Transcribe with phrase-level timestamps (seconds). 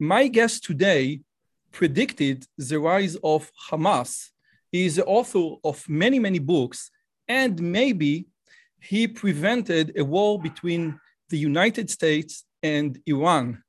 [0.00, 1.20] My guest today
[1.70, 4.30] predicted the rise of Hamas.
[4.72, 6.90] He is the author of many, many books,
[7.28, 8.26] and maybe
[8.80, 13.62] he prevented a war between the United States and Iran.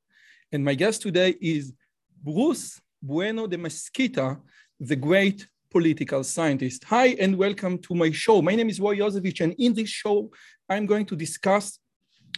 [0.52, 1.74] And my guest today is
[2.24, 4.40] Bruce Bueno de Mesquita,
[4.80, 6.86] the great political scientist.
[6.86, 8.42] Hi, and welcome to my show.
[8.42, 10.32] My name is Roy Yosevich, and in this show,
[10.68, 11.78] I'm going to discuss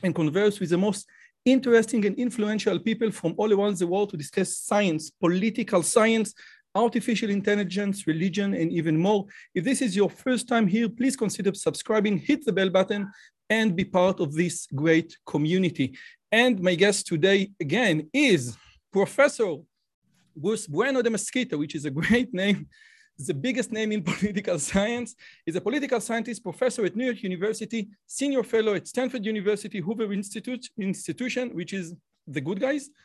[0.04, 1.08] and converse with the most
[1.48, 6.34] interesting and influential people from all around the world to discuss science, political science,
[6.76, 9.26] artificial intelligence, religion, and even more.
[9.56, 13.09] If this is your first time here, please consider subscribing, hit the bell button,
[13.50, 15.98] and be part of this great community.
[16.31, 18.58] And my guest today, again, is
[18.92, 19.56] Professor
[20.44, 22.68] Gus Bueno de Mesquita, which is a great name
[23.26, 25.16] the biggest name in political science,
[25.46, 30.14] is a political scientist, professor at New York University, senior fellow at Stanford University Hoover
[30.14, 31.96] Institute institution, which is
[32.28, 32.90] the good guys.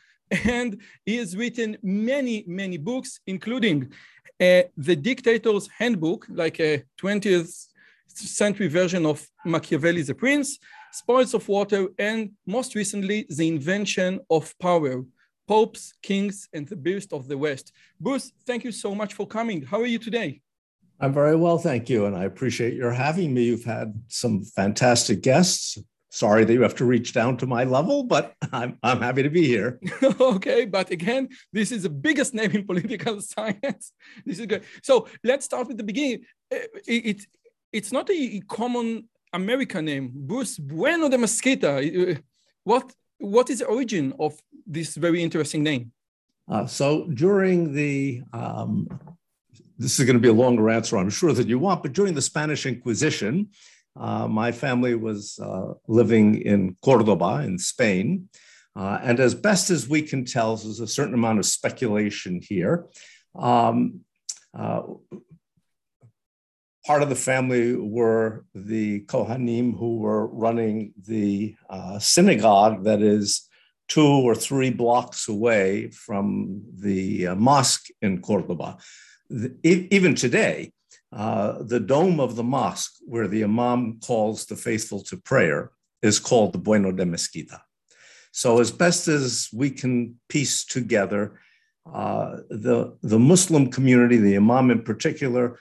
[0.45, 3.91] And he has written many, many books, including
[4.39, 7.67] uh, The Dictator's Handbook, like a 20th
[8.07, 10.59] century version of Machiavelli's The Prince,
[10.91, 11.67] Spoils of War,
[11.97, 15.03] and most recently, The Invention of Power,
[15.47, 17.71] popes, kings, and the birth of the West.
[17.99, 19.63] Bruce, thank you so much for coming.
[19.63, 20.41] How are you today?
[20.99, 22.05] I'm very well, thank you.
[22.05, 23.43] And I appreciate your having me.
[23.43, 25.77] You've had some fantastic guests.
[26.11, 29.29] Sorry that you have to reach down to my level, but I'm, I'm happy to
[29.29, 29.79] be here.
[30.19, 33.91] okay, but again, this is the biggest name in political science.
[34.25, 34.63] This is good.
[34.83, 36.21] So let's start with the beginning.
[36.53, 37.27] Uh, it, it
[37.71, 41.81] it's not a common American name, Bruce Bueno de Mesquita.
[41.81, 42.15] Uh,
[42.63, 45.91] what what is the origin of this very interesting name?
[46.49, 48.87] Uh, so during the, um,
[49.77, 52.13] this is going to be a longer answer, I'm sure that you want, but during
[52.13, 53.49] the Spanish Inquisition,
[53.95, 58.29] uh, my family was uh, living in Cordoba in Spain.
[58.75, 62.85] Uh, and as best as we can tell, there's a certain amount of speculation here.
[63.35, 64.01] Um,
[64.57, 64.81] uh,
[66.85, 73.47] part of the family were the Kohanim who were running the uh, synagogue that is
[73.87, 78.77] two or three blocks away from the uh, mosque in Cordoba.
[79.29, 80.71] The, even today,
[81.11, 86.19] uh, the dome of the mosque, where the imam calls the faithful to prayer, is
[86.19, 87.61] called the Bueno de Mesquita.
[88.31, 91.39] So, as best as we can piece together,
[91.91, 95.59] uh, the, the Muslim community, the imam in particular,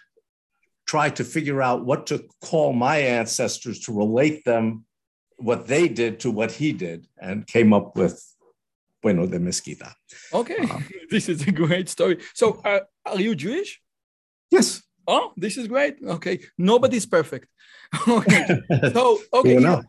[0.92, 4.84] tried to figure out what to call my ancestors to relate them
[5.38, 8.14] what they did to what he did and came up with
[9.00, 9.90] Bueno de Mesquita.
[10.34, 12.18] Okay, um, this is a great story.
[12.34, 13.80] So, uh, are you Jewish?
[14.50, 14.82] Yes.
[15.08, 15.94] Oh, this is great.
[16.16, 17.48] Okay, nobody's perfect.
[18.06, 18.60] okay,
[18.92, 19.80] so okay, yeah,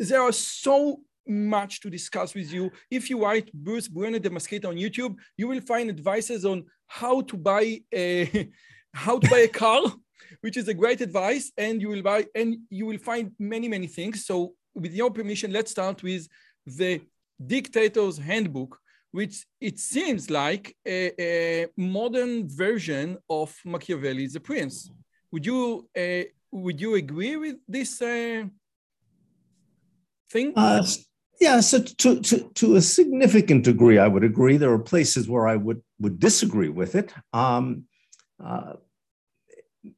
[0.00, 2.72] there are so much to discuss with you.
[2.90, 7.20] If you write Bruce Bueno de Mesquita on YouTube, you will find advices on how
[7.30, 8.50] to buy a
[8.92, 9.82] how to buy a car
[10.40, 11.52] which is a great advice.
[11.56, 14.26] And you will buy and you will find many, many things.
[14.26, 16.28] So with your permission, let's start with
[16.66, 17.00] the
[17.44, 18.78] Dictator's Handbook,
[19.12, 24.90] which it seems like a, a modern version of Machiavelli's The Prince.
[25.32, 28.44] Would you uh, would you agree with this uh,
[30.30, 30.52] thing?
[30.56, 30.84] Uh,
[31.40, 34.56] yeah, so to, to, to a significant degree, I would agree.
[34.56, 37.12] There are places where I would, would disagree with it.
[37.32, 37.84] Um,
[38.42, 38.74] uh,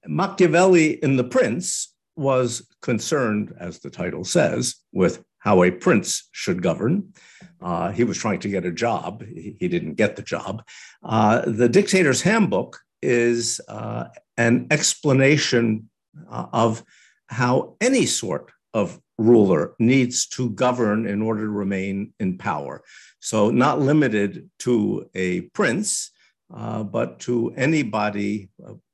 [0.06, 6.62] Machiavelli in The Prince was concerned, as the title says, with how a prince should
[6.62, 7.12] govern.
[7.60, 10.62] Uh, he was trying to get a job, he, didn't get the job.
[11.02, 14.04] Uh, the Dictator's Handbook is uh,
[14.36, 15.88] an explanation
[16.30, 16.84] uh, of
[17.28, 22.82] how any sort of ruler needs to govern in order to remain in power.
[23.20, 26.10] So, not limited to a prince,
[26.54, 28.48] uh, but to anybody,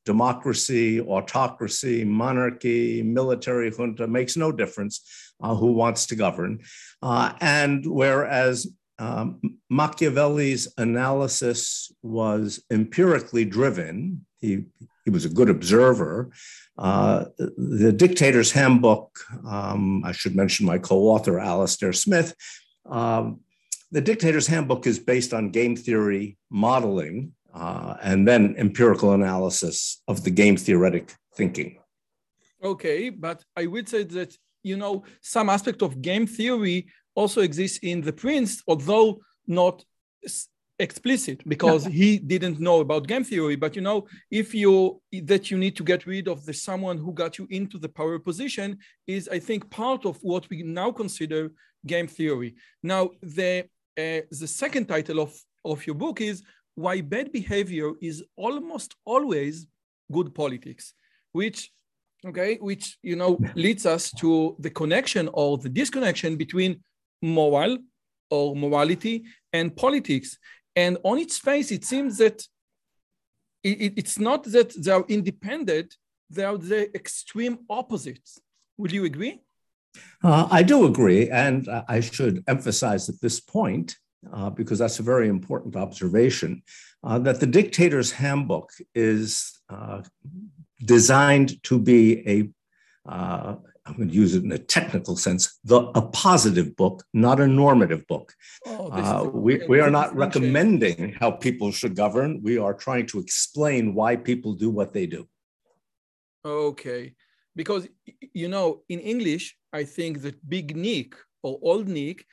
[0.07, 5.03] democracy, autocracy, monarchy, military junta, makes no difference
[5.43, 6.61] uh, who wants to govern.
[7.03, 8.67] Uh, and whereas
[8.99, 14.65] um, Machiavelli's analysis was empirically driven, he,
[15.05, 16.31] he was a good observer.
[16.79, 22.35] Uh, the Dictator's Handbook, um, I should mention my co author, Alastair Smith.
[22.87, 23.41] Um,
[23.93, 30.23] the Dictator's Handbook is based on game theory modeling uh, and then empirical analysis of
[30.25, 31.79] the game theoretic thinking.
[32.63, 37.79] Okay, but I would say that, you know, some aspect of game theory also exists
[37.83, 39.85] in The Prince, although not
[40.79, 43.57] explicit because he didn't know about game theory.
[43.57, 47.15] But you know if you that you need to get rid of the someone who
[47.15, 48.77] got you into the power position
[49.07, 51.51] is i think part of what we now consider
[51.87, 52.57] game theory.
[52.83, 53.65] Now the
[53.99, 55.33] uh, the second title of
[55.65, 56.43] of your book is
[56.77, 59.67] why bad behavior is almost always
[60.13, 60.95] good politics
[61.33, 61.73] which
[62.25, 66.81] okay which you know leads us to the connection or the disconnection between
[67.23, 67.77] moral
[68.31, 70.39] or morality and politics
[70.77, 72.43] and on its face, it seems that
[73.65, 75.97] it, it's not that they are independent,
[76.29, 78.39] they are the extreme opposites.
[78.77, 79.41] Would you agree?
[80.23, 81.31] Uh, I do agree.
[81.31, 83.97] And I should emphasize at this point,
[84.33, 86.63] uh, because that's a very important observation,
[87.05, 90.03] uh, that the Dictator's Handbook is uh,
[90.85, 92.51] designed to be a
[93.09, 93.57] uh,
[93.87, 97.47] I'm going to use it in a technical sense, the, a positive book, not a
[97.47, 98.35] normative book.
[98.67, 102.43] Oh, uh, we, we are not recommending how people should govern.
[102.43, 105.29] We are trying to explain why people do what they do.
[106.45, 107.15] Okay.
[107.55, 107.89] Because,
[108.35, 112.27] you know, in English, I think that Big Nick or Old Nick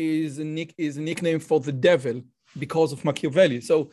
[0.00, 2.22] is a, nick, is a nickname for the devil
[2.58, 3.60] because of Machiavelli.
[3.60, 3.90] So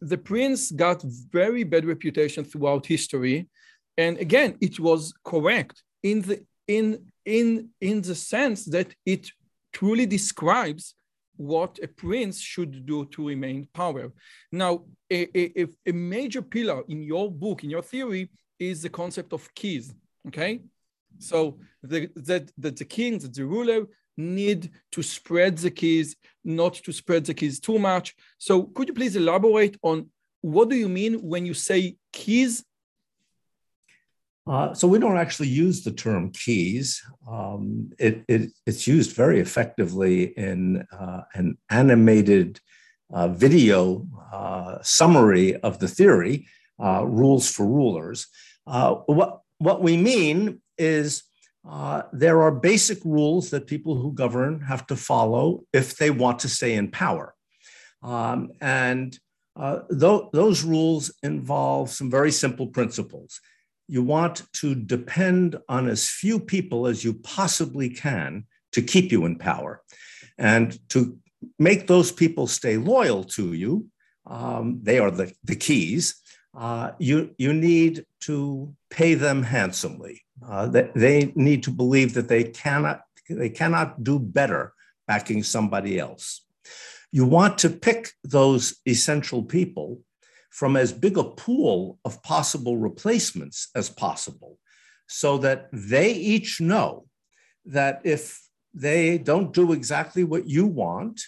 [0.00, 1.02] the prince got
[1.40, 3.48] very bad reputation throughout history.
[3.96, 6.86] And again, it was correct in the in
[7.24, 9.30] in in the sense that it
[9.72, 10.94] truly describes
[11.36, 14.12] what a prince should do to remain power.
[14.52, 15.20] Now, a,
[15.62, 19.94] a, a major pillar in your book, in your theory, is the concept of keys.
[20.28, 20.62] Okay,
[21.18, 23.86] so the, that the king, that the ruler
[24.16, 28.14] need to spread the keys, not to spread the keys too much.
[28.38, 32.64] So, could you please elaborate on what do you mean when you say keys
[34.46, 37.02] uh, so we don't actually use the term keys.
[37.26, 42.60] Um, it, it, it's used very effectively in uh, an animated
[43.12, 46.46] uh, video uh, summary of the theory,
[46.82, 48.26] uh, Rules for Rulers.
[48.66, 51.22] Uh, what, what we mean is
[52.12, 56.48] there are basic rules that people who govern have to follow if they want to
[56.48, 57.34] stay in power.
[58.02, 59.18] Um, and
[59.56, 63.40] th- those rules involve some very simple principles
[63.86, 69.24] you want to depend on as few people as you possibly can to keep you
[69.24, 69.82] in power.
[70.38, 71.18] And to
[71.58, 73.86] make those people stay loyal to you,
[74.26, 76.16] um, they are the, the keys.
[76.56, 80.23] Uh, you, you need to pay them handsomely.
[80.42, 84.72] Uh, they, they need to believe that they cannot, they cannot do better
[85.06, 86.44] backing somebody else.
[87.12, 90.00] You want to pick those essential people
[90.50, 94.58] from as big a pool of possible replacements as possible
[95.08, 97.06] so that they each know
[97.66, 98.40] that if
[98.72, 101.20] they don't do exactly what you want,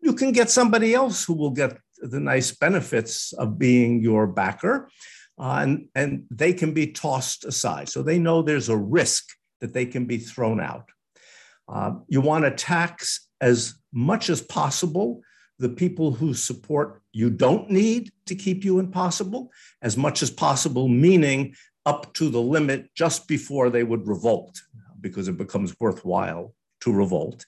[0.00, 4.88] you can get somebody else who will get the nice benefits of being your backer.
[5.38, 7.88] Uh, and, and they can be tossed aside.
[7.88, 9.24] So they know there's a risk
[9.60, 10.88] that they can be thrown out.
[11.68, 15.20] Uh, you want to tax as much as possible
[15.58, 19.50] the people who support you don't need to keep you impossible
[19.82, 21.54] as much as possible, meaning
[21.86, 24.60] up to the limit just before they would revolt,
[25.00, 27.46] because it becomes worthwhile to revolt.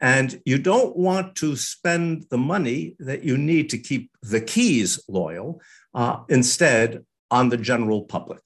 [0.00, 5.00] And you don't want to spend the money that you need to keep the keys
[5.08, 5.60] loyal
[5.94, 8.40] uh, instead on the general public.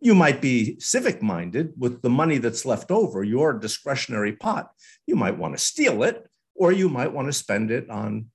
[0.00, 4.70] You might be civic minded with the money that's left over, your discretionary pot.
[5.06, 8.26] You might want to steal it, or you might want to spend it on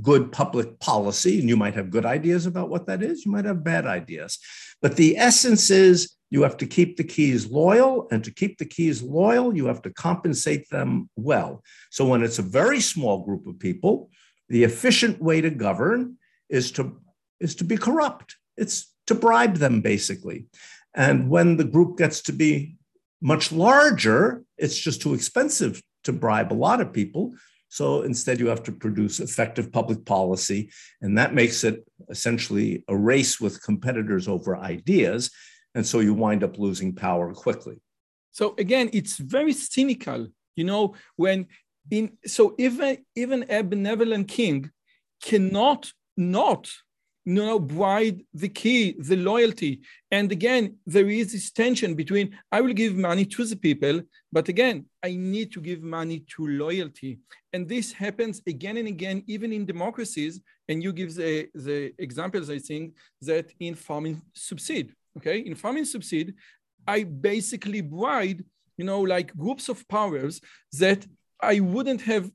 [0.00, 3.44] good public policy, and you might have good ideas about what that is, you might
[3.44, 4.38] have bad ideas.
[4.80, 8.64] But the essence is you have to keep the keys loyal, and to keep the
[8.64, 11.62] keys loyal, you have to compensate them well.
[11.90, 14.08] So when it's a very small group of people,
[14.48, 16.16] the efficient way to govern
[16.48, 16.98] is to,
[17.38, 18.36] is to be corrupt.
[18.56, 20.46] It's to bribe them, basically.
[20.94, 22.76] And when the group gets to be
[23.20, 27.34] much larger, it's just too expensive to bribe a lot of people.
[27.68, 30.70] So instead, you have to produce effective public policy.
[31.00, 35.30] And that makes it essentially a race with competitors over ideas.
[35.74, 37.80] And so you wind up losing power quickly.
[38.32, 41.46] So again, it's very cynical, you know, when
[41.90, 44.70] in so even even a benevolent king
[45.22, 46.70] cannot not
[47.24, 49.80] you know, bribe the key, the loyalty.
[50.10, 54.02] And again, there is this tension between I will give money to the people,
[54.32, 57.18] but again, I need to give money to loyalty.
[57.52, 60.40] And this happens again and again, even in democracies.
[60.68, 64.92] And you give the, the examples, I think, that in farming subside.
[65.18, 66.34] Okay, in farming subside,
[66.86, 68.42] I basically bribe,
[68.76, 70.40] you know, like groups of powers
[70.78, 71.06] that
[71.40, 72.30] I wouldn't have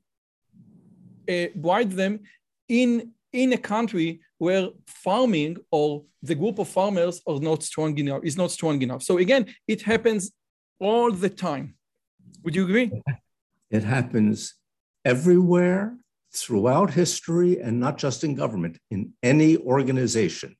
[1.28, 2.20] uh, bribed them
[2.68, 8.24] in in a country where farming or the group of farmers are not strong enough
[8.24, 9.02] is not strong enough.
[9.02, 10.32] So again it happens
[10.80, 11.74] all the time.
[12.44, 12.90] Would you agree?
[13.70, 14.54] It happens
[15.04, 15.94] everywhere
[16.34, 20.56] throughout history and not just in government in any organization.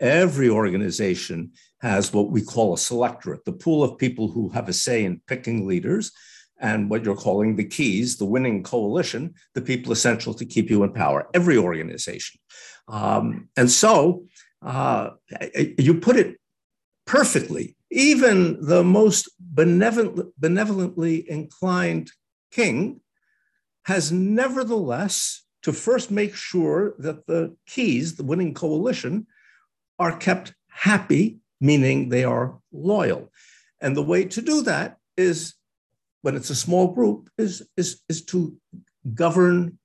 [0.00, 4.72] Every organization has what we call a selectorate the pool of people who have a
[4.72, 6.12] say in picking leaders
[6.58, 10.82] and what you're calling the keys, the winning coalition, the people essential to keep you
[10.82, 12.40] in power, every organization.
[12.88, 14.24] Um, and so
[14.62, 15.10] uh,
[15.78, 16.36] you put it
[17.06, 17.76] perfectly.
[17.90, 22.10] Even the most benevolent, benevolently inclined
[22.50, 23.00] king
[23.84, 29.26] has nevertheless to first make sure that the keys, the winning coalition,
[29.98, 33.30] are kept happy, meaning they are loyal.
[33.80, 35.54] And the way to do that is
[36.26, 38.56] when it's a small group, is, is, is to
[39.14, 39.78] govern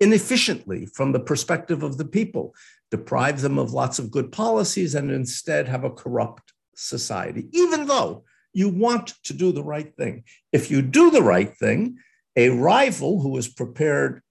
[0.00, 2.56] inefficiently from the perspective of the people,
[2.90, 8.24] deprive them of lots of good policies, and instead have a corrupt society, even though
[8.52, 10.24] you want to do the right thing.
[10.50, 11.98] If you do the right thing,
[12.34, 14.22] a rival who is prepared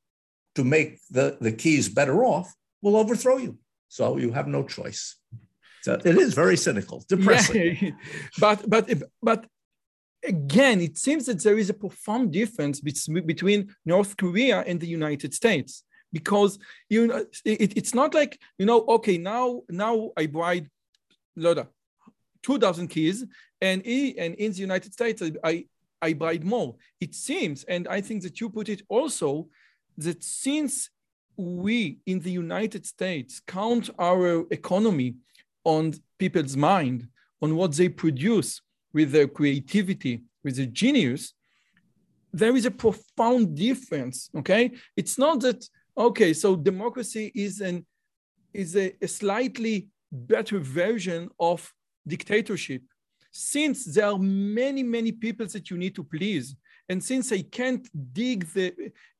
[0.55, 3.59] to make the, the keys better off will overthrow you.
[3.87, 5.15] So you have no choice.
[5.83, 7.77] So it is very cynical, depressing.
[7.79, 7.91] Yeah,
[8.39, 9.45] but but but
[10.27, 15.33] again, it seems that there is a profound difference between North Korea and the United
[15.33, 16.57] States because
[16.89, 20.69] you know it, it's not like you know okay now now I bride
[21.35, 21.67] Loda
[22.41, 23.25] two dozen keys
[23.59, 25.65] and he, and in the United States I
[26.01, 26.75] I bride more.
[27.01, 29.47] It seems, and I think that you put it also
[29.97, 30.89] that since
[31.37, 35.15] we in the United States count our economy
[35.63, 37.07] on people's mind,
[37.41, 38.61] on what they produce,
[38.95, 41.33] with their creativity, with their genius,
[42.31, 44.17] there is a profound difference.
[44.39, 45.61] Okay, it's not that
[46.07, 46.31] okay.
[46.33, 47.85] So democracy is an
[48.53, 51.59] is a, a slightly better version of
[52.07, 52.81] dictatorship,
[53.31, 54.17] since there are
[54.61, 56.55] many many people that you need to please,
[56.89, 58.65] and since I can't dig the,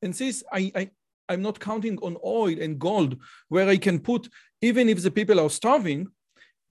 [0.02, 0.90] and since I, I
[1.28, 3.12] I'm not counting on oil and gold
[3.52, 4.22] where I can put
[4.62, 6.06] even if the people are starving,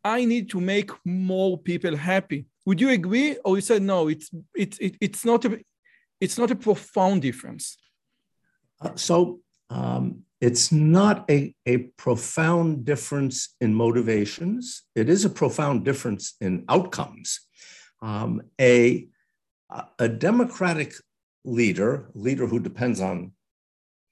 [0.03, 2.47] I need to make more people happy.
[2.65, 4.07] Would you agree, or you said no?
[4.07, 5.59] It's it's it, it's not a
[6.19, 7.77] it's not a profound difference.
[8.81, 14.83] Uh, so um, it's not a, a profound difference in motivations.
[14.95, 17.39] It is a profound difference in outcomes.
[18.01, 19.07] Um, a
[19.99, 20.93] a democratic
[21.43, 23.31] leader, leader who depends on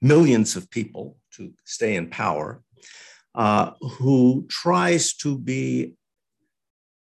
[0.02, 2.62] millions of people to stay in power,
[3.34, 5.94] uh, who tries to be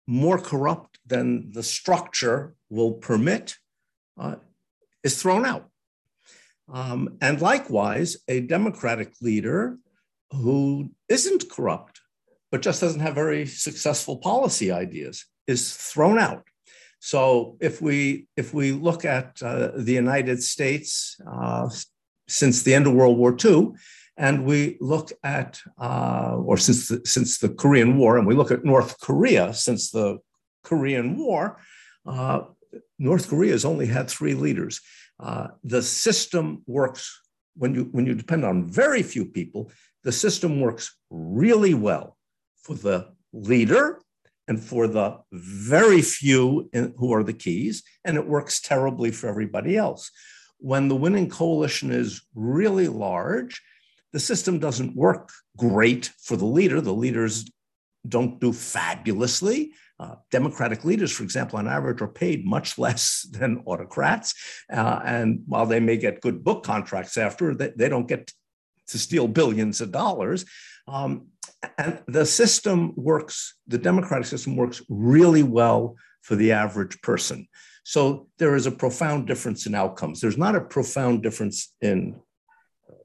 [0.07, 3.55] more corrupt than the structure will permit
[4.19, 4.35] uh,
[5.03, 5.69] is thrown out.
[6.71, 9.77] Um, and likewise, a Democratic leader
[10.31, 12.01] who isn't corrupt,
[12.51, 16.43] but just doesn't have very successful policy ideas, is thrown out.
[16.99, 21.69] So if we if we look at uh, the United States uh,
[22.27, 23.71] since the end of World War II,
[24.17, 28.51] and we look at, uh, or since the, since the Korean War, and we look
[28.51, 30.19] at North Korea since the
[30.63, 31.59] Korean War,
[32.05, 32.41] uh,
[32.97, 34.81] North Korea has only had three leaders.
[35.19, 37.19] Uh, the system works
[37.55, 39.71] when you when you depend on very few people.
[40.03, 42.17] The system works really well
[42.61, 44.01] for the leader
[44.47, 49.27] and for the very few in, who are the keys, and it works terribly for
[49.27, 50.09] everybody else.
[50.57, 53.61] When the winning coalition is really large,
[54.11, 56.81] the system doesn't work great for the leader.
[56.81, 57.49] The leaders
[58.07, 59.73] don't do fabulously.
[59.99, 64.33] Uh, democratic leaders, for example, on average, are paid much less than autocrats.
[64.71, 68.31] Uh, and while they may get good book contracts after, they, they don't get
[68.87, 70.45] to steal billions of dollars.
[70.87, 71.27] Um,
[71.77, 77.47] and the system works, the democratic system works really well for the average person.
[77.83, 80.21] So there is a profound difference in outcomes.
[80.21, 82.19] There's not a profound difference in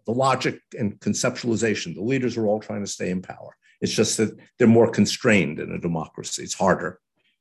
[0.07, 1.95] the logic and conceptualization.
[1.95, 3.57] The leaders are all trying to stay in power.
[3.85, 6.43] It's just that they're more constrained in a democracy.
[6.43, 6.91] It's harder.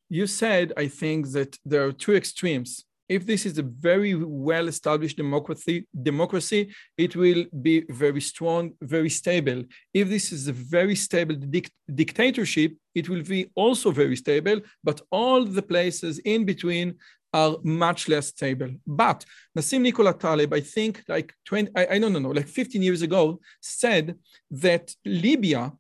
[0.10, 2.72] You said, I think, that there are two extremes
[3.10, 6.62] if this is a very well established democracy, democracy,
[6.98, 9.64] it will be very strong, very stable.
[9.94, 15.02] If this is a very stable dic- dictatorship, it will be also very stable, but
[15.12, 16.96] all the places in between
[17.34, 18.72] are much less stable.
[18.86, 19.26] But
[19.58, 23.02] Nassim Nicholas Taleb, I think like 20, I, I don't know, no, like 15 years
[23.02, 24.16] ago, said
[24.52, 25.74] that Libya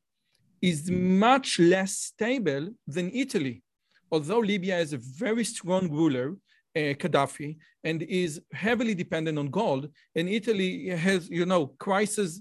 [0.63, 3.61] is much less stable than Italy.
[4.09, 6.37] Although Libya is a very strong ruler,
[6.75, 9.89] uh, Gaddafi and is heavily dependent on gold.
[10.15, 12.39] And Italy has, you know, crisis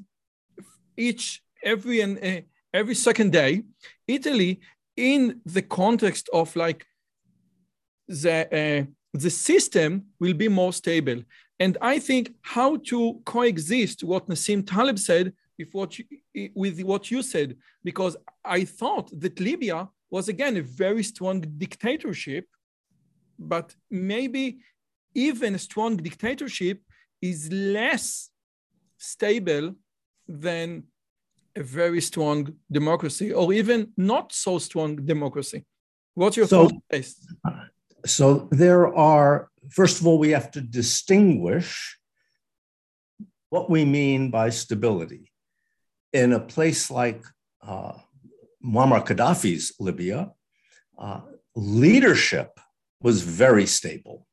[0.96, 2.40] each every and uh,
[2.72, 3.62] every second day.
[4.06, 4.60] Italy,
[4.96, 6.86] in the context of like
[8.06, 11.20] the uh, the system, will be more stable.
[11.58, 16.04] And I think how to coexist what Nassim Taleb said with what you,
[16.54, 22.46] with what you said, because I thought that Libya was again a very strong dictatorship
[23.38, 24.58] but maybe
[25.14, 26.80] even a strong dictatorship
[27.20, 28.30] is less
[28.98, 29.74] stable
[30.28, 30.84] than
[31.56, 35.64] a very strong democracy or even not so strong democracy.
[36.14, 37.04] What's your so, thought?
[38.06, 41.98] So there are, first of all, we have to distinguish
[43.50, 45.31] what we mean by stability.
[46.12, 47.24] In a place like
[47.66, 47.92] uh,
[48.64, 50.32] Muammar Gaddafi's Libya,
[50.98, 51.20] uh,
[51.56, 52.60] leadership
[53.00, 54.26] was very stable.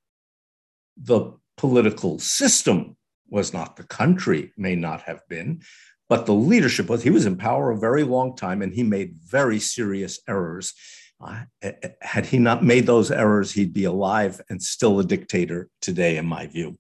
[0.98, 2.98] The political system
[3.29, 5.62] was not, the country may not have been,
[6.07, 9.15] but the leadership was, he was in power a very long time and he made
[9.15, 10.74] very serious errors.
[11.21, 11.41] Uh,
[12.01, 16.25] had he not made those errors, he'd be alive and still a dictator today, in
[16.25, 16.77] my view.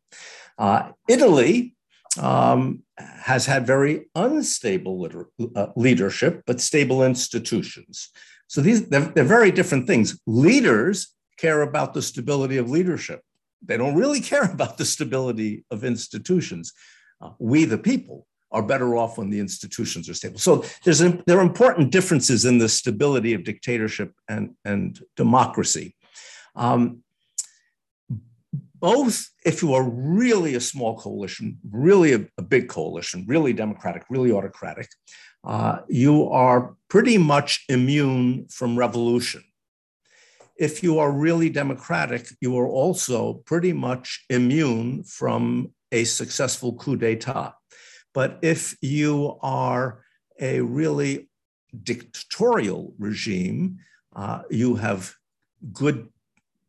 [0.57, 1.75] Uh, Italy
[2.17, 8.09] um, has had very unstable liter- uh, leadership, but stable institutions.
[8.47, 10.19] So these they're, they're very different things.
[10.25, 13.21] Leaders care about the stability of leadership.
[13.61, 16.73] They don't really care about the stability of institutions.
[17.21, 20.39] Uh, we, the people, are better off when the institutions are stable.
[20.39, 25.95] So there's a, there are important differences in the stability of dictatorship and, and democracy.
[26.55, 27.03] Um,
[28.79, 34.03] both, if you are really a small coalition, really a, a big coalition, really democratic,
[34.09, 34.87] really autocratic,
[35.43, 39.43] uh, you are pretty much immune from revolution
[40.59, 46.97] if you are really democratic, you are also pretty much immune from a successful coup
[46.97, 47.53] d'etat.
[48.13, 50.03] But if you are
[50.39, 51.29] a really
[51.83, 53.79] dictatorial regime,
[54.13, 55.13] uh, you have
[55.71, 56.09] good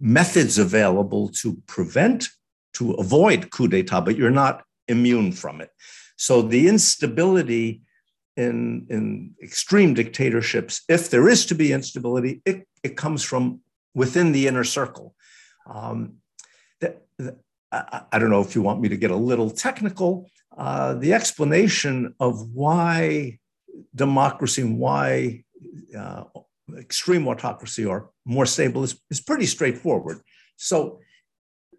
[0.01, 2.29] methods available to prevent,
[2.75, 5.71] to avoid coup d'etat, but you're not immune from it.
[6.17, 7.83] So the instability
[8.37, 13.61] in, in extreme dictatorships, if there is to be instability, it, it comes from
[13.95, 15.15] within the inner circle.
[15.67, 16.15] Um,
[16.81, 17.37] the, the,
[17.71, 20.31] I, I, don't know if you want me to get a little technical.
[20.57, 23.39] Uh, the explanation of why
[23.95, 25.45] democracy and why
[25.97, 26.25] uh,
[26.79, 30.21] extreme autocracy or more stable is, is pretty straightforward.
[30.57, 31.01] So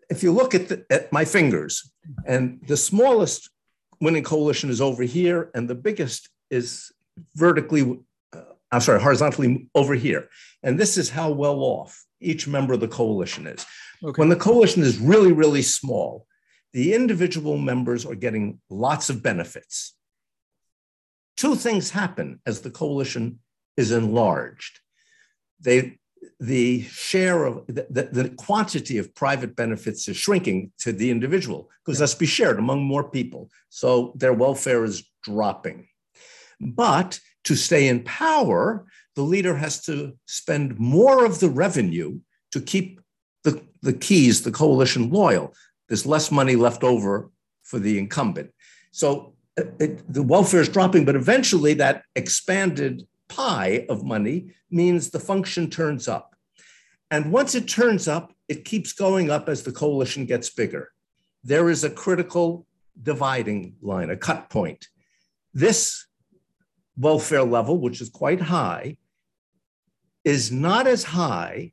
[0.10, 1.92] if you look at, the, at my fingers,
[2.26, 3.50] and the smallest
[4.00, 6.92] winning coalition is over here, and the biggest is
[7.36, 8.00] vertically
[8.34, 10.30] uh, I'm sorry, horizontally over here.
[10.64, 13.66] And this is how well off each member of the coalition is.
[14.04, 14.20] Okay.
[14.20, 16.26] When the coalition is really, really small,
[16.74, 19.96] the individual members are getting lots of benefits.
[21.36, 23.40] Two things happen as the coalition
[23.78, 24.80] is enlarged.
[25.60, 26.00] They,
[26.40, 32.00] the share of the, the, quantity of private benefits is shrinking to the individual because
[32.00, 33.50] that's be shared among more people.
[33.70, 35.88] So their welfare is dropping.
[36.60, 42.20] But to stay in power, the leader has to spend more of the revenue
[42.52, 43.00] to keep
[43.44, 45.54] the, the keys, the coalition loyal.
[45.88, 47.32] There's less money left over
[47.64, 48.52] for the incumbent.
[48.92, 55.10] So uh, it, the welfare is dropping, but eventually that expanded pie of money means
[55.10, 56.36] the function turns up.
[57.10, 60.92] And once it turns up, it keeps going up as the coalition gets bigger.
[61.44, 62.68] There is a critical
[63.02, 64.88] dividing line, a cut point.
[65.54, 66.06] This
[66.98, 68.98] welfare level, which is quite high,
[70.24, 71.72] is not as high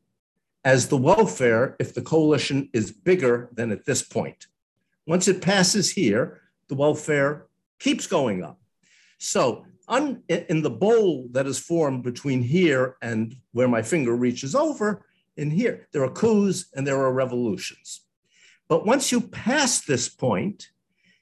[0.64, 4.46] as the welfare if the coalition is bigger than at this point.
[5.06, 7.46] Once it passes here, the welfare
[7.78, 8.60] keeps going up.
[9.18, 14.54] So, un, in the bowl that is formed between here and where my finger reaches
[14.54, 15.04] over,
[15.36, 18.02] in here, there are coups and there are revolutions.
[18.68, 20.68] But once you pass this point,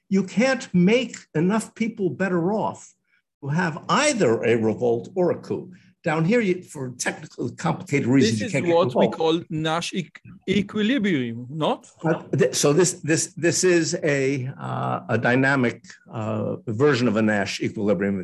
[0.09, 2.93] you can't make enough people better off
[3.41, 5.71] who have either a revolt or a coup.
[6.11, 9.35] Down here, you, for technical, complicated reasons, This you can't is what we call
[9.67, 10.23] Nash equ-
[10.59, 11.81] equilibrium, not?
[12.03, 13.85] Uh, th- So this, this, this is
[14.17, 14.21] a,
[14.67, 15.77] uh, a dynamic
[16.19, 18.15] uh, version of a Nash equilibrium.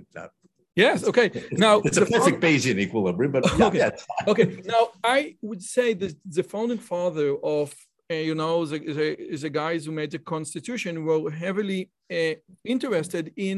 [0.86, 1.28] Yes, okay.
[1.65, 3.82] Now, It's a perfect Bayesian equilibrium, but yeah, Okay.
[3.84, 4.84] yeah, okay now
[5.17, 7.67] i would say that the founding father of
[8.13, 9.08] uh, you know the, the,
[9.43, 11.82] the guys who made the constitution were heavily
[12.19, 12.34] uh,
[12.76, 13.58] interested in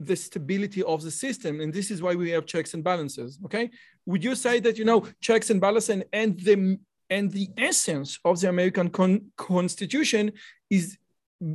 [0.00, 3.70] the stability of the system and this is why we have checks and balances okay
[4.06, 6.78] would you say that you know checks and balances and, and the
[7.10, 10.32] and the essence of the american con- constitution
[10.70, 10.98] is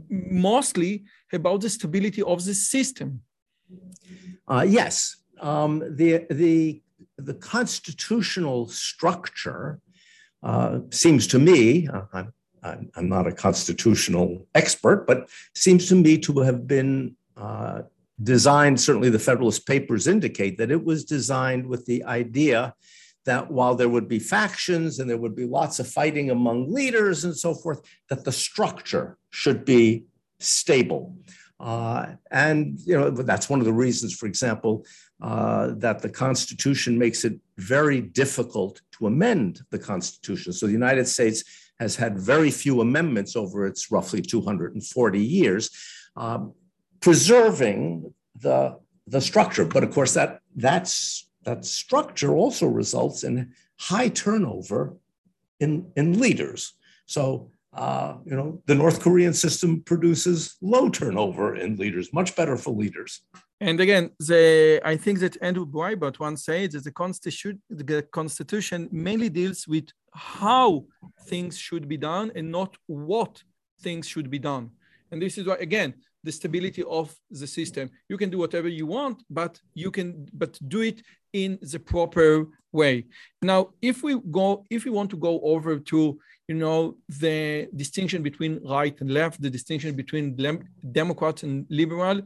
[0.10, 3.21] mostly about the stability of the system
[4.47, 6.82] Uh, yes, um, the the
[7.17, 9.80] the constitutional structure
[10.43, 11.88] uh, seems to me.
[11.88, 17.15] Uh, I'm, I'm I'm not a constitutional expert, but seems to me to have been
[17.38, 17.84] uh,
[18.21, 18.79] designed.
[18.79, 22.73] Certainly, the Federalist Papers indicate that it was designed with the idea
[23.25, 27.25] that while there would be factions and there would be lots of fighting among leaders
[27.25, 30.05] and so forth, that the structure should be
[30.39, 31.15] stable.
[31.60, 34.86] Uh, and you know that's one of the reasons, for example,
[35.21, 40.53] uh, that the Constitution makes it very difficult to amend the Constitution.
[40.53, 41.43] So the United States
[41.79, 45.69] has had very few amendments over its roughly 240 years,
[46.15, 46.53] um,
[47.02, 49.66] preserving the the structure.
[49.66, 54.96] But of course, that that's that structure also results in high turnover
[55.60, 56.74] in in leaders.
[57.06, 62.58] So uh, you know, the North Korean system produces low turnover in leaders, much better
[62.58, 63.22] for leaders.
[63.62, 68.90] And again, the I think that Andrew Breitbart once said that the constitution, the constitution
[68.92, 70.86] mainly deals with how
[71.28, 73.44] things should be done and not what
[73.82, 74.72] things should be done.
[75.12, 75.94] And this is why, again,
[76.30, 77.06] the stability of
[77.42, 77.86] the system.
[78.12, 80.08] You can do whatever you want, but you can
[80.42, 81.00] but do it
[81.42, 82.30] in the proper
[82.80, 82.96] way.
[83.52, 83.62] Now,
[83.92, 86.00] if we go, if we want to go over to
[86.50, 86.80] you know
[87.24, 90.26] the distinction between right and left, the distinction between
[91.02, 92.18] Democrat and liberal,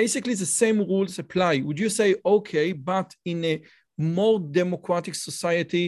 [0.00, 1.54] basically the same rules apply.
[1.66, 3.54] Would you say okay, but in a
[3.98, 5.86] more democratic society,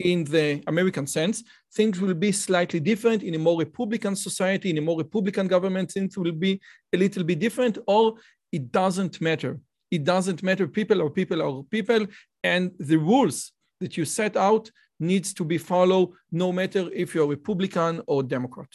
[0.00, 3.22] in the American sense, things will be slightly different.
[3.22, 6.60] In a more Republican society, in a more Republican government, things will be
[6.92, 8.14] a little bit different, or
[8.50, 9.60] it doesn't matter.
[9.90, 10.66] It doesn't matter.
[10.68, 12.06] People are people are people,
[12.42, 17.26] and the rules that you set out needs to be followed, no matter if you're
[17.26, 18.68] Republican or Democrat.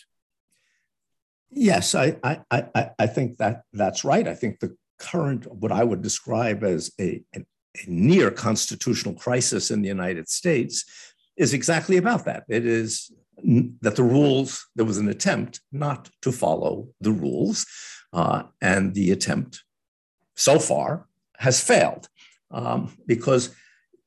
[1.52, 4.28] Yes, I, I, I, I think that that's right.
[4.28, 9.72] I think the current, what I would describe as a, a, a near constitutional crisis
[9.72, 10.84] in the United States,
[11.38, 12.44] is exactly about that.
[12.48, 13.12] It is
[13.82, 17.66] that the rules, there was an attempt not to follow the rules,
[18.14, 19.64] uh, and the attempt
[20.36, 22.08] so far has failed
[22.52, 23.54] um, because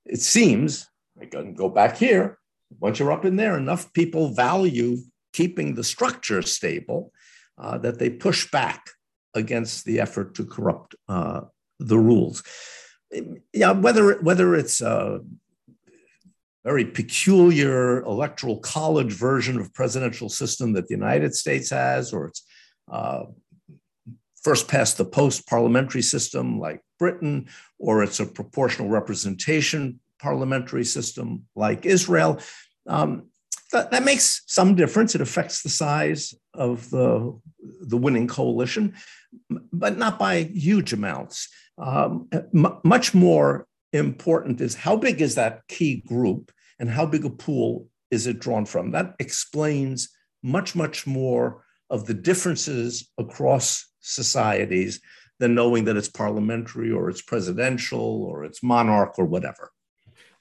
[0.07, 0.89] it seems,
[1.21, 2.39] I can go back here,
[2.81, 4.99] once you're up in there, enough people value
[5.33, 7.13] keeping the structure stable
[7.59, 8.91] uh, that they push back
[9.35, 11.43] against the effort to corrupt uh,
[11.79, 12.43] the rules.
[13.53, 15.21] Yeah, whether whether it's a
[16.69, 22.43] very peculiar electoral college version of presidential system that the United States has, or it's
[22.93, 23.23] uh,
[24.43, 31.47] first past the post parliamentary system like Britain, or it's a proportional representation parliamentary system
[31.57, 32.39] like Israel.
[32.87, 33.31] Um,
[33.73, 35.15] that, that makes some difference.
[35.15, 37.41] It affects the size of the,
[37.93, 38.95] the winning coalition,
[39.73, 41.49] but not by huge amounts.
[41.79, 42.29] Um,
[42.85, 47.89] much more important is how big is that key group and how big a pool
[48.11, 48.93] is it drawn from?
[48.93, 50.09] That explains
[50.43, 55.01] much, much more of the differences across societies
[55.39, 59.73] than knowing that it's parliamentary or it's presidential or it's monarch or whatever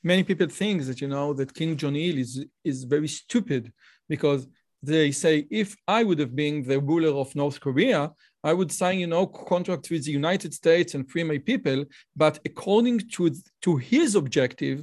[0.04, 3.72] many people think that you know that Kim Jong Il is is very stupid
[4.14, 4.48] because
[4.82, 8.12] they say if I would have been the ruler of North Korea,
[8.44, 11.86] I would sign you know contract with the United States and free my people.
[12.16, 13.24] But according to
[13.66, 14.78] to his objective,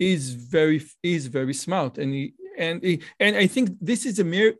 [0.00, 1.98] is very is very smart.
[1.98, 4.54] And he, and he, and I think this is a mere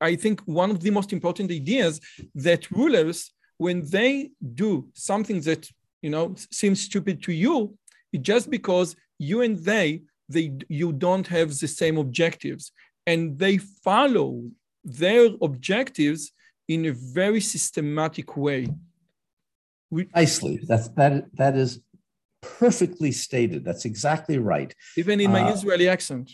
[0.00, 2.00] I think one of the most important ideas
[2.34, 5.70] that rulers when they do something that
[6.02, 7.78] you know seems stupid to you
[8.20, 12.72] just because you and they they you don't have the same objectives.
[13.06, 14.50] And they follow
[14.82, 16.32] their objectives
[16.68, 18.66] in a very systematic way.
[20.14, 21.80] Nicely, That's that that is
[22.58, 23.64] perfectly stated.
[23.64, 24.74] That's exactly right.
[24.96, 26.30] even in my uh, israeli accent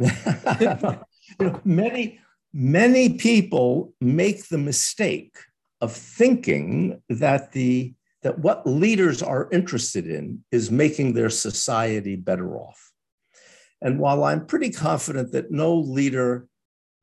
[0.00, 0.10] you
[1.40, 2.20] know, many
[2.52, 5.36] many people make the mistake
[5.80, 12.56] of thinking that the that what leaders are interested in is making their society better
[12.56, 12.90] off.
[13.80, 16.48] And while I'm pretty confident that no leader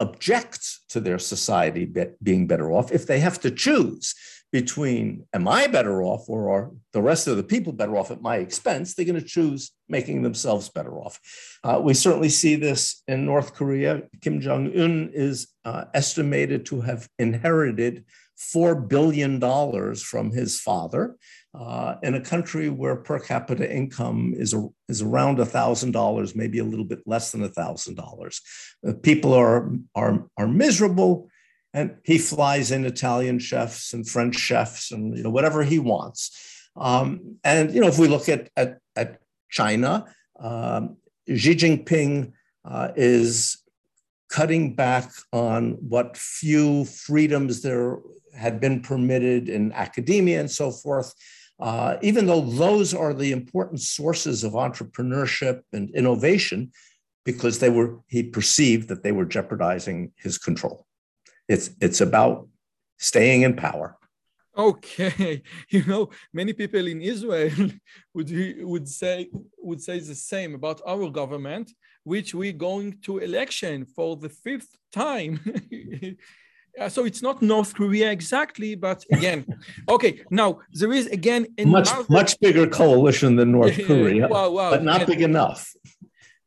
[0.01, 1.89] objects to their society
[2.21, 4.13] being better off, if they have to choose
[4.55, 8.21] between am I better off or are the rest of the people better off at
[8.21, 11.19] my expense, they're going to choose making themselves better off.
[11.61, 14.03] Uh, we certainly see this in North Korea.
[14.21, 18.05] Kim Jong un is uh, estimated to have inherited
[18.39, 19.41] $4 billion
[19.97, 21.17] from his father
[21.53, 26.63] uh, in a country where per capita income is, a, is around $1,000, maybe a
[26.63, 28.39] little bit less than $1,000.
[28.87, 31.29] Uh, people are, are, are miserable,
[31.75, 36.31] and he flies in Italian chefs and French chefs and you know, whatever he wants.
[36.77, 40.05] Um, and you know, if we look at, at, at China,
[40.39, 40.95] um,
[41.27, 42.31] Xi Jinping
[42.63, 43.61] uh, is
[44.29, 47.99] cutting back on what few freedoms there
[48.33, 51.13] had been permitted in academia and so forth.
[51.59, 56.71] Uh, even though those are the important sources of entrepreneurship and innovation,
[57.25, 60.85] because they were he perceived that they were jeopardizing his control.
[61.47, 62.47] It's it's about
[62.97, 63.97] staying in power.
[64.57, 67.51] Okay, you know, many people in Israel
[68.13, 68.31] would
[68.61, 71.71] would say would say the same about our government,
[72.03, 75.39] which we're going to election for the fifth time.
[76.77, 79.45] Uh, so it's not North Korea exactly, but again,
[79.87, 80.23] okay.
[80.29, 84.71] Now there is again much much bigger coalition than North Korea, wow, wow.
[84.71, 85.73] but not and big enough.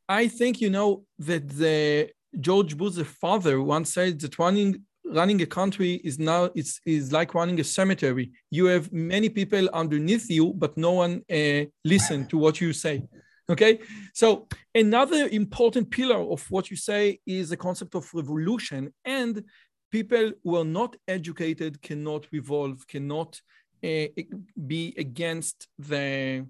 [0.06, 5.46] I think you know that the George Bush's father once said that running running a
[5.46, 8.30] country is now it's is like running a cemetery.
[8.50, 13.02] You have many people underneath you, but no one uh, listen to what you say.
[13.50, 13.80] Okay,
[14.12, 19.42] so another important pillar of what you say is the concept of revolution and
[19.90, 23.40] people who are not educated cannot revolve, cannot
[23.82, 24.06] uh,
[24.66, 26.44] be against the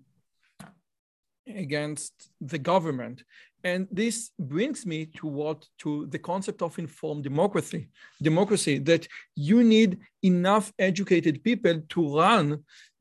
[1.47, 3.23] against the government.
[3.69, 7.89] And this brings me to what to the concept of informed democracy.
[8.31, 12.45] Democracy that you need enough educated people to run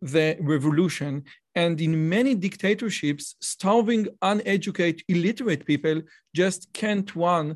[0.01, 1.23] the revolution.
[1.55, 6.01] And in many dictatorships, starving, uneducated, illiterate people
[6.33, 7.47] just can't run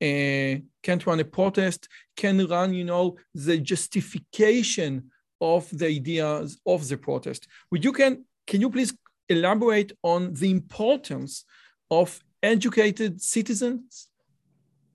[0.00, 0.54] uh,
[0.84, 6.96] can't run a protest, can run, you know, the justification of the ideas of the
[6.96, 7.48] protest.
[7.70, 8.92] Would you can can you please
[9.28, 11.44] elaborate on the importance
[11.90, 14.08] of educated citizens?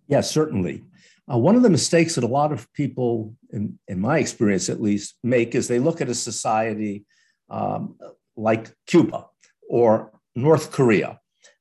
[0.07, 0.83] Yes, certainly.
[1.31, 4.81] Uh, one of the mistakes that a lot of people, in, in my experience at
[4.81, 7.05] least, make is they look at a society
[7.49, 7.95] um,
[8.35, 9.27] like Cuba
[9.69, 11.19] or North Korea,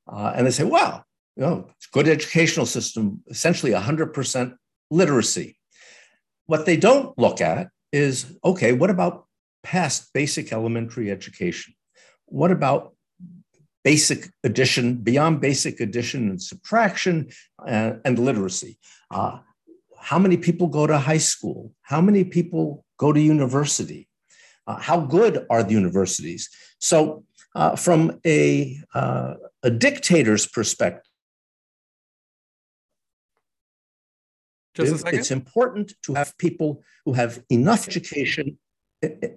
[0.09, 1.05] uh, and they say, "Wow,
[1.37, 4.55] you know, good educational system, essentially 100%
[4.91, 5.57] literacy.
[6.47, 9.27] What they don't look at is okay, what about
[9.63, 11.75] past basic elementary education?
[12.27, 12.95] What about
[13.85, 17.29] basic addition, beyond basic addition and subtraction
[17.67, 18.79] uh, and literacy?
[19.11, 19.39] Uh,
[19.99, 21.73] how many people go to high school?
[21.83, 24.09] How many people go to university?
[24.67, 26.49] Uh, how good are the universities?
[26.79, 31.13] So, uh, from a, uh, a dictator's perspective,
[34.75, 35.19] Just a second.
[35.19, 38.59] It's important to have people who have enough education,
[39.03, 39.29] eh, eh,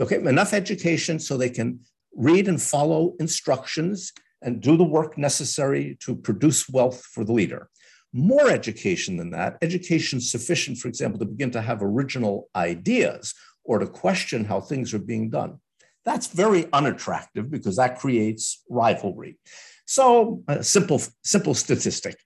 [0.00, 1.80] okay, enough education so they can
[2.14, 7.68] read and follow instructions and do the work necessary to produce wealth for the leader.
[8.12, 13.78] More education than that, education sufficient, for example, to begin to have original ideas or
[13.78, 15.58] to question how things are being done.
[16.04, 19.38] That's very unattractive because that creates rivalry.
[19.86, 22.16] So, a simple, simple statistic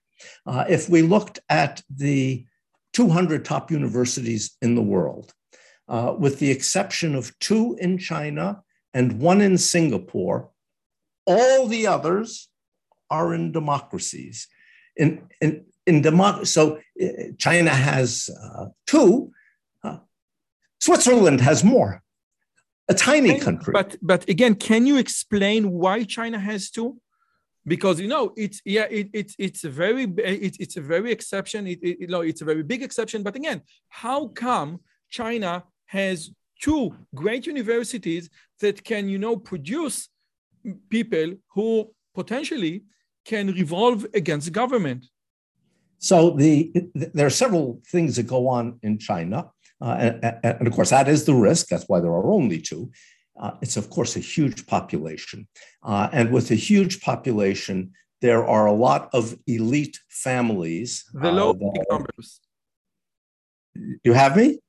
[0.45, 2.45] uh, if we looked at the
[2.93, 5.33] 200 top universities in the world,
[5.87, 8.61] uh, with the exception of two in China
[8.97, 10.49] and one in Singapore,
[11.25, 12.49] all the others
[13.11, 14.47] are in democracies.
[14.95, 17.07] In, in, in democ- so uh,
[17.37, 19.31] China has uh, two,
[19.83, 19.99] uh,
[20.81, 22.01] Switzerland has more.
[22.89, 23.73] A tiny country.
[23.73, 26.89] But but again, can you explain why China has two?
[27.73, 31.67] because you know it's yeah it, it's it's a very it, it's a very exception
[31.67, 34.79] it, it, you know it's a very big exception but again how come
[35.09, 38.29] china has two great universities
[38.61, 40.09] that can you know produce
[40.89, 42.83] people who potentially
[43.25, 45.05] can revolve against government
[45.99, 50.73] so the there are several things that go on in china uh, and, and, of
[50.73, 52.89] course that is the risk that's why there are only two
[53.39, 55.47] uh, it's, of course, a huge population.
[55.83, 57.91] Uh, and with a huge population,
[58.21, 61.05] there are a lot of elite families.
[61.13, 61.53] The low
[61.91, 62.39] numbers.
[64.03, 64.59] You have me?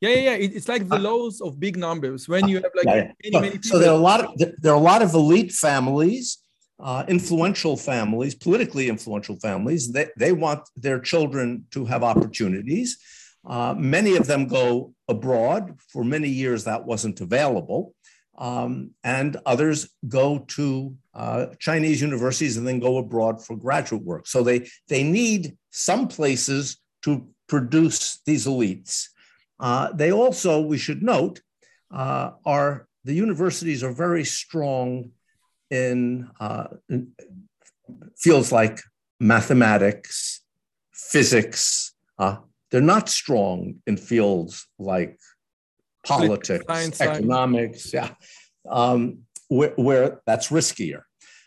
[0.00, 0.48] Yeah, yeah, yeah.
[0.58, 3.30] It's like the uh, laws of big numbers when you have like yeah, yeah.
[3.30, 6.38] many, many So there are a lot of there are a lot of elite families,
[6.80, 9.92] uh, influential families, politically influential families.
[9.92, 12.98] They they want their children to have opportunities.
[13.46, 15.78] Uh, many of them go abroad.
[15.92, 17.94] For many years, that wasn't available.
[18.36, 24.26] Um, and others go to uh, Chinese universities and then go abroad for graduate work.
[24.26, 29.08] So they, they need some places to produce these elites.
[29.64, 31.40] Uh, they also, we should note,
[31.90, 35.10] uh, are the universities are very strong
[35.70, 37.12] in, uh, in
[38.14, 38.78] fields like
[39.18, 40.42] mathematics,
[40.92, 42.36] physics, uh,
[42.70, 45.18] they're not strong in fields like
[46.06, 48.12] politics, science, economics, science.
[48.66, 51.04] yeah, um, where, where, that's riskier.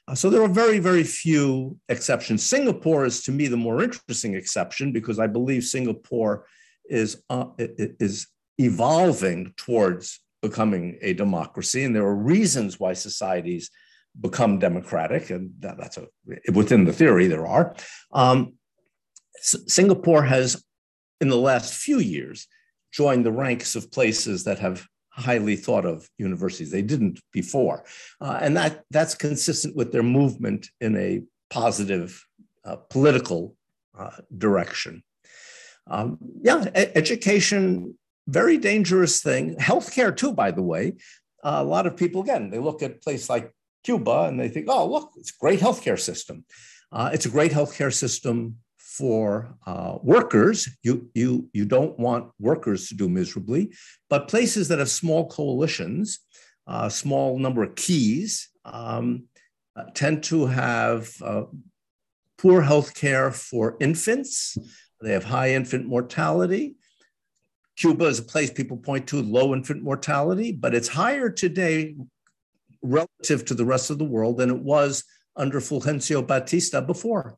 [0.08, 2.43] Uh, so there are very, very few exceptions.
[2.43, 6.47] Singapore is, to me, the more interesting exception because I believe Singapore
[6.89, 13.69] is uh, is evolving towards becoming a democracy, and there are reasons why societies
[14.19, 16.08] become democratic, and that, that's a
[16.52, 17.76] within the theory there are.
[18.12, 18.54] Um,
[19.39, 20.63] Singapore has
[21.21, 22.47] in the last few years,
[22.91, 26.71] joined the ranks of places that have highly thought of universities.
[26.71, 27.84] They didn't before.
[28.21, 32.23] Uh, and that, that's consistent with their movement in a positive
[32.63, 33.56] uh, political
[33.97, 35.04] uh, direction.
[35.89, 37.97] Um, yeah, e- education,
[38.28, 39.56] very dangerous thing.
[39.56, 40.93] Healthcare, too, by the way.
[41.43, 44.86] a lot of people, again, they look at place like Cuba and they think, oh,
[44.86, 46.43] look, it's a great healthcare system.
[46.91, 50.67] Uh, it's a great healthcare system for uh, workers.
[50.84, 53.73] You, you, you don't want workers to do miserably,
[54.10, 56.19] but places that have small coalitions,
[56.65, 59.26] uh, small number of keys, um,
[59.76, 61.43] uh, tend to have uh,
[62.38, 64.58] poor healthcare for infants.
[65.01, 66.75] They have high infant mortality.
[67.75, 71.95] Cuba is a place people point to low infant mortality, but it's higher today
[72.81, 75.03] relative to the rest of the world than it was
[75.36, 77.38] under Fulgencio Batista before.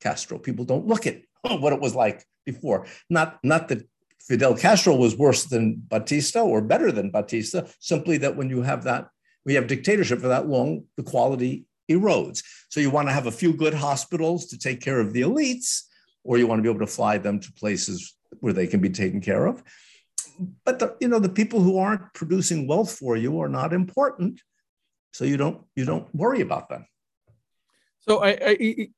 [0.00, 0.38] Castro.
[0.38, 2.86] People don't look at oh, what it was like before.
[3.10, 3.86] Not, not that
[4.20, 8.84] Fidel Castro was worse than Batista or better than Batista, simply that when you have
[8.84, 9.08] that,
[9.44, 12.42] we have dictatorship for that long, the quality erodes.
[12.70, 15.82] So you want to have a few good hospitals to take care of the elites,
[16.24, 18.90] or you want to be able to fly them to places where they can be
[18.90, 19.62] taken care of.
[20.64, 24.40] But the, you know, the people who aren't producing wealth for you are not important,
[25.12, 26.86] so you don't you don't worry about them.
[28.00, 28.88] So I, I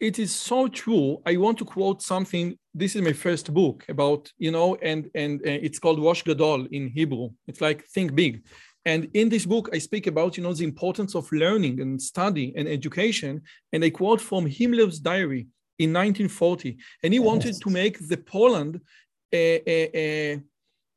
[0.00, 1.22] it is so true.
[1.26, 2.58] I want to quote something.
[2.74, 6.66] This is my first book about, you know, and and uh, it's called Rosh Gadol
[6.72, 7.28] in Hebrew.
[7.46, 8.42] It's like think big.
[8.86, 12.54] And in this book, I speak about, you know, the importance of learning and study
[12.56, 13.42] and education.
[13.72, 15.48] And I quote from Himmler's diary
[15.82, 16.76] in 1940.
[17.02, 18.80] And he wanted to make the Poland
[19.32, 20.40] a, a, a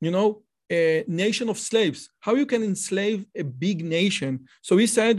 [0.01, 2.09] you know, a nation of slaves.
[2.19, 4.31] How you can enslave a big nation?
[4.61, 5.17] So he said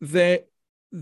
[0.00, 0.44] the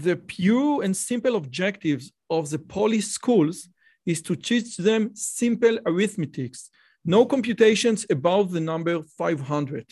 [0.08, 3.68] the pure and simple objectives of the Polish schools
[4.06, 6.70] is to teach them simple arithmetics,
[7.04, 9.86] no computations above the number 500.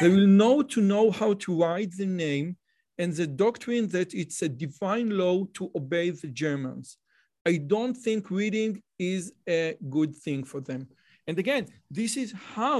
[0.00, 2.56] they will know to know how to write the name
[2.98, 6.98] and the doctrine that it's a divine law to obey the Germans.
[7.48, 10.82] I don't think reading is a good thing for them.
[11.26, 11.64] And again,
[11.98, 12.78] this is how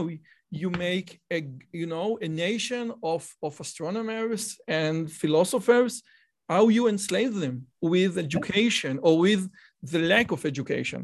[0.60, 1.38] you make a
[1.80, 6.02] you know a nation of, of astronomers and philosophers
[6.48, 9.42] how you enslave them with education or with
[9.92, 11.00] the lack of education.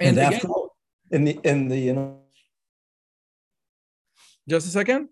[0.00, 0.76] And, and after again, all,
[1.16, 2.08] in the in the you know
[4.52, 5.08] just a second.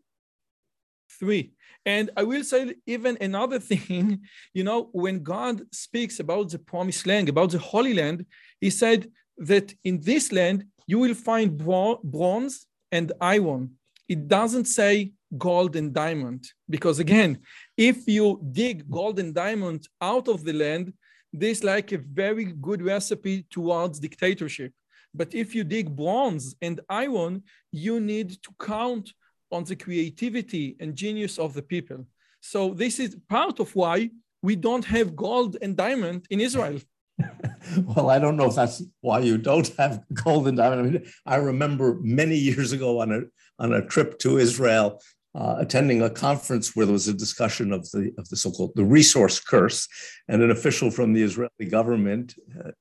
[1.18, 1.52] Three.
[1.86, 4.20] And I will say even another thing,
[4.52, 8.26] you know, when God speaks about the promised land, about the Holy Land,
[8.60, 13.70] he said that in this land you will find bronze and iron.
[14.08, 16.46] It doesn't say gold and diamond.
[16.68, 17.38] Because again,
[17.76, 20.92] if you dig gold and diamond out of the land,
[21.32, 24.72] this like a very good recipe towards dictatorship.
[25.12, 29.12] But if you dig bronze and iron, you need to count
[29.50, 32.06] on the creativity and genius of the people.
[32.40, 34.10] So this is part of why
[34.42, 36.78] we don't have gold and diamond in Israel.
[37.82, 40.80] well, I don't know if that's why you don't have gold and diamond.
[40.80, 43.20] I mean, I remember many years ago on a
[43.58, 45.00] on a trip to Israel,
[45.34, 48.84] uh, attending a conference where there was a discussion of the of the so-called the
[48.84, 49.88] resource curse,
[50.28, 52.34] and an official from the Israeli government.
[52.58, 52.72] Uh,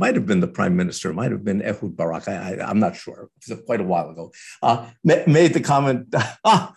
[0.00, 2.26] might have been the prime minister, might have been Ehud Barak.
[2.26, 3.28] I, am not sure.
[3.36, 4.32] It was quite a while ago.
[4.62, 6.74] Uh, made the comment, ah,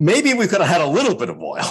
[0.00, 1.70] maybe we could have had a little bit of oil.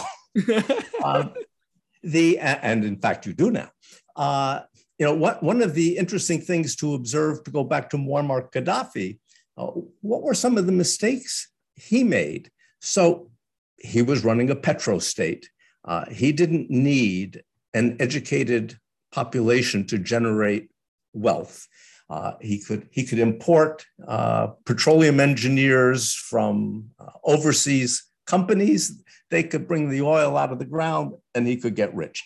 [1.03, 1.29] uh,
[2.03, 3.69] the and in fact you do now.
[4.15, 4.59] Uh,
[4.99, 8.51] you know, what, one of the interesting things to observe, to go back to Muammar
[8.51, 9.17] Gaddafi,
[9.57, 12.51] uh, what were some of the mistakes he made?
[12.79, 13.31] So
[13.77, 15.45] he was running a petrostate.
[15.83, 17.43] Uh, he didn't need
[17.73, 18.77] an educated
[19.13, 20.69] population to generate
[21.13, 21.67] wealth.
[22.09, 29.01] Uh, he could he could import uh, petroleum engineers from uh, overseas companies.
[29.29, 32.23] They could bring the oil out of the ground, and he could get rich.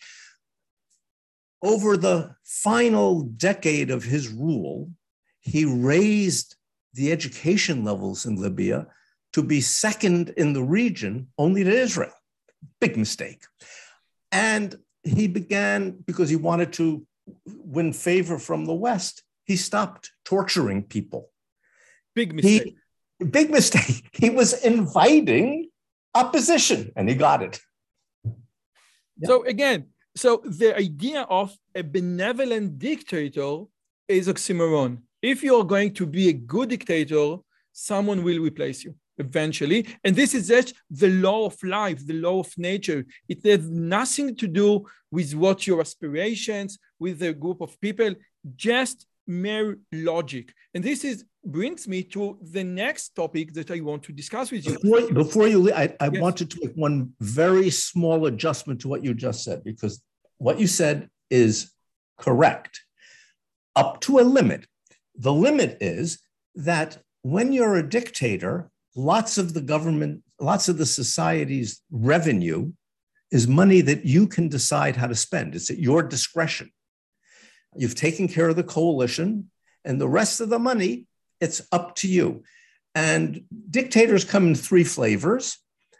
[1.61, 4.89] Over the final decade of his rule,
[5.39, 6.55] he raised
[6.93, 8.87] the education levels in Libya
[9.33, 12.13] to be second in the region only to Israel.
[12.79, 13.43] Big mistake.
[14.31, 14.75] And
[15.07, 17.05] he began, because he wanted to
[17.45, 21.29] win favor from the West, he stopped torturing people.
[22.15, 22.75] Big mistake.
[23.19, 24.03] He, big mistake.
[24.13, 25.69] He was inviting
[26.15, 27.59] opposition and he got it.
[29.23, 33.63] So again, so the idea of a benevolent dictator
[34.07, 34.99] is oxymoron.
[35.21, 37.37] If you're going to be a good dictator,
[37.71, 39.87] someone will replace you eventually.
[40.03, 43.05] And this is just the law of life, the law of nature.
[43.27, 48.13] It has nothing to do with what your aspirations, with a group of people,
[48.55, 50.53] just mere logic.
[50.73, 54.65] And this is brings me to the next topic that I want to discuss with
[54.65, 54.77] you.
[54.79, 56.21] Before, before you, I, I yes.
[56.21, 60.01] wanted to make one very small adjustment to what you just said, because
[60.39, 61.71] what you said is
[62.17, 62.81] correct
[63.75, 64.65] up to a limit.
[65.15, 66.19] The limit is
[66.55, 72.73] that when you're a dictator, lots of the government, lots of the society's revenue
[73.31, 75.53] is money that you can decide how to spend.
[75.53, 76.71] It's at your discretion.
[77.75, 79.51] You've taken care of the coalition,
[79.85, 81.05] and the rest of the money,
[81.39, 82.43] it's up to you.
[82.95, 85.57] And dictators come in three flavors.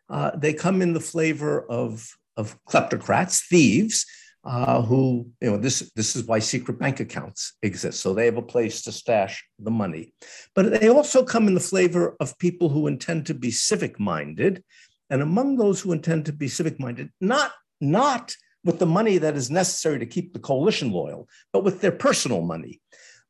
[0.10, 4.06] Uh, they come in the flavor of, of kleptocrats, thieves,
[4.48, 8.00] uh, who, you know, this, this is why secret bank accounts exist.
[8.00, 10.14] So they have a place to stash the money.
[10.56, 14.64] But they also come in the flavor of people who intend to be civic minded.
[15.10, 18.34] And among those who intend to be civic minded, not, not
[18.64, 22.42] with the money that is necessary to keep the coalition loyal, but with their personal
[22.42, 22.80] money.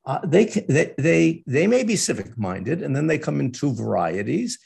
[0.06, 3.74] Uh, they, they, they, they may be civic minded, and then they come in two
[3.74, 4.60] varieties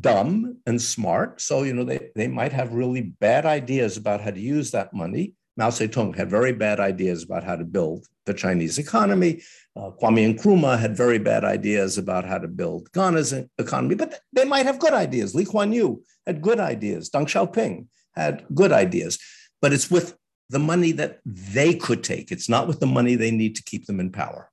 [0.00, 1.40] dumb and smart.
[1.40, 4.92] So, you know, they, they might have really bad ideas about how to use that
[4.92, 5.34] money.
[5.56, 9.42] Mao Zedong had very bad ideas about how to build the Chinese economy.
[9.74, 14.44] Uh, Kwame Nkrumah had very bad ideas about how to build Ghana's economy, but they
[14.44, 15.34] might have good ideas.
[15.34, 17.08] Lee Kuan Yew had good ideas.
[17.10, 19.18] Deng Xiaoping had good ideas
[19.60, 20.16] but it's with
[20.48, 22.30] the money that they could take.
[22.30, 24.50] It's not with the money they need to keep them in power.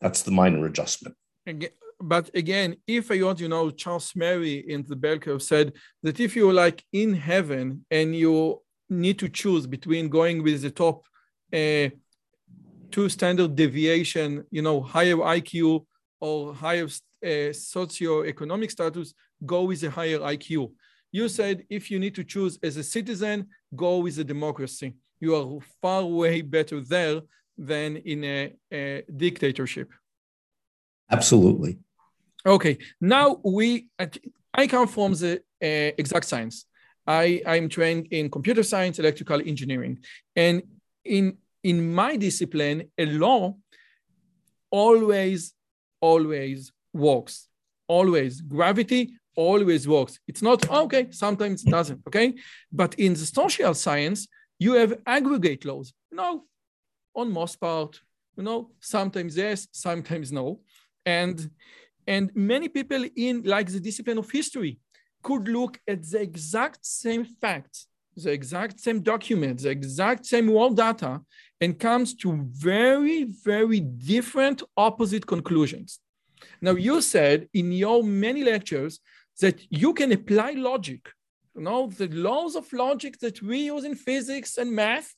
[0.00, 1.16] That's the minor adjustment.
[2.02, 6.18] But again, if I want, you know, Charles Murray in the bell curve said that
[6.18, 11.04] if you're like in heaven and you need to choose between going with the top
[11.52, 11.88] uh,
[12.90, 15.86] two standard deviation, you know, higher IQ
[16.20, 19.14] or higher uh, socioeconomic status,
[19.46, 20.72] go with a higher IQ.
[21.12, 24.94] You said if you need to choose as a citizen, go with a democracy.
[25.20, 27.20] You are far way better there
[27.58, 29.90] than in a, a dictatorship.
[31.10, 31.78] Absolutely.
[32.46, 32.78] Okay.
[33.00, 33.88] Now we,
[34.54, 36.64] I come from the uh, exact science.
[37.18, 39.94] I I'm trained in computer science, electrical engineering,
[40.36, 40.56] and
[41.16, 41.24] in
[41.70, 43.40] in my discipline, a law
[44.70, 45.40] always
[46.00, 47.34] always works.
[47.88, 49.02] Always gravity
[49.36, 50.18] always works.
[50.30, 52.34] It's not, oh, okay, sometimes it doesn't, okay?
[52.80, 55.92] But in the social science, you have aggregate laws.
[56.20, 56.44] No,
[57.14, 58.00] on most part,
[58.36, 60.60] you know, sometimes yes, sometimes no.
[61.06, 61.50] And,
[62.06, 64.78] and many people in like the discipline of history
[65.22, 70.76] could look at the exact same facts, the exact same documents, the exact same world
[70.76, 71.20] data,
[71.60, 76.00] and comes to very, very different opposite conclusions.
[76.60, 79.00] Now, you said in your many lectures
[79.40, 81.08] that you can apply logic,
[81.54, 85.14] you know, the laws of logic that we use in physics and math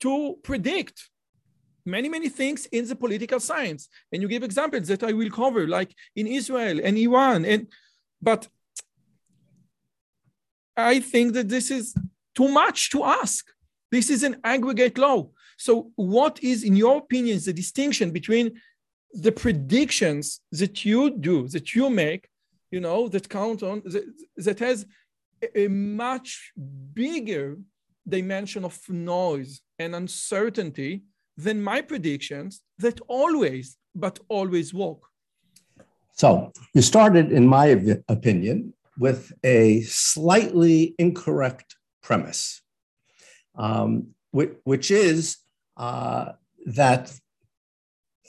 [0.00, 1.08] to predict
[1.84, 3.88] many, many things in the political science.
[4.12, 7.44] And you give examples that I will cover, like in Israel and Iran.
[7.44, 7.68] And
[8.20, 8.48] but
[10.76, 11.94] I think that this is
[12.34, 13.46] too much to ask.
[13.90, 15.30] This is an aggregate law.
[15.58, 18.60] So, what is, in your opinion, the distinction between
[19.12, 22.28] the predictions that you do, that you make,
[22.70, 24.04] you know, that count on, that,
[24.36, 24.84] that has
[25.54, 26.52] a much
[26.92, 27.56] bigger
[28.06, 31.02] dimension of noise and uncertainty
[31.36, 34.98] than my predictions that always, but always work.
[36.12, 37.66] So you started, in my
[38.08, 42.62] opinion, with a slightly incorrect premise,
[43.56, 45.38] um, which, which, is
[45.76, 46.32] uh,
[46.66, 47.12] that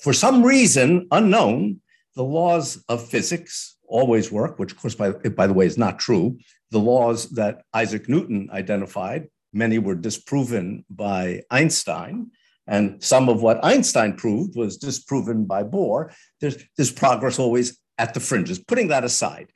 [0.01, 1.81] for some reason unknown,
[2.15, 5.99] the laws of physics always work, which, of course, by, by the way, is not
[5.99, 6.37] true.
[6.71, 12.31] The laws that Isaac Newton identified, many were disproven by Einstein.
[12.67, 16.13] And some of what Einstein proved was disproven by Bohr.
[16.41, 18.59] There's, there's progress always at the fringes.
[18.59, 19.51] Putting that aside,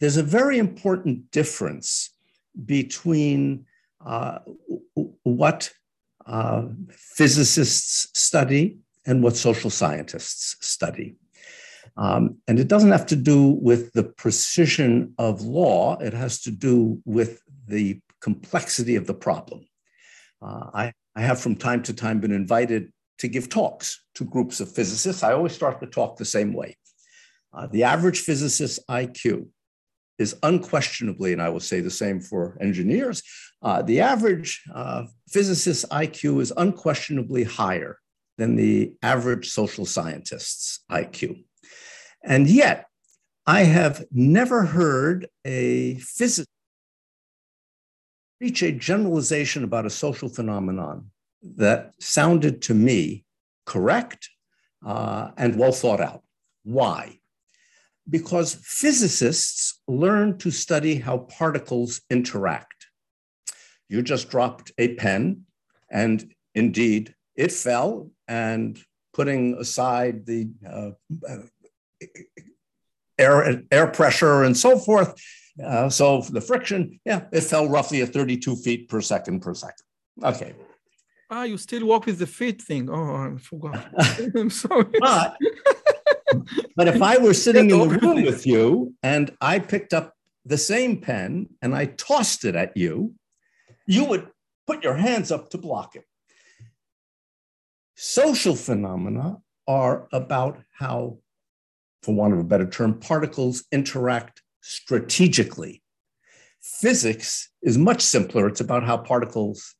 [0.00, 2.10] there's a very important difference
[2.64, 3.66] between
[4.04, 4.38] uh,
[5.22, 5.70] what
[6.26, 11.16] uh, physicists study and what social scientists study.
[11.96, 16.50] Um, and it doesn't have to do with the precision of law, it has to
[16.50, 19.66] do with the complexity of the problem.
[20.40, 24.60] Uh, I, I have from time to time been invited to give talks to groups
[24.60, 25.22] of physicists.
[25.22, 26.76] I always start the talk the same way.
[27.52, 29.48] Uh, the average physicist's IQ
[30.20, 33.22] is unquestionably, and I will say the same for engineers,
[33.62, 37.98] uh, the average uh, physicist's IQ is unquestionably higher
[38.36, 41.42] than the average social scientist's IQ.
[42.22, 42.86] And yet,
[43.46, 46.48] I have never heard a physicist
[48.40, 51.10] reach a generalization about a social phenomenon
[51.42, 53.24] that sounded to me
[53.64, 54.28] correct
[54.84, 56.22] uh, and well thought out.
[56.64, 57.19] Why?
[58.08, 62.86] Because physicists learn to study how particles interact.
[63.88, 65.44] You just dropped a pen,
[65.90, 68.78] and indeed it fell, and
[69.12, 70.90] putting aside the uh,
[73.18, 75.14] air, air pressure and so forth,
[75.64, 79.84] uh, so the friction, yeah, it fell roughly at 32 feet per second per second.
[80.22, 80.54] Okay.
[81.30, 82.90] Ah, you still walk with the feet thing.
[82.90, 83.86] Oh, I forgot.
[84.34, 84.98] I'm sorry.
[84.98, 85.36] But
[86.76, 90.14] but if I were sitting in the room with you and I picked up
[90.44, 93.14] the same pen and I tossed it at you,
[93.86, 94.28] you would
[94.66, 96.04] put your hands up to block it.
[97.96, 101.18] Social phenomena are about how,
[102.02, 105.82] for want of a better term, particles interact strategically.
[106.62, 108.46] Physics is much simpler.
[108.46, 109.74] It's about how particles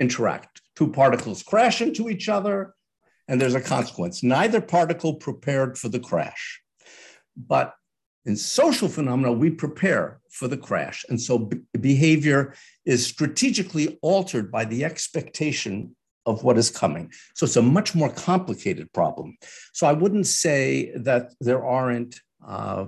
[0.00, 0.60] interact.
[0.76, 2.74] Two particles crash into each other,
[3.28, 4.22] and there's a consequence.
[4.22, 6.60] Neither particle prepared for the crash.
[7.36, 7.74] But
[8.26, 11.04] in social phenomena, we prepare for the crash.
[11.08, 11.50] And so
[11.80, 12.54] behavior
[12.84, 15.94] is strategically altered by the expectation
[16.26, 17.12] of what is coming.
[17.34, 19.36] So it's a much more complicated problem.
[19.72, 22.86] So I wouldn't say that there aren't uh,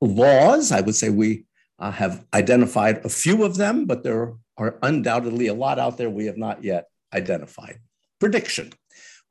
[0.00, 0.70] laws.
[0.70, 1.46] I would say we
[1.78, 6.10] uh, have identified a few of them, but there are undoubtedly a lot out there
[6.10, 7.78] we have not yet identified.
[8.20, 8.72] Prediction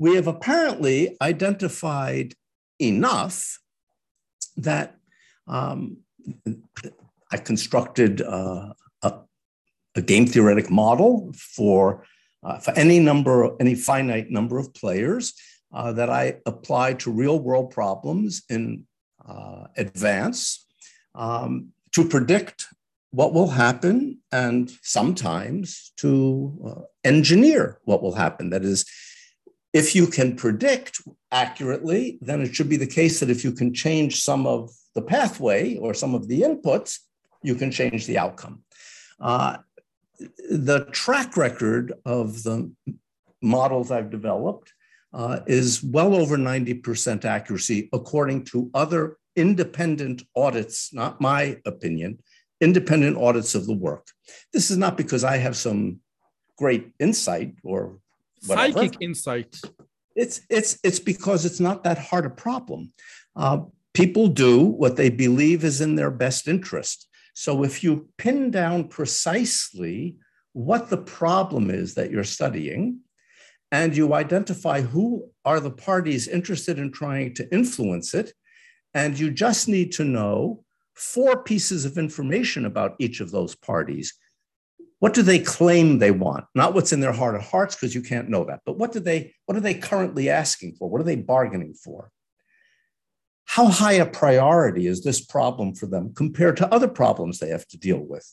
[0.04, 2.34] we have apparently identified
[2.78, 3.58] enough
[4.58, 4.97] that
[5.47, 5.95] um,
[7.32, 9.14] I constructed uh, a,
[9.95, 12.06] a, game theoretic model for,
[12.43, 15.36] uh, for any number, any finite number of players
[15.74, 18.86] uh, that I apply to real world problems in
[19.26, 20.66] uh, advance
[21.16, 22.66] um, to predict
[23.12, 26.12] what will happen and sometimes to
[26.68, 28.49] uh, engineer what will happen.
[28.49, 28.86] That is,
[29.74, 31.01] if you can predict
[31.32, 35.01] accurately, then it should be the case that if you can change some of the
[35.01, 36.99] pathway or some of the inputs,
[37.41, 38.63] you can change the outcome.
[39.19, 39.57] Uh,
[40.49, 42.71] the track record of the
[43.41, 44.71] models I've developed
[45.11, 52.19] uh, is well over 90% accuracy, according to other independent audits, not my opinion,
[52.61, 54.07] independent audits of the work.
[54.53, 55.99] This is not because I have some
[56.57, 57.99] great insight or
[58.48, 58.80] whatever.
[58.80, 59.60] psychic insight.
[60.16, 62.94] It's it's it's because it's not that hard a problem.
[63.36, 63.62] Uh,
[63.94, 67.08] people do what they believe is in their best interest.
[67.34, 70.18] So if you pin down precisely
[70.54, 73.00] what the problem is that you're studying,
[73.72, 78.34] and you identify who are the parties interested in trying to influence it,
[78.94, 80.64] and you just need to know
[80.94, 84.14] four pieces of information about each of those parties
[85.04, 86.45] what do they claim they want?
[86.56, 89.01] Not what's in their heart of hearts, because you can't know that, but what do
[89.01, 90.89] they what are they currently asking for?
[90.89, 92.10] What are they bargaining for?
[93.43, 97.68] How high a priority is this problem for them compared to other problems they have
[97.68, 98.26] to deal with?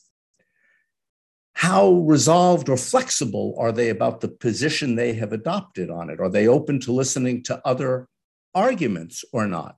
[1.55, 6.21] How resolved or flexible are they about the position they have adopted on it?
[6.21, 8.07] Are they open to listening to other
[8.55, 9.75] arguments or not?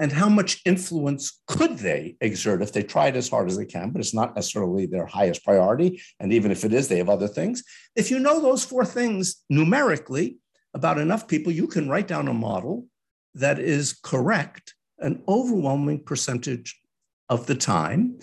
[0.00, 3.90] And how much influence could they exert if they tried as hard as they can,
[3.90, 6.00] but it's not necessarily their highest priority.
[6.18, 7.62] And even if it is, they have other things.
[7.94, 10.38] If you know those four things numerically
[10.72, 12.86] about enough people, you can write down a model
[13.34, 16.80] that is correct an overwhelming percentage
[17.28, 18.18] of the time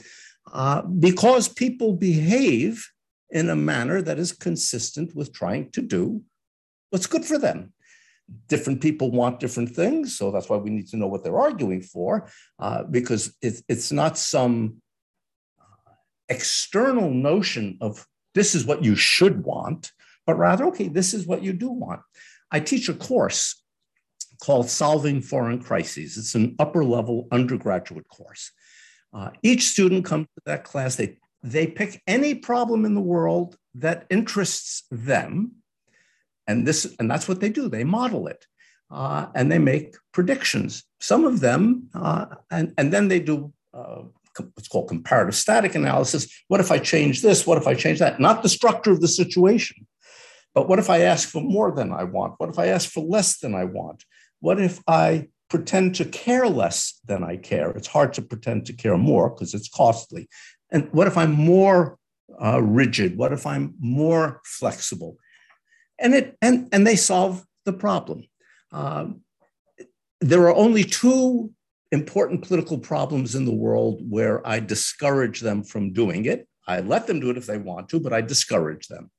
[0.51, 2.87] uh, because people behave
[3.29, 6.21] in a manner that is consistent with trying to do
[6.89, 7.73] what's good for them.
[8.47, 11.81] Different people want different things, so that's why we need to know what they're arguing
[11.81, 14.81] for, uh, because it, it's not some
[16.29, 18.05] external notion of
[18.35, 19.91] this is what you should want,
[20.25, 22.01] but rather, okay, this is what you do want.
[22.51, 23.63] I teach a course
[24.41, 26.17] called Solving Foreign Crises.
[26.17, 28.51] It's an upper level undergraduate course.
[29.13, 33.57] Uh, each student comes to that class, they, they pick any problem in the world
[33.75, 35.53] that interests them.
[36.47, 38.45] And, this, and that's what they do, they model it.
[38.89, 40.83] Uh, and they make predictions.
[41.01, 44.03] Some of them, uh, and, and then they do uh,
[44.53, 46.27] what's called comparative static analysis.
[46.47, 47.45] What if I change this?
[47.45, 48.19] What if I change that?
[48.19, 49.87] Not the structure of the situation,
[50.53, 52.35] but what if I ask for more than I want?
[52.37, 54.03] What if I ask for less than I want?
[54.39, 57.71] What if I pretend to care less than I care?
[57.71, 60.29] It's hard to pretend to care more because it's costly.
[60.71, 61.97] And what if I'm more
[62.41, 63.17] uh, rigid?
[63.17, 65.17] What if I'm more flexible?
[65.99, 68.23] And it and and they solve the problem.
[68.71, 69.21] Um,
[70.21, 71.51] there are only two
[71.91, 76.47] important political problems in the world where I discourage them from doing it.
[76.67, 79.09] I let them do it if they want to, but I discourage them.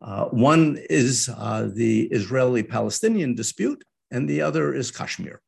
[0.00, 5.40] Uh, one is uh, the Israeli Palestinian dispute, and the other is Kashmir.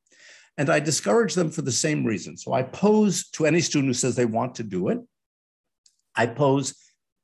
[0.56, 2.36] And I discourage them for the same reason.
[2.36, 4.98] So I pose to any student who says they want to do it,
[6.16, 6.74] I pose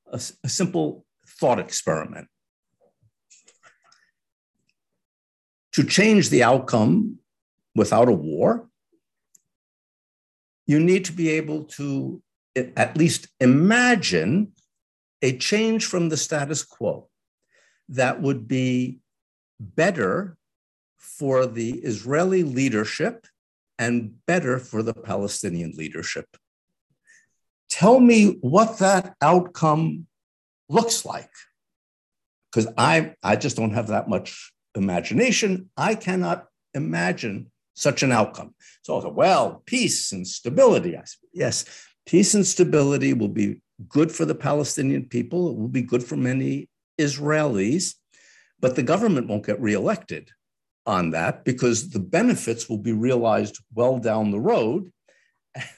[0.07, 2.28] a, a simple thought experiment.
[5.75, 7.18] To change the outcome
[7.75, 8.68] without a war,
[10.66, 12.22] you need to be able to
[12.57, 14.53] at least imagine
[15.20, 17.09] a change from the status quo
[17.89, 19.01] that would be
[19.59, 20.37] better
[20.99, 23.27] for the Israeli leadership
[23.79, 26.27] and better for the Palestinian leadership.
[27.68, 30.07] Tell me what that outcome
[30.68, 31.31] looks like.
[32.51, 35.70] Because I, I just don't have that much imagination.
[35.77, 38.55] I cannot imagine such an outcome.
[38.83, 40.97] So I said, well, peace and stability.
[40.97, 41.64] I said, yes,
[42.07, 45.51] peace and stability will be good for the Palestinian people.
[45.51, 46.68] It will be good for many
[46.99, 47.95] Israelis,
[48.61, 50.31] but the government won't get reelected
[50.87, 54.93] on that because the benefits will be realized well down the road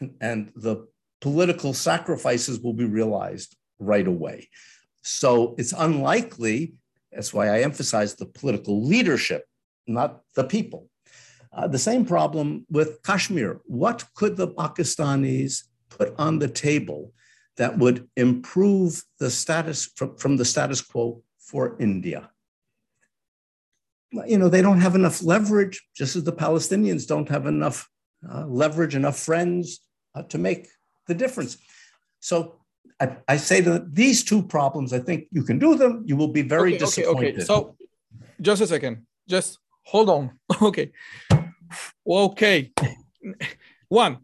[0.01, 0.86] and, and the
[1.20, 4.49] political sacrifices will be realized right away.
[5.03, 6.74] So it's unlikely,
[7.16, 9.46] that's why I emphasize the political leadership,
[9.86, 10.90] not the people.
[11.50, 13.60] Uh, the same problem with Kashmir.
[13.64, 17.14] What could the Pakistanis put on the table
[17.56, 22.30] that would improve the status from, from the status quo for India?
[24.26, 27.88] You know, they don't have enough leverage, just as the Palestinians don't have enough
[28.30, 29.80] uh, leverage, enough friends
[30.14, 30.68] uh, to make
[31.06, 31.56] the difference.
[32.20, 32.60] So
[33.01, 36.03] I, I, say that these two problems, I think you can do them.
[36.07, 37.16] You will be very okay, disappointed.
[37.16, 37.44] Okay, okay.
[37.44, 37.76] So
[38.40, 39.07] just a second.
[39.28, 40.38] Just hold on.
[40.62, 40.92] okay.
[42.07, 42.72] Okay.
[43.88, 44.18] One,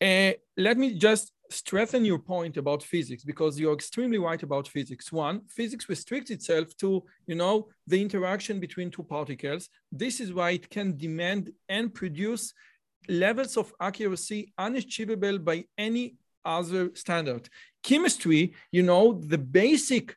[0.00, 5.12] uh, let me just strengthen your point about physics because you're extremely right about physics.
[5.12, 9.68] One, physics restricts itself to, you know, the interaction between two particles.
[9.90, 12.54] This is why it can demand and produce
[13.08, 17.48] levels of accuracy unachievable by any other standard.
[17.82, 20.16] Chemistry, you know, the basic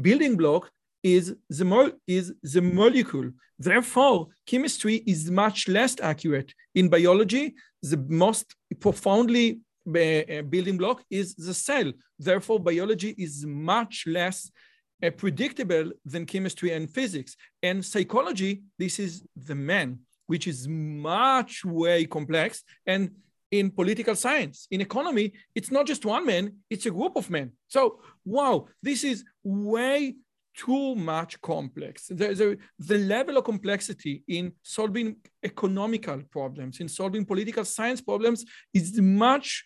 [0.00, 0.70] building block
[1.02, 3.30] is the, mo- is the molecule.
[3.58, 6.52] Therefore, chemistry is much less accurate.
[6.74, 11.92] In biology, the most profoundly uh, building block is the cell.
[12.18, 14.50] Therefore, biology is much less
[15.02, 17.36] uh, predictable than chemistry and physics.
[17.62, 22.62] And psychology, this is the man, which is much way complex.
[22.86, 23.12] And
[23.50, 27.52] in political science, in economy, it's not just one man, it's a group of men.
[27.68, 30.16] So, wow, this is way
[30.54, 32.08] too much complex.
[32.08, 38.44] The, the, the, level of complexity in solving economical problems, in solving political science problems
[38.74, 39.64] is much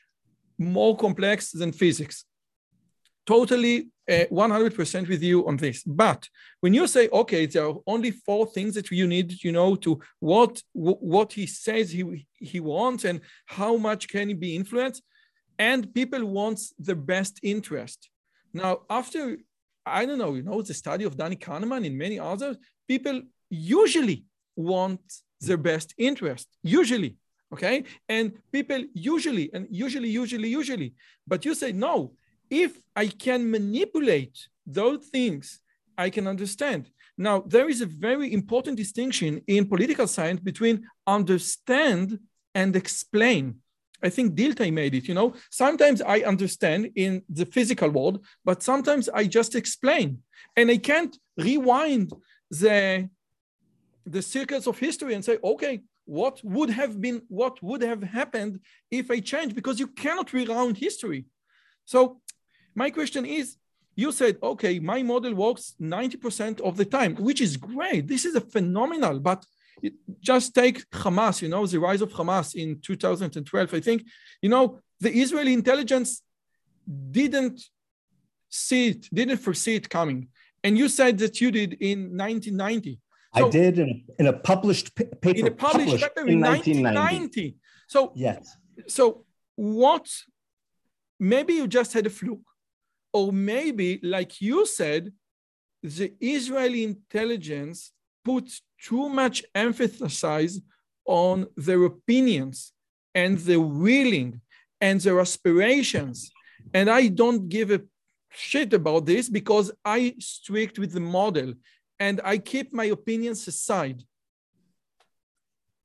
[0.59, 2.24] more complex than physics.
[3.27, 5.85] Totally uh, 100% with you on this.
[5.85, 6.29] But
[6.61, 10.01] when you say, okay, there are only four things that you need, you know, to
[10.18, 15.03] what what he says he, he wants and how much can he be influenced,
[15.59, 18.11] and people want the best interest.
[18.53, 19.39] Now, after
[19.87, 22.57] I don't know, you know, the study of Danny Kahneman and many others,
[22.89, 24.25] people usually
[24.57, 25.01] want
[25.41, 27.16] their best interest, usually,
[27.53, 27.85] okay?
[28.09, 30.95] And people usually, and usually, usually, usually,
[31.27, 32.12] but you say, no,
[32.53, 34.36] if I can manipulate
[34.66, 35.61] those things,
[35.96, 36.90] I can understand.
[37.16, 42.18] Now, there is a very important distinction in political science between understand
[42.55, 43.57] and explain.
[44.03, 45.34] I think Dilthey made it, you know.
[45.50, 50.18] Sometimes I understand in the physical world, but sometimes I just explain.
[50.57, 52.12] And I can't rewind
[52.50, 53.09] the
[54.05, 58.59] the circles of history and say, okay, what would have been, what would have happened
[58.90, 59.55] if I change?
[59.55, 61.26] Because you cannot reround history.
[61.84, 62.20] So
[62.75, 63.57] my question is,
[63.95, 68.09] you said, okay, my model works 90% of the time, which is great.
[68.09, 69.45] This is a phenomenal, but
[69.83, 73.75] it, just take Hamas, you know, the rise of Hamas in 2012.
[73.75, 74.05] I think,
[74.41, 76.23] you know, the Israeli intelligence
[77.11, 77.61] didn't
[78.49, 80.29] see it, didn't foresee it coming.
[80.64, 83.01] And you said that you did in 1990.
[83.37, 85.31] So, I did in, in a published paper.
[85.31, 86.99] In a published, published paper in, in 1990.
[86.99, 87.57] 1990.
[87.89, 88.57] So yes.
[88.89, 89.25] So
[89.57, 90.07] what?
[91.18, 92.41] Maybe you just had a fluke,
[93.12, 95.12] or maybe, like you said,
[95.82, 97.92] the Israeli intelligence
[98.24, 98.50] put
[98.80, 100.60] too much emphasis
[101.04, 102.72] on their opinions
[103.14, 104.40] and their willing
[104.80, 106.30] and their aspirations.
[106.72, 107.82] And I don't give a
[108.30, 111.54] shit about this because I strict with the model
[111.98, 114.02] and I keep my opinions aside.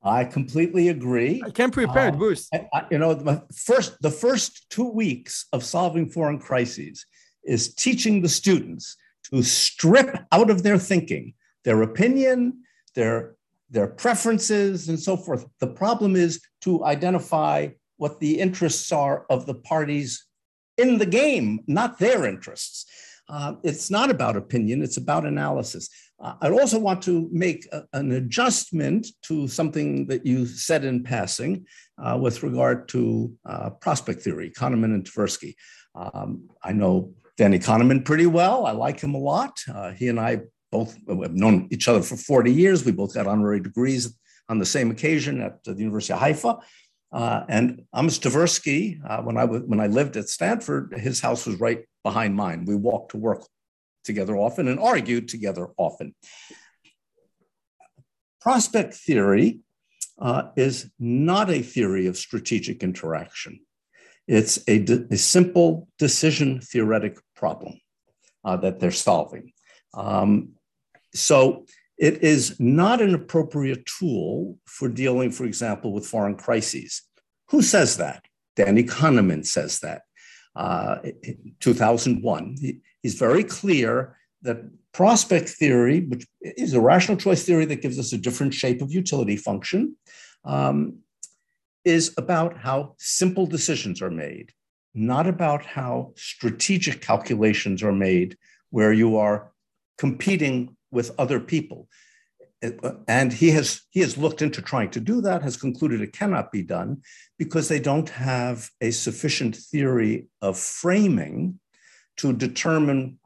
[0.02, 1.42] I completely agree.
[1.44, 2.48] I can't prepare, uh, Bruce.
[2.52, 7.04] I, you know, the first the first two weeks of solving foreign crises
[7.44, 8.96] is teaching the students
[9.30, 11.34] to strip out of their thinking
[11.64, 12.62] their opinion,
[12.94, 13.36] their
[13.70, 15.44] their preferences, and so forth.
[15.60, 17.68] The problem is to identify
[17.98, 20.24] what the interests are of the parties
[20.78, 22.86] in the game, not their interests.
[23.28, 25.90] Uh, it's not about opinion, it's about analysis.
[26.20, 31.02] Uh, I also want to make a, an adjustment to something that you said in
[31.02, 31.66] passing
[32.02, 35.54] uh, with regard to uh, prospect theory, Kahneman and Tversky.
[35.94, 38.66] Um, I know Danny Kahneman pretty well.
[38.66, 39.58] I like him a lot.
[39.72, 40.40] Uh, he and I
[40.72, 42.84] both have known each other for 40 years.
[42.84, 44.16] We both got honorary degrees
[44.48, 46.58] on the same occasion at the University of Haifa.
[47.10, 51.46] Uh, and Amos Tversky, uh, when I w- when I lived at Stanford, his house
[51.46, 52.66] was right behind mine.
[52.66, 53.46] We walked to work
[54.08, 56.16] together often and argued together often.
[58.40, 59.60] Prospect theory
[60.18, 63.60] uh, is not a theory of strategic interaction.
[64.26, 67.74] It's a, de- a simple decision theoretic problem
[68.44, 69.52] uh, that they're solving.
[69.94, 70.54] Um,
[71.14, 71.66] so
[71.98, 77.02] it is not an appropriate tool for dealing, for example, with foreign crises.
[77.50, 78.24] Who says that?
[78.56, 80.02] Danny Kahneman says that.
[80.56, 80.98] Uh,
[81.60, 82.56] 2001.
[82.60, 84.58] He, he's very clear that
[84.92, 88.92] prospect theory, which is a rational choice theory that gives us a different shape of
[88.92, 89.96] utility function,
[90.44, 90.98] um,
[91.84, 94.52] is about how simple decisions are made,
[94.94, 98.36] not about how strategic calculations are made
[98.70, 99.52] where you are
[99.96, 101.88] competing with other people.
[103.06, 106.50] And he has, he has looked into trying to do that, has concluded it cannot
[106.50, 107.02] be done
[107.38, 111.60] because they don't have a sufficient theory of framing
[112.18, 113.18] to determine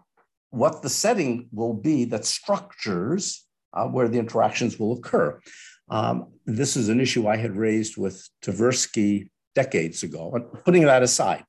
[0.50, 5.40] what the setting will be that structures uh, where the interactions will occur.
[5.88, 11.44] Um, this is an issue I had raised with Tversky decades ago, putting that aside.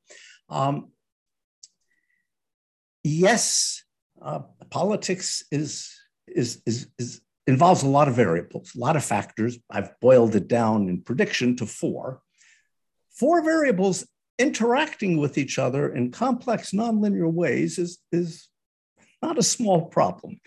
[0.50, 0.92] Um,
[3.04, 3.84] yes,
[4.22, 4.40] uh,
[4.70, 5.90] politics is,
[6.28, 9.58] is, is, is, involves a lot of variables, a lot of factors.
[9.70, 12.22] I've boiled it down in prediction to four.
[13.12, 14.08] Four variables
[14.40, 18.48] interacting with each other in complex nonlinear ways is, is
[19.22, 20.40] not a small problem.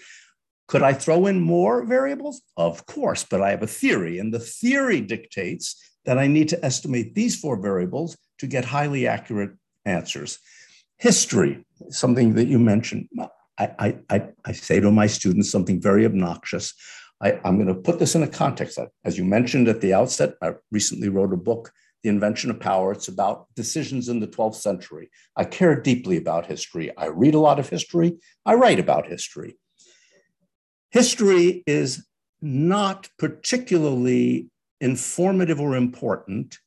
[0.69, 2.43] Could I throw in more variables?
[2.57, 6.65] Of course, but I have a theory, and the theory dictates that I need to
[6.65, 9.53] estimate these four variables to get highly accurate
[9.85, 10.39] answers.
[10.99, 13.09] History, something that you mentioned.
[13.59, 16.75] I, I, I say to my students something very obnoxious.
[17.23, 18.79] I, I'm going to put this in a context.
[19.05, 21.73] As you mentioned at the outset, I recently wrote a book
[22.07, 22.93] the Invention of Power.
[22.93, 25.11] It's about decisions in the 12th century.
[25.37, 26.97] I care deeply about history.
[26.97, 28.19] I read a lot of history.
[28.45, 29.59] I write about history.
[30.93, 32.07] History is
[32.41, 34.51] not particularly
[34.81, 36.59] informative or important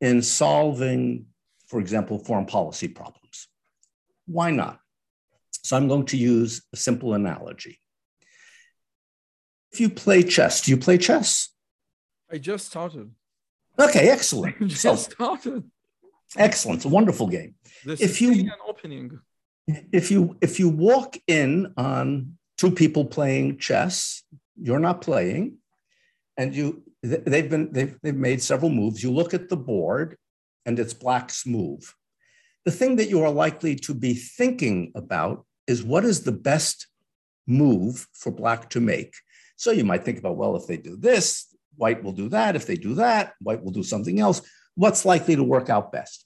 [0.00, 1.26] in solving,
[1.68, 3.46] for example, foreign policy problems.
[4.26, 4.80] Why not?
[5.62, 7.78] So I'm going to use a simple analogy.
[9.70, 11.50] If you play chess, do you play chess?
[12.28, 13.12] I just started.
[13.78, 14.58] Okay, excellent.
[14.68, 15.64] Just so, started.
[16.36, 16.78] Excellent.
[16.78, 17.54] It's a wonderful game.
[17.84, 19.20] This if you an opening.
[19.92, 24.22] If you if you walk in on two people playing chess,
[24.60, 25.58] you're not playing,
[26.36, 29.02] and you they've been they've they've made several moves.
[29.02, 30.16] You look at the board,
[30.66, 31.94] and it's black's move.
[32.64, 36.86] The thing that you are likely to be thinking about is what is the best
[37.46, 39.14] move for black to make.
[39.56, 42.56] So you might think about, well, if they do this, White will do that.
[42.56, 44.42] If they do that, white will do something else.
[44.74, 46.24] What's likely to work out best?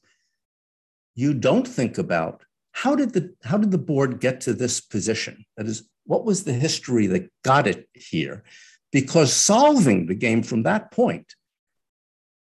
[1.15, 2.43] You don't think about
[2.73, 5.47] how did the how did the board get to this position?
[5.57, 8.45] That is, what was the history that got it here?
[8.97, 11.35] because solving the game from that point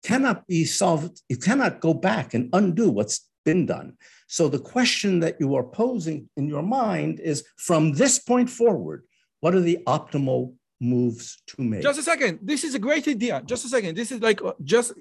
[0.03, 1.19] cannot be solved.
[1.29, 3.97] You cannot go back and undo what's been done.
[4.27, 9.03] So the question that you are posing in your mind is from this point forward,
[9.39, 11.81] what are the optimal moves to make?
[11.81, 12.39] Just a second.
[12.41, 13.41] This is a great idea.
[13.45, 13.95] Just a second.
[13.95, 14.93] This is like uh, just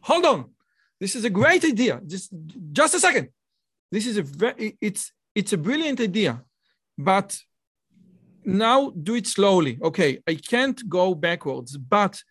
[0.00, 0.50] hold on.
[1.00, 2.00] This is a great idea.
[2.06, 2.32] Just
[2.72, 3.28] just a second.
[3.90, 6.42] This is a very it's it's a brilliant idea,
[6.96, 7.38] but
[8.44, 9.78] now do it slowly.
[9.82, 12.22] Okay, I can't go backwards, but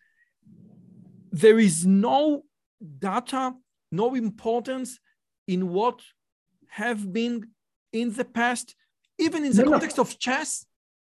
[1.31, 2.43] there is no
[2.99, 3.53] data,
[3.91, 4.99] no importance
[5.47, 6.01] in what
[6.69, 7.47] have been
[7.91, 8.75] in the past,
[9.17, 10.01] even in the no, context no.
[10.01, 10.65] of chess.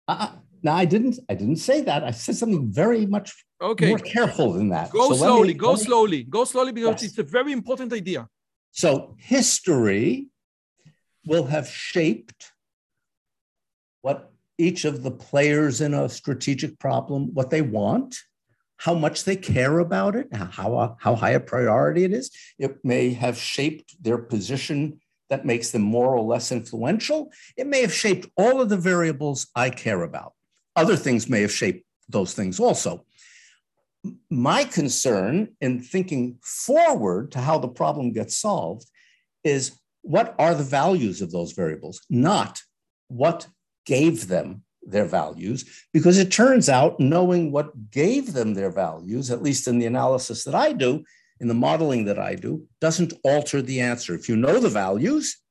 [0.07, 1.19] Uh, no, I didn't.
[1.29, 2.03] I didn't say that.
[2.03, 3.89] I said something very much okay.
[3.89, 4.91] more careful than that.
[4.91, 5.49] Go so slowly.
[5.49, 6.23] Me, go slowly.
[6.23, 7.11] Go slowly because yes.
[7.11, 8.27] it's a very important idea.
[8.71, 10.27] So history
[11.25, 12.51] will have shaped
[14.01, 18.17] what each of the players in a strategic problem, what they want,
[18.77, 22.31] how much they care about it, how, how high a priority it is.
[22.57, 24.99] It may have shaped their position
[25.29, 27.31] that makes them more or less influential.
[27.55, 30.33] It may have shaped all of the variables I care about.
[30.79, 33.05] Other things may have shaped those things also.
[34.29, 38.85] My concern in thinking forward to how the problem gets solved
[39.43, 42.61] is what are the values of those variables, not
[43.09, 43.47] what
[43.85, 49.43] gave them their values, because it turns out knowing what gave them their values, at
[49.43, 51.03] least in the analysis that I do,
[51.41, 54.15] in the modeling that I do, doesn't alter the answer.
[54.15, 55.41] If you know the values,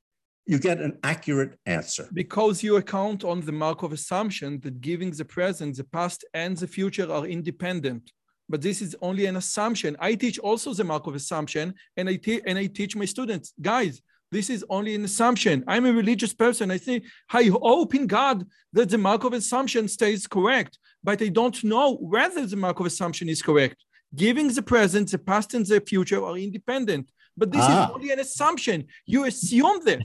[0.49, 2.09] you get an accurate answer.
[2.13, 6.67] Because you account on the Markov assumption that giving the present, the past, and the
[6.67, 8.11] future are independent.
[8.49, 9.95] But this is only an assumption.
[10.01, 14.01] I teach also the Markov assumption, and I, te- and I teach my students, guys,
[14.33, 15.65] this is only an assumption.
[15.67, 16.71] I'm a religious person.
[16.71, 21.63] I think I hope in God that the Markov assumption stays correct, but I don't
[21.63, 23.77] know whether the Markov assumption is correct.
[24.17, 27.11] Giving the present, the past, and the future are independent.
[27.37, 27.85] But this ah.
[27.85, 28.87] is only an assumption.
[29.05, 30.01] You assume that.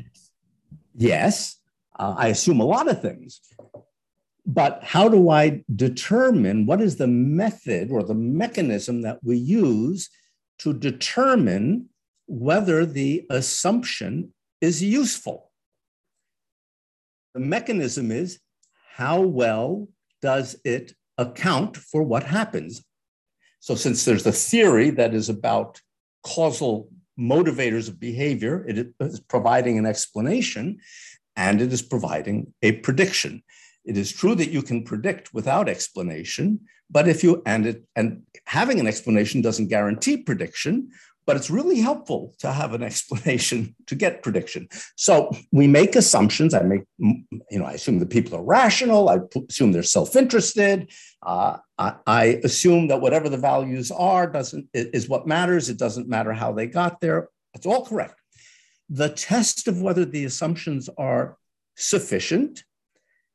[0.96, 1.58] Yes,
[1.98, 3.42] uh, I assume a lot of things.
[4.46, 10.10] But how do I determine what is the method or the mechanism that we use
[10.60, 11.90] to determine
[12.28, 15.52] whether the assumption is useful.
[17.34, 18.40] The mechanism is
[18.96, 19.88] how well
[20.22, 22.84] does it account for what happens?
[23.60, 25.82] So, since there's a theory that is about
[26.24, 26.90] causal
[27.20, 30.80] motivators of behavior, it is providing an explanation
[31.36, 33.44] and it is providing a prediction.
[33.86, 38.24] It is true that you can predict without explanation, but if you and it and
[38.46, 40.92] having an explanation doesn't guarantee prediction,
[41.26, 44.68] but it's really helpful to have an explanation to get prediction.
[44.96, 46.54] So we make assumptions.
[46.54, 49.10] I make, you know, I assume the people are rational.
[49.10, 49.20] I
[49.50, 50.92] assume they're self-interested.
[51.22, 55.70] Uh, I, I, assume that whatever the values are doesn't is what matters.
[55.70, 57.30] It doesn't matter how they got there.
[57.54, 58.20] It's all correct.
[58.90, 61.38] The test of whether the assumptions are
[61.76, 62.64] sufficient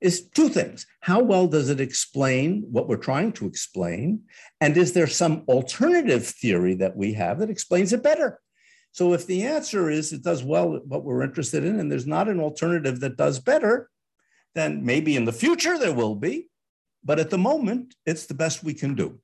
[0.01, 0.87] is two things.
[1.01, 4.23] How well does it explain what we're trying to explain?
[4.61, 8.41] And is there some alternative theory that we have that explains it better?
[8.93, 12.29] So if the answer is it does well what we're interested in, and there's not
[12.29, 13.91] an alternative that does better,
[14.55, 16.49] then maybe in the future there will be.
[17.05, 19.21] But at the moment, it's the best we can do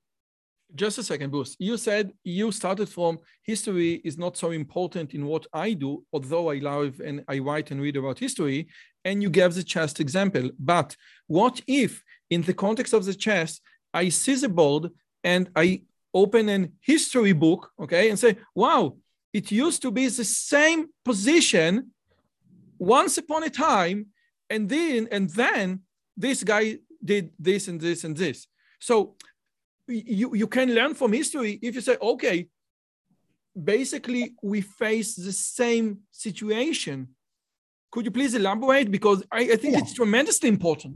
[0.73, 1.55] just a second, Bruce.
[1.59, 6.49] You said you started from history is not so important in what I do, although
[6.49, 8.67] I love and I write and read about history,
[9.03, 10.49] and you gave the chess example.
[10.57, 10.95] But
[11.27, 13.61] what if, in the context of the chess,
[13.93, 14.91] I see the board
[15.23, 18.97] and I open an history book, okay, and say, wow,
[19.33, 21.91] it used to be the same position
[22.79, 24.07] once upon a time,
[24.49, 25.81] and then and then
[26.17, 28.47] this guy did this and this and this.
[28.79, 29.15] So
[29.87, 32.47] you, you can learn from history if you say, okay,
[33.61, 37.09] basically we face the same situation.
[37.91, 38.91] Could you please elaborate?
[38.91, 39.79] Because I, I think yeah.
[39.79, 40.95] it's tremendously important.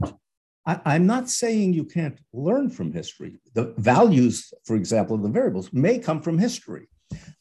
[0.66, 3.40] I, am not saying you can't learn from history.
[3.54, 6.88] The values, for example, of the variables may come from history.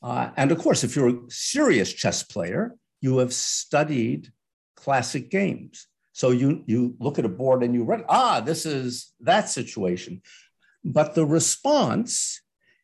[0.02, 4.32] Uh, and of course, if you're a serious chess player, you have studied
[4.76, 5.88] classic games.
[6.14, 10.22] So you, you look at a board and you read, ah, this is that situation.
[10.84, 12.42] But the response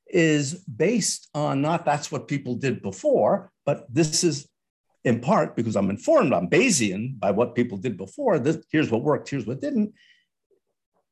[0.07, 4.47] is based on not that's what people did before, but this is
[5.03, 8.39] in part because I'm informed, I'm Bayesian by what people did before.
[8.39, 9.93] This, here's what worked, here's what didn't.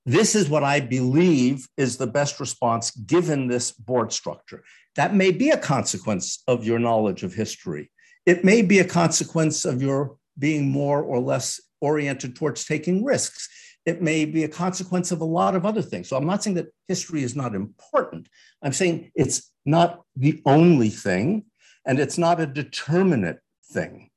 [0.05, 4.63] This is what I believe is the best response given this board structure.
[4.95, 7.91] That may be a consequence of your knowledge of history.
[8.25, 13.47] It may be a consequence of your being more or less oriented towards taking risks.
[13.86, 16.07] It may be a consequence of a lot of other things.
[16.07, 18.29] So I'm not saying that history is not important.
[18.61, 21.45] I'm saying it's not the only thing,
[21.86, 23.39] and it's not a determinate
[23.71, 24.09] thing.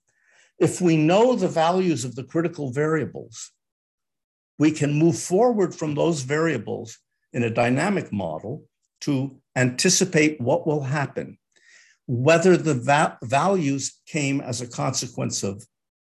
[0.58, 3.50] If we know the values of the critical variables,
[4.58, 6.98] we can move forward from those variables
[7.32, 8.64] in a dynamic model
[9.02, 11.38] to anticipate what will happen,
[12.06, 15.66] whether the va- values came as a consequence of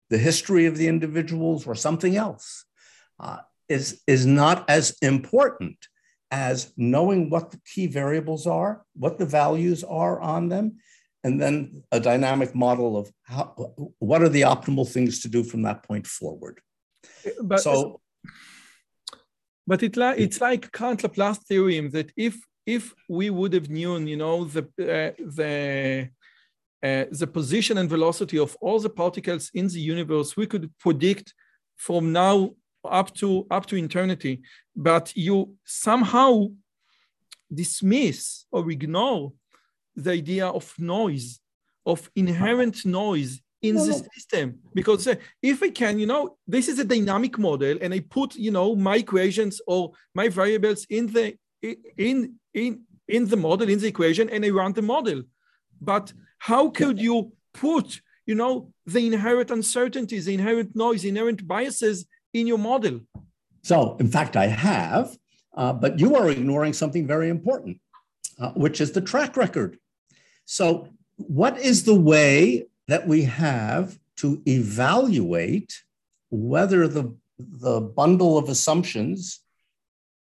[0.10, 2.66] the history of the individuals or something else.
[3.20, 3.38] Uh,
[3.68, 5.78] is, is not as important
[6.32, 10.78] as knowing what the key variables are, what the values are on them,
[11.24, 13.56] and then a dynamic model of how,
[14.00, 16.60] what are the optimal things to do from that point forward.
[17.42, 18.02] But, so,
[19.66, 22.36] but it li- it's like Kant Laplace theorem that if
[22.66, 26.10] if we would have known, you know, the uh, the
[26.84, 31.34] uh, the position and velocity of all the particles in the universe, we could predict
[31.78, 32.52] from now
[32.92, 34.42] up to up to eternity
[34.76, 36.48] but you somehow
[37.54, 39.34] dismiss or ignore
[39.96, 41.40] the idea of noise
[41.86, 44.60] of inherent noise in the system.
[44.74, 48.36] Because uh, if i can you know this is a dynamic model and i put
[48.36, 51.36] you know my equations or my variables in the
[51.98, 55.24] in in in the model in the equation and i run the model.
[55.82, 62.06] But how could you put you know the inherent uncertainties the inherent noise inherent biases
[62.36, 63.00] in your model?
[63.64, 65.18] So, in fact, I have,
[65.56, 67.80] uh, but you are ignoring something very important,
[68.38, 69.80] uh, which is the track record.
[70.44, 75.82] So, what is the way that we have to evaluate
[76.30, 79.40] whether the, the bundle of assumptions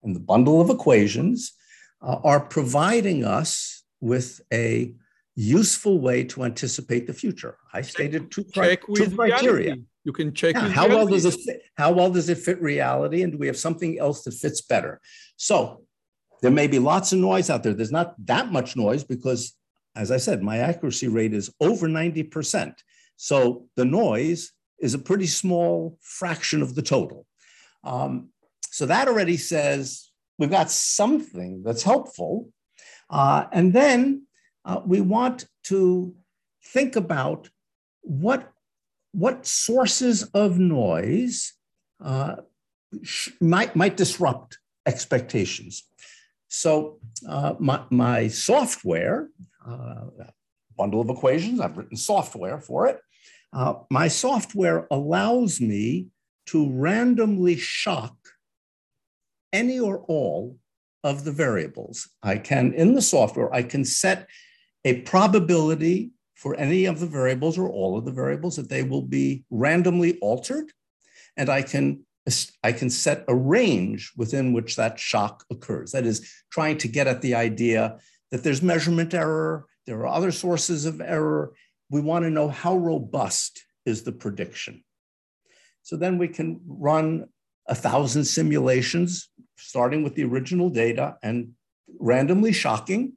[0.02, 1.54] and the bundle of equations
[2.02, 4.94] uh, are providing us with a
[5.36, 7.58] useful way to anticipate the future?
[7.74, 9.74] I stated two, cri- two criteria.
[9.74, 9.84] Reality.
[10.08, 11.64] You can check yeah, how well does it fit?
[11.76, 13.24] How well does it fit reality?
[13.24, 15.02] And do we have something else that fits better?
[15.36, 15.82] So
[16.42, 17.74] there may be lots of noise out there.
[17.74, 19.58] There's not that much noise because,
[19.98, 22.74] as I said, my accuracy rate is over 90%.
[23.18, 27.26] So the noise is a pretty small fraction of the total.
[27.84, 28.30] Um,
[28.62, 32.48] so that already says we've got something that's helpful.
[33.10, 34.26] Uh, and then
[34.64, 36.16] uh, we want to
[36.64, 37.50] think about
[38.04, 38.54] what
[39.12, 41.54] what sources of noise
[42.04, 42.38] uh,
[43.42, 45.84] might, might disrupt expectations.
[46.48, 49.30] So uh, my, my software,
[49.66, 50.06] uh,
[50.78, 53.00] bundle of equations, I've written software for it.
[53.52, 56.08] Uh, my software allows me
[56.48, 58.16] to randomly shock
[59.52, 60.58] any or all
[61.04, 62.10] of the variables.
[62.24, 64.28] I can, in the software, I can set
[64.86, 69.02] a probability for any of the variables or all of the variables that they will
[69.02, 70.72] be randomly altered.
[71.36, 72.06] And I can,
[72.64, 75.92] I can set a range within which that shock occurs.
[75.92, 77.98] That is trying to get at the idea
[78.32, 81.54] that there's measurement error, there are other sources of error.
[81.90, 84.84] We want to know how robust is the prediction.
[85.82, 87.30] So then we can run
[87.68, 91.54] a thousand simulations, starting with the original data and
[92.00, 93.14] randomly shocking.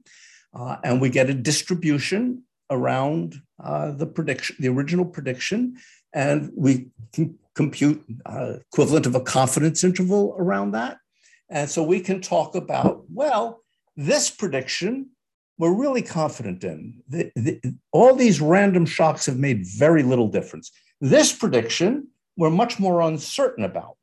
[0.53, 5.77] Uh, and we get a distribution around uh, the prediction, the original prediction,
[6.13, 10.97] and we can compute uh, equivalent of a confidence interval around that.
[11.49, 13.61] And so we can talk about, well,
[13.95, 15.11] this prediction
[15.57, 17.03] we're really confident in.
[17.07, 20.71] The, the, all these random shocks have made very little difference.
[20.99, 23.97] This prediction we're much more uncertain about.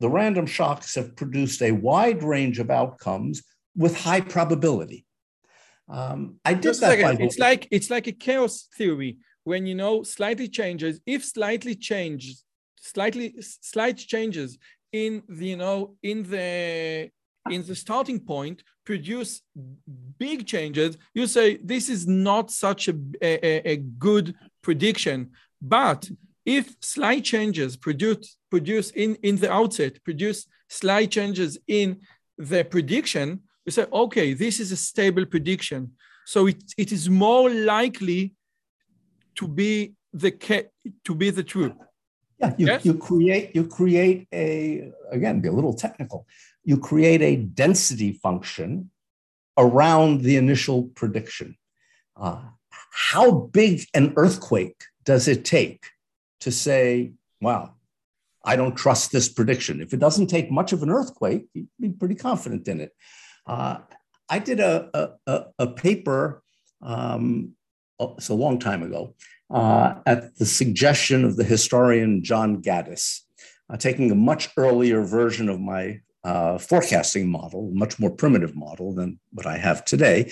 [0.00, 3.42] The random shocks have produced a wide range of outcomes
[3.76, 5.04] with high probability.
[5.88, 7.20] Um, I did Just that.
[7.20, 11.00] it's like it's like a chaos theory when you know slightly changes.
[11.06, 12.44] If slightly changes,
[12.80, 14.58] slightly slight changes
[14.92, 17.10] in the you know in the
[17.50, 19.42] in the starting point produce
[20.18, 20.98] big changes.
[21.14, 25.30] You say this is not such a, a, a good prediction,
[25.60, 26.10] but
[26.44, 32.00] if slight changes produce produce in in the outset produce slight changes in
[32.36, 35.92] the prediction we say, okay, this is a stable prediction.
[36.24, 38.34] So it, it is more likely
[39.36, 40.30] to be the
[41.04, 41.74] to be the truth.
[42.40, 42.84] Yeah, you, yes?
[42.86, 46.26] you create you create a again be a little technical.
[46.64, 48.90] You create a density function
[49.58, 51.58] around the initial prediction.
[52.16, 52.40] Uh,
[53.10, 55.82] how big an earthquake does it take
[56.40, 57.12] to say,
[57.42, 57.74] wow,
[58.42, 59.82] I don't trust this prediction?
[59.82, 62.92] If it doesn't take much of an earthquake, you'd be pretty confident in it.
[63.48, 63.78] Uh,
[64.28, 66.42] I did a, a, a paper,
[66.82, 67.52] um,
[67.98, 69.14] oh, it's a long time ago,
[69.50, 73.22] uh, at the suggestion of the historian John Gaddis.
[73.70, 78.94] uh, taking a much earlier version of my uh, forecasting model, much more primitive model
[78.94, 80.30] than what I have today.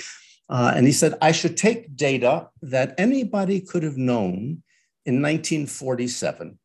[0.49, 4.63] Uh, and he said, I should take data that anybody could have known
[5.05, 6.59] in 1947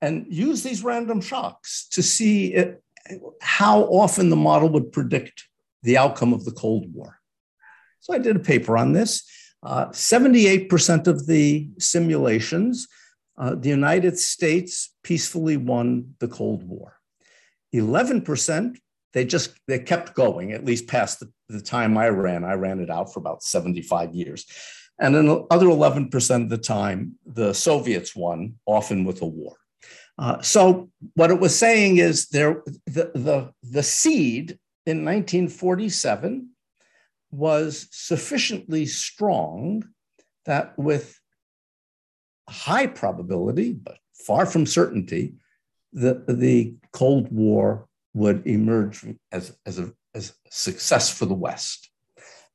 [0.00, 2.82] and use these random shocks to see it,
[3.40, 5.44] how often the model would predict
[5.86, 7.20] the outcome of the Cold War.
[8.00, 9.22] So I did a paper on this.
[9.62, 12.88] Uh, 78% of the simulations,
[13.38, 16.98] uh, the United States peacefully won the Cold War.
[17.74, 18.76] 11%,
[19.12, 22.44] they just they kept going, at least past the, the time I ran.
[22.44, 24.44] I ran it out for about 75 years.
[24.98, 29.56] And then the other 11% of the time, the Soviets won, often with a war.
[30.18, 36.50] Uh, so what it was saying is there the, the, the seed in 1947
[37.30, 39.84] was sufficiently strong
[40.44, 41.20] that with
[42.48, 45.34] high probability, but far from certainty,
[45.92, 51.90] the, the Cold War would emerge as, as, a, as a success for the West.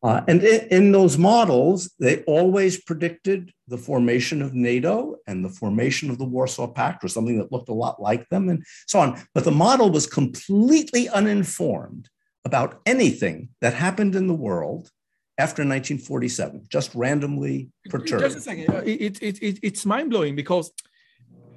[0.04, 5.50] Uh, and in, in, those models, they always predicted the formation of NATO and the
[5.50, 9.00] formation of the Warsaw Pact, or something that looked a lot like them, and so
[9.00, 9.22] on.
[9.36, 12.10] But the model was completely uninformed
[12.46, 14.90] about anything that happened in the world
[15.38, 18.24] after 1947, just randomly perturbed.
[18.24, 18.88] Just a second.
[18.88, 20.72] It, it, it, it's mind blowing because,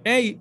[0.07, 0.39] A,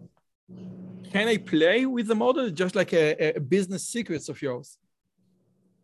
[1.11, 4.77] can I play with the model just like a, a business secrets of yours?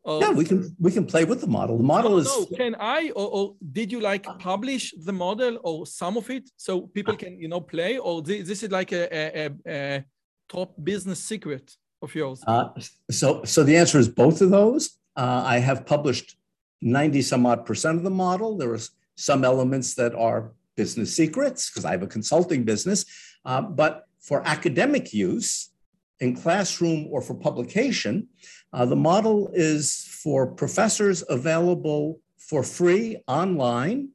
[0.05, 0.21] Oh.
[0.21, 1.77] yeah, we can we can play with the model.
[1.77, 2.27] The model no, is.
[2.27, 6.49] No, can I or, or, did you like publish the model or some of it
[6.55, 10.05] so people can you know play or this, this is like a, a, a,
[10.47, 12.43] top business secret of yours?
[12.45, 12.69] Uh,
[13.11, 14.97] so so the answer is both of those.
[15.15, 16.37] Uh, I have published
[16.81, 18.57] ninety some odd percent of the model.
[18.57, 18.79] There are
[19.15, 23.05] some elements that are business secrets because I have a consulting business,
[23.45, 25.71] uh, but for academic use
[26.19, 28.27] in classroom or for publication.
[28.71, 34.09] Uh, the model is for professors available for free online.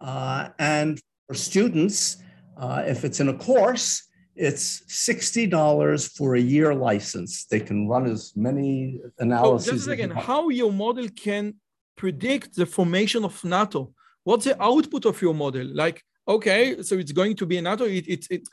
[0.00, 2.18] Uh, and for students,
[2.56, 4.07] uh, if it's in a course,
[4.38, 7.44] it's $60 for a year license.
[7.46, 9.68] They can run as many analyses.
[9.68, 11.54] Oh, just a second, how your model can
[11.96, 13.92] predict the formation of NATO?
[14.22, 15.66] What's the output of your model?
[15.74, 17.84] Like, okay, so it's going to be a NATO.
[17.84, 18.48] It, it, it,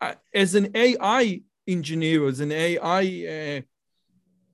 [0.00, 3.02] uh, as an AI engineer, as an AI
[3.34, 3.60] uh,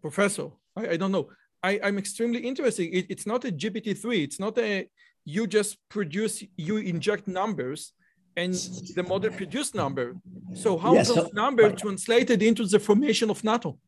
[0.03, 0.49] professor.
[0.77, 1.31] I, I don't know.
[1.63, 2.85] I, I'm extremely interested.
[2.85, 4.25] It, it's not a GPT-3.
[4.25, 4.89] It's not a
[5.25, 7.93] you just produce, you inject numbers
[8.37, 8.55] and
[8.95, 10.17] the model produced number.
[10.55, 11.79] So how yes, those so, numbers right.
[11.79, 13.79] translated into the formation of NATO?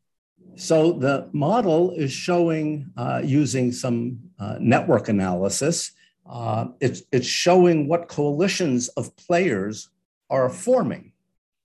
[0.55, 5.91] So the model is showing uh, using some uh, network analysis.
[6.29, 9.89] Uh, it's, it's showing what coalitions of players
[10.29, 11.11] are forming.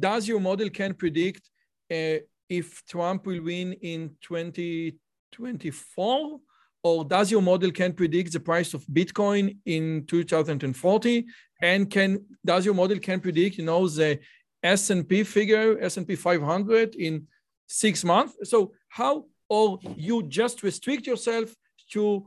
[0.09, 1.51] does your model can predict
[1.91, 6.41] uh, if trump will win in 2024
[6.83, 11.27] or does your model can predict the price of bitcoin in 2040
[11.61, 14.19] and can does your model can predict you know the
[14.63, 17.27] s&p figure s&p 500 in
[17.67, 18.37] six months?
[18.45, 21.55] So how or you just restrict yourself
[21.93, 22.27] to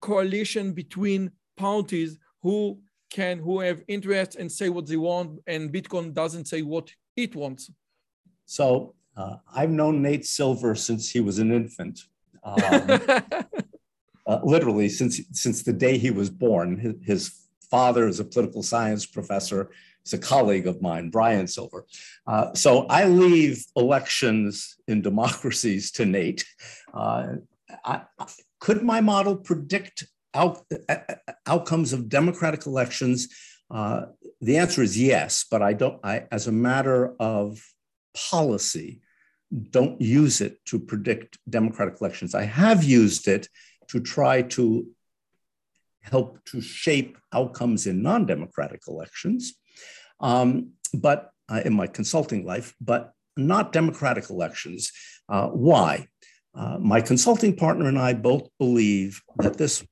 [0.00, 2.78] coalition between parties who
[3.10, 7.34] can who have interest and say what they want and bitcoin doesn't say what it
[7.34, 7.70] wants?
[8.44, 12.00] So uh, i've known nate silver since he was an infant.
[12.46, 13.00] Um,
[14.26, 18.62] uh, literally since since the day he was born his, his, father is a political
[18.62, 19.70] science professor
[20.04, 21.84] he's a colleague of mine brian silver.
[22.24, 26.44] Uh, so i leave elections in democracies to nate.
[26.94, 27.26] Uh,
[27.84, 28.02] I,
[28.60, 30.64] could my model predict out,
[31.46, 33.28] outcomes of democratic elections?
[33.70, 34.06] Uh,
[34.40, 37.60] the answer is yes, but I don't, I, as a matter of
[38.30, 39.00] policy,
[39.70, 42.34] don't use it to predict democratic elections.
[42.34, 43.48] I have used it
[43.88, 44.86] to try to
[46.02, 49.54] help to shape outcomes in non democratic elections,
[50.20, 54.92] um, but uh, in my consulting life, but not democratic elections.
[55.28, 56.08] Uh, why?
[56.54, 59.84] Uh, my consulting partner and I both believe that this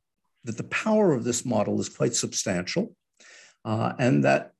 [0.44, 2.94] that the power of this model is quite substantial,
[3.64, 4.52] uh, and that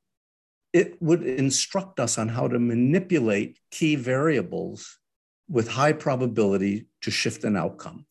[0.73, 4.98] it would instruct us on how to manipulate key variables
[5.48, 8.06] with high probability to shift an outcome.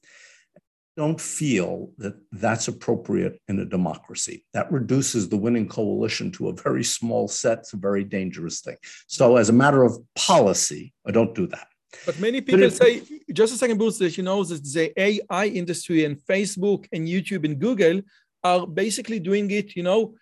[0.96, 4.46] Don't feel that that's appropriate in a democracy.
[4.54, 7.60] That reduces the winning coalition to a very small set.
[7.60, 8.78] It's a very dangerous thing.
[9.08, 11.68] So, as a matter of policy, I don't do that.
[12.06, 13.02] But many people but say,
[13.32, 17.46] just a second, Bruce, that you know that the AI industry and Facebook and YouTube
[17.46, 18.02] and Google
[18.44, 20.16] are basically doing it, you know,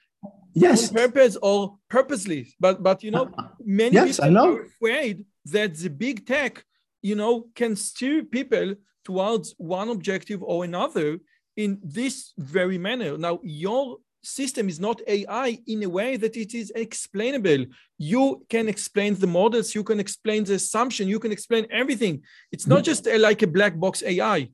[0.53, 0.89] yes.
[0.89, 2.53] on purpose or purposely.
[2.59, 6.63] But but you know, uh, many yes, people are afraid that the big tech,
[7.01, 11.19] you know, can steer people towards one objective or another
[11.57, 13.17] in this very manner.
[13.17, 17.65] Now, your system is not AI in a way that it is explainable.
[17.97, 22.21] You can explain the models, you can explain the assumption, you can explain everything.
[22.51, 24.49] It's not just a, like a black box AI.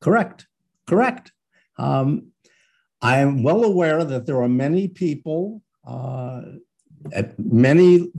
[0.00, 0.46] Correct.
[0.86, 1.32] Correct.
[1.78, 2.32] Um,
[3.00, 6.42] I am well aware that there are many people uh,
[7.12, 8.10] at many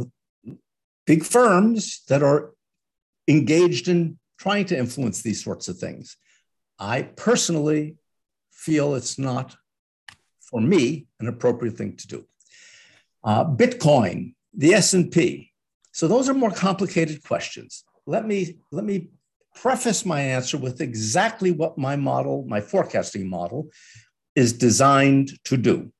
[1.06, 2.52] big firms that are
[3.28, 6.18] engaged in trying to influence these sorts of things.
[6.80, 7.98] I personally
[8.52, 9.56] feel it's not
[10.54, 12.26] for me, an appropriate thing to do.
[13.24, 15.52] Uh, Bitcoin, the S&P.
[15.92, 17.84] So those are more complicated questions.
[18.06, 19.10] Let me, let me
[19.56, 23.70] preface my answer with exactly what my model, my forecasting model,
[24.36, 25.92] is designed to do.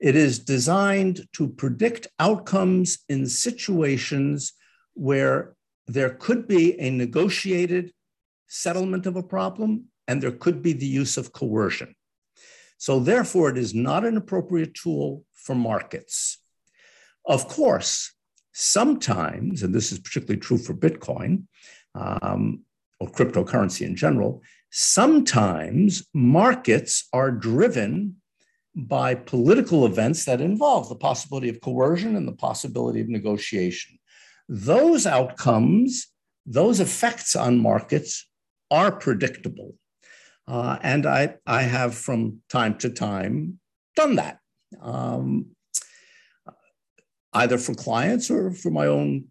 [0.00, 4.54] It is designed to predict outcomes in situations
[4.94, 5.54] where
[5.92, 7.92] there could be a negotiated
[8.46, 11.94] settlement of a problem and there could be the use of coercion.
[12.78, 16.38] So, therefore, it is not an appropriate tool for markets.
[17.26, 18.12] Of course,
[18.52, 21.44] sometimes, and this is particularly true for Bitcoin
[21.94, 22.64] um,
[22.98, 28.16] or cryptocurrency in general, sometimes markets are driven
[28.74, 33.98] by political events that involve the possibility of coercion and the possibility of negotiation.
[34.52, 36.08] Those outcomes,
[36.44, 38.28] those effects on markets
[38.70, 39.76] are predictable.
[40.46, 43.60] Uh, and I, I have from time to time
[43.96, 44.40] done that,
[44.82, 45.46] um,
[47.32, 49.28] either for clients or for my own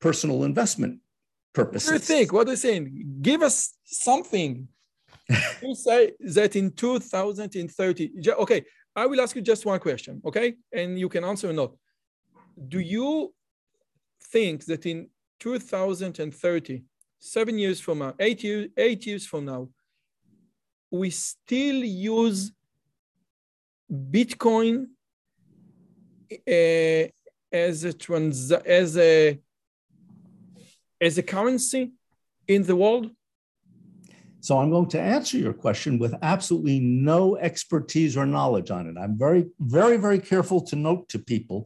[0.00, 0.98] personal investment
[1.52, 1.92] purposes.
[1.92, 2.32] What do you think?
[2.32, 3.18] What are you saying?
[3.22, 4.66] Give us something.
[5.62, 8.64] you say that in 2030, okay,
[8.96, 10.54] I will ask you just one question, okay?
[10.72, 11.74] And you can answer or not.
[12.68, 13.32] Do you
[14.34, 15.08] think that in
[15.38, 16.82] 2030,
[17.20, 19.68] seven years from now, eight, years, eight years from now,
[20.90, 21.80] we still
[22.12, 22.40] use
[24.16, 24.74] Bitcoin
[26.56, 27.04] uh,
[27.52, 28.50] as a trans
[28.82, 29.38] as a
[31.00, 31.92] as a currency
[32.54, 33.06] in the world?
[34.40, 38.96] So I'm going to answer your question with absolutely no expertise or knowledge on it.
[39.02, 41.58] I'm very, very, very careful to note to people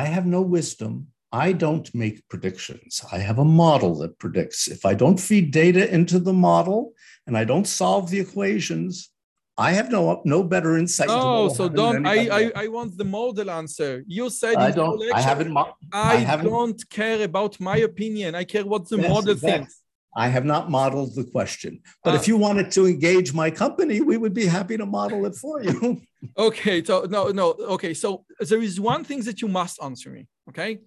[0.00, 0.92] I have no wisdom.
[1.32, 3.04] I don't make predictions.
[3.12, 4.66] I have a model that predicts.
[4.66, 6.94] If I don't feed data into the model
[7.26, 9.10] and I don't solve the equations,
[9.58, 11.08] I have no no better insight.
[11.10, 12.06] Oh, so don't.
[12.06, 14.04] I, I I want the model answer.
[14.06, 15.02] You said I don't.
[15.12, 15.54] I haven't.
[15.56, 18.34] I, I haven't, don't care about my opinion.
[18.34, 19.82] I care what the yes, model thinks.
[20.16, 22.28] I have not modeled the question, but if ah.
[22.28, 26.00] you wanted to engage my company, we would be happy to model it for you.
[26.38, 26.82] okay.
[26.82, 27.50] So no, no.
[27.76, 27.92] Okay.
[27.94, 30.26] So there is one thing that you must answer me.
[30.48, 30.78] Okay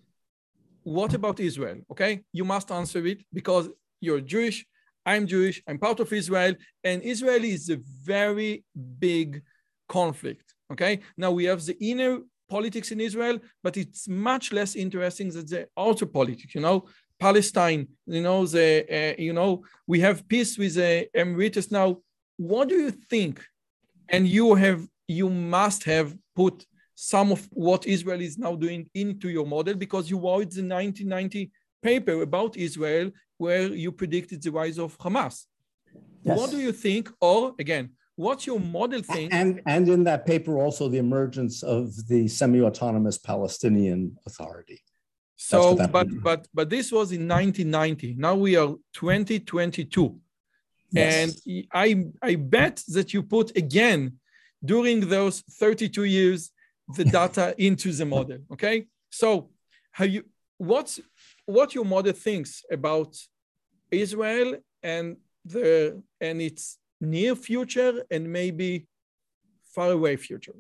[0.84, 1.78] what about Israel?
[1.92, 4.66] Okay, you must answer it because you're Jewish,
[5.06, 8.64] I'm Jewish, I'm part of Israel, and Israel is a very
[9.00, 9.42] big
[9.88, 10.54] conflict.
[10.72, 15.46] Okay, now we have the inner politics in Israel, but it's much less interesting than
[15.46, 16.56] the outer politics.
[16.56, 16.86] You know,
[17.22, 17.88] Palestine.
[18.08, 18.68] You know, the
[18.98, 21.88] uh, you know we have peace with the Emirates now.
[22.38, 23.36] What do you think?
[24.10, 26.66] And you have you must have put
[27.04, 31.50] some of what Israel is now doing into your model because you wrote the 1990
[31.82, 33.10] paper about Israel
[33.40, 35.48] where you predicted the rise of Hamas.
[36.22, 36.38] Yes.
[36.38, 37.10] What do you think?
[37.20, 39.34] Or again, what's your model think?
[39.34, 44.80] And and in that paper also the emergence of the semi-autonomous Palestinian Authority.
[45.38, 48.14] So, but but but this was in 1990.
[48.20, 50.20] Now we are 2022,
[50.92, 51.42] yes.
[51.48, 51.88] and I
[52.22, 54.20] I bet that you put again
[54.64, 56.52] during those 32 years
[56.96, 58.40] the data into the model.
[58.54, 59.50] Okay, so
[59.92, 60.24] how you
[60.58, 61.00] what's
[61.46, 63.18] what your model thinks about
[63.92, 68.88] Israel and the and its near future and maybe
[69.64, 70.56] far away future.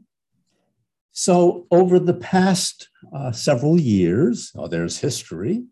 [1.11, 5.65] So over the past uh, several years, oh, there's history.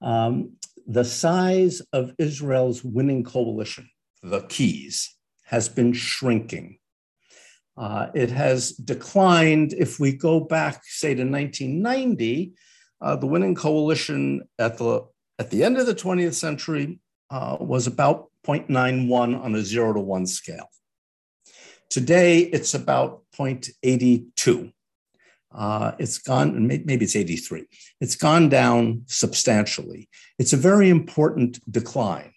[0.00, 0.56] Um,
[0.86, 3.90] the size of Israel's winning coalition,
[4.22, 5.14] the keys,
[5.44, 6.77] has been shrinking.
[7.78, 9.72] Uh, it has declined.
[9.72, 12.52] If we go back, say, to 1990,
[13.00, 15.06] uh, the winning coalition at the
[15.38, 16.98] at the end of the 20th century
[17.30, 20.68] uh, was about 0.91 on a zero to one scale.
[21.88, 24.72] Today, it's about 0.82.
[25.54, 27.66] Uh, it's gone, maybe it's 83.
[28.00, 30.08] It's gone down substantially.
[30.38, 32.32] It's a very important decline.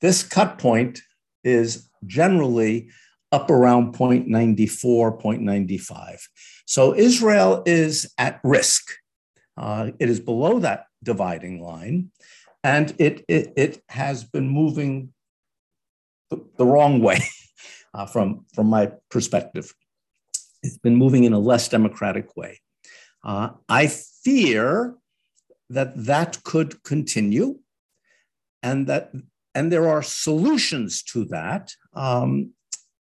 [0.00, 1.00] This cut point
[1.42, 2.90] is generally
[3.32, 4.28] up around 0.94,
[5.20, 6.18] 0.95.
[6.66, 8.90] So Israel is at risk.
[9.56, 12.10] Uh, it is below that dividing line,
[12.62, 15.12] and it, it, it has been moving
[16.30, 17.20] the, the wrong way
[17.94, 19.74] uh, from, from my perspective.
[20.62, 22.60] It's been moving in a less democratic way.
[23.22, 24.94] Uh, I fear
[25.70, 27.58] that that could continue
[28.62, 29.12] and that
[29.54, 32.52] and there are solutions to that um,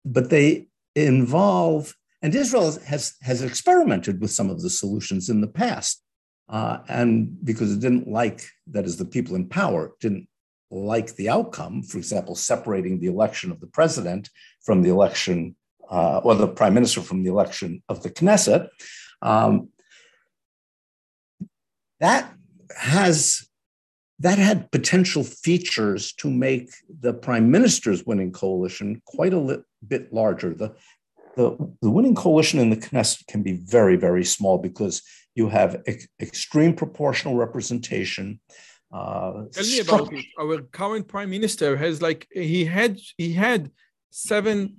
[0.06, 5.48] but they involve and israel has has experimented with some of the solutions in the
[5.48, 6.02] past
[6.50, 10.28] uh, and because it didn't like that is the people in power didn't
[10.70, 14.30] like the outcome for example separating the election of the president
[14.62, 15.56] from the election
[15.90, 18.68] uh, or the prime minister from the election of the Knesset,
[19.22, 19.70] um,
[22.00, 22.34] that
[22.76, 23.48] has
[24.24, 26.70] that had potential features to make
[27.02, 30.54] the prime minister's winning coalition quite a li- bit larger.
[30.54, 30.74] The,
[31.36, 35.02] the, the, winning coalition in the Knesset can be very, very small because
[35.36, 38.40] you have ex- extreme proportional representation.
[38.94, 40.26] Uh, Tell me about it.
[40.40, 43.72] Our current prime minister has like he had he had
[44.12, 44.78] seven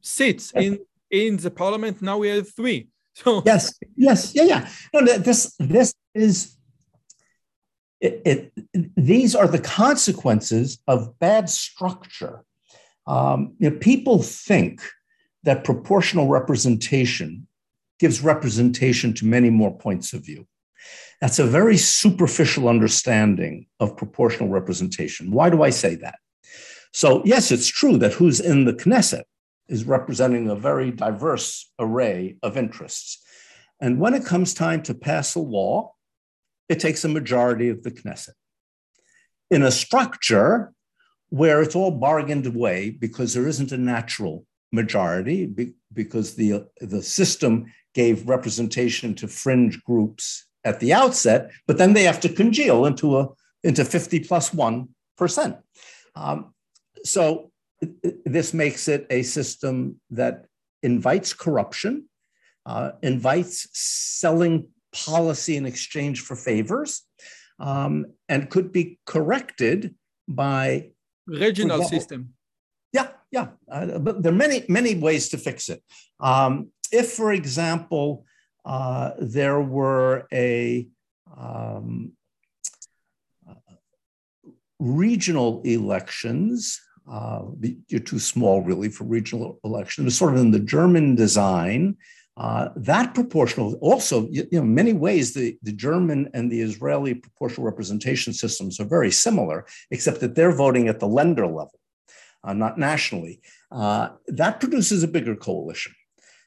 [0.00, 0.78] seats in
[1.10, 2.02] in the parliament.
[2.02, 2.88] Now we have three.
[3.12, 4.68] So yes, yes, yeah, yeah.
[4.94, 6.56] No, this this is
[8.00, 12.44] it, it, these are the consequences of bad structure.
[13.06, 14.80] Um, you know, people think
[15.42, 17.46] that proportional representation
[17.98, 20.46] gives representation to many more points of view.
[21.20, 25.30] That's a very superficial understanding of proportional representation.
[25.30, 26.18] Why do I say that?
[26.92, 29.24] So, yes, it's true that who's in the Knesset
[29.68, 33.22] is representing a very diverse array of interests.
[33.80, 35.92] And when it comes time to pass a law,
[36.70, 38.38] it takes a majority of the Knesset.
[39.50, 40.72] In a structure
[41.28, 45.52] where it's all bargained away because there isn't a natural majority,
[45.92, 52.04] because the, the system gave representation to fringe groups at the outset, but then they
[52.04, 53.28] have to congeal into a
[53.62, 54.88] into 50 plus one
[55.18, 55.56] percent.
[56.14, 56.54] Um,
[57.04, 57.50] so
[58.24, 60.46] this makes it a system that
[60.82, 62.08] invites corruption,
[62.64, 67.02] uh, invites selling policy in exchange for favors,
[67.58, 69.94] um, and could be corrected
[70.28, 70.90] by
[71.26, 72.34] regional example, system.
[72.92, 73.48] Yeah, yeah.
[73.70, 75.82] Uh, but there are many, many ways to fix it.
[76.18, 78.24] Um, if, for example,
[78.64, 80.88] uh, there were a
[81.36, 82.12] um,
[83.48, 83.54] uh,
[84.78, 86.80] regional elections
[87.10, 87.42] uh,
[87.88, 90.04] you're too small really for regional election.
[90.04, 91.96] It was sort of in the German design.
[92.40, 97.12] Uh, that proportional, also, you, know, in many ways, the, the German and the Israeli
[97.12, 101.78] proportional representation systems are very similar, except that they're voting at the Länder level,
[102.42, 103.42] uh, not nationally.
[103.70, 105.92] Uh, that produces a bigger coalition.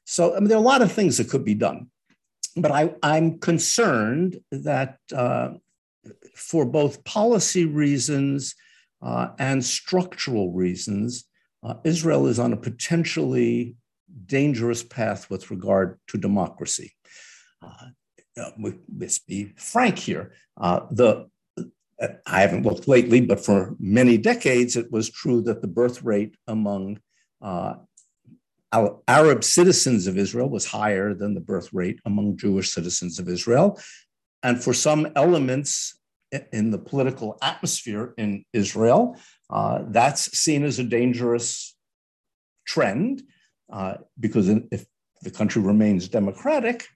[0.03, 1.91] So, I mean, there are a lot of things that could be done.
[2.57, 5.49] But I, I'm concerned that uh,
[6.33, 8.55] for both policy reasons
[9.03, 11.25] uh, and structural reasons,
[11.61, 13.75] uh, Israel is on a potentially
[14.25, 16.93] dangerous path with regard to democracy.
[17.61, 17.87] Uh,
[18.39, 18.51] uh
[18.97, 20.33] let's be frank here.
[20.57, 21.27] Uh, the
[22.25, 26.35] I haven't looked lately, but for many decades, it was true that the birth rate
[26.47, 26.99] among
[27.41, 27.75] uh,
[29.07, 33.79] Arab citizens of Israel was higher than the birth rate among Jewish citizens of Israel.
[34.41, 35.97] And for some elements
[36.51, 39.17] in the political atmosphere in Israel.
[39.49, 41.75] Uh, that's seen as a dangerous
[42.65, 43.23] trend
[43.73, 44.85] uh, because if
[45.23, 46.87] the country remains democratic,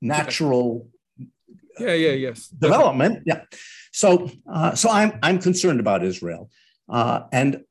[0.00, 0.88] natural
[1.80, 2.48] yeah yeah yes.
[2.48, 3.42] development yeah.
[3.92, 6.50] So uh, so i'm i'm concerned about israel.
[6.88, 7.64] Uh, and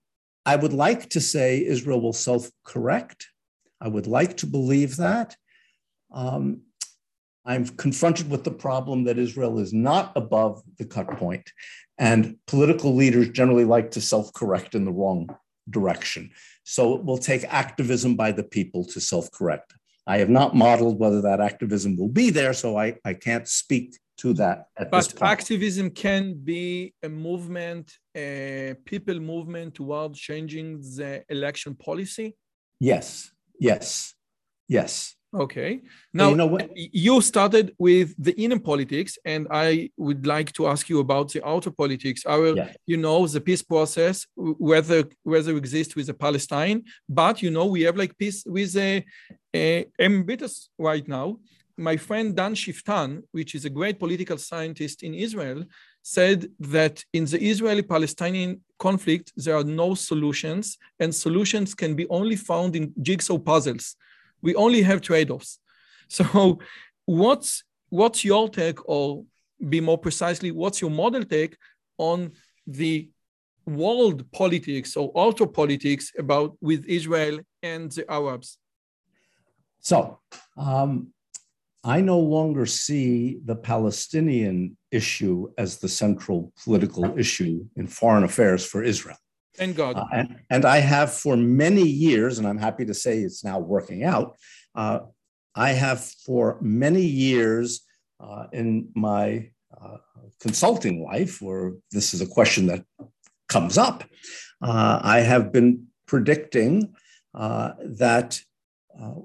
[0.46, 3.28] i would like to say israel will self correct
[3.82, 5.36] i would like to believe that.
[6.12, 6.62] Um,
[7.46, 11.50] I'm confronted with the problem that Israel is not above the cut point,
[11.98, 15.30] and political leaders generally like to self correct in the wrong
[15.70, 16.32] direction.
[16.64, 19.74] So it will take activism by the people to self correct.
[20.06, 23.98] I have not modeled whether that activism will be there, so I, I can't speak
[24.20, 25.32] to that at but this point.
[25.32, 32.36] activism can be a movement, a people movement toward changing the election policy.
[32.80, 34.16] Yes, yes,
[34.68, 35.17] yes.
[35.34, 35.82] Okay.
[36.14, 36.70] Now, you know what?
[36.76, 41.46] you started with the inner politics, and I would like to ask you about the
[41.46, 42.26] outer politics.
[42.26, 42.74] Our, Yeah.
[42.86, 47.82] you know, the peace process, whether whether exists with the Palestine, but you know, we
[47.82, 49.04] have like peace with a,
[49.54, 51.40] a eh, ambitious right now.
[51.78, 55.60] My friend Dan Schueftan, which is a great political scientist in Israel,
[56.02, 62.38] said that in the Israeli-Palestinian conflict there are no solutions, and solutions can be only
[62.38, 63.96] found in jigsaw puzzles
[64.42, 65.60] we only have trade-offs
[66.08, 66.60] so
[67.06, 69.24] what's what's your take or
[69.70, 71.58] be more precisely what's your model take
[71.98, 72.32] on
[72.66, 73.10] the
[73.66, 78.58] world politics or outer politics about with israel and the arabs
[79.80, 80.20] So
[80.58, 81.14] um,
[81.84, 88.66] I no longer see the Palestinian issue as the central political issue in foreign affairs
[88.66, 89.18] for Israel.
[89.58, 93.20] Thank god Uh, and, and I have for many years, and I'm happy to say
[93.20, 94.38] it's now working out.
[94.76, 95.00] Uh,
[95.56, 97.82] I have for many years
[98.20, 99.98] uh, in my uh,
[100.40, 102.84] consulting life, where this is a question that
[103.50, 104.04] comes up,
[104.62, 106.94] uh, I have been predicting
[107.34, 107.74] uh,
[108.04, 108.40] that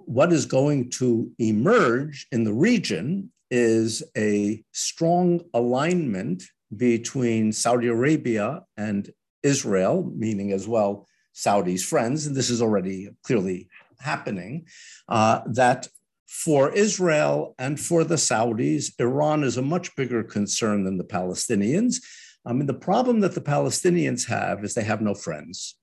[0.05, 6.43] what is going to emerge in the region is a strong alignment
[6.77, 9.11] between Saudi Arabia and
[9.43, 14.67] Israel, meaning as well Saudi's friends, and this is already clearly happening,
[15.09, 15.89] uh, that
[16.27, 21.97] for Israel and for the Saudis, Iran is a much bigger concern than the Palestinians.
[22.45, 25.77] I mean, the problem that the Palestinians have is they have no friends.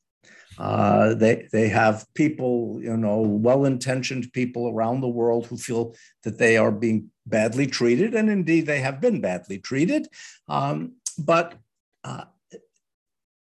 [0.57, 6.37] Uh, they they have people, you know, well-intentioned people around the world who feel that
[6.37, 10.07] they are being badly treated, and indeed they have been badly treated.
[10.49, 11.55] Um, but
[12.03, 12.25] uh,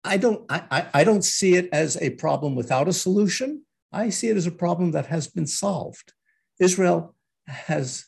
[0.03, 3.63] I don't I, I, don't see it as a problem without a solution.
[3.91, 6.13] I see it as a problem that has been solved.
[6.59, 7.15] Israel
[7.47, 8.05] has,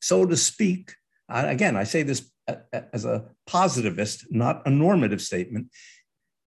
[0.00, 0.94] so to speak,
[1.28, 5.68] uh, again, I say this a- a- as a positivist, not a normative statement.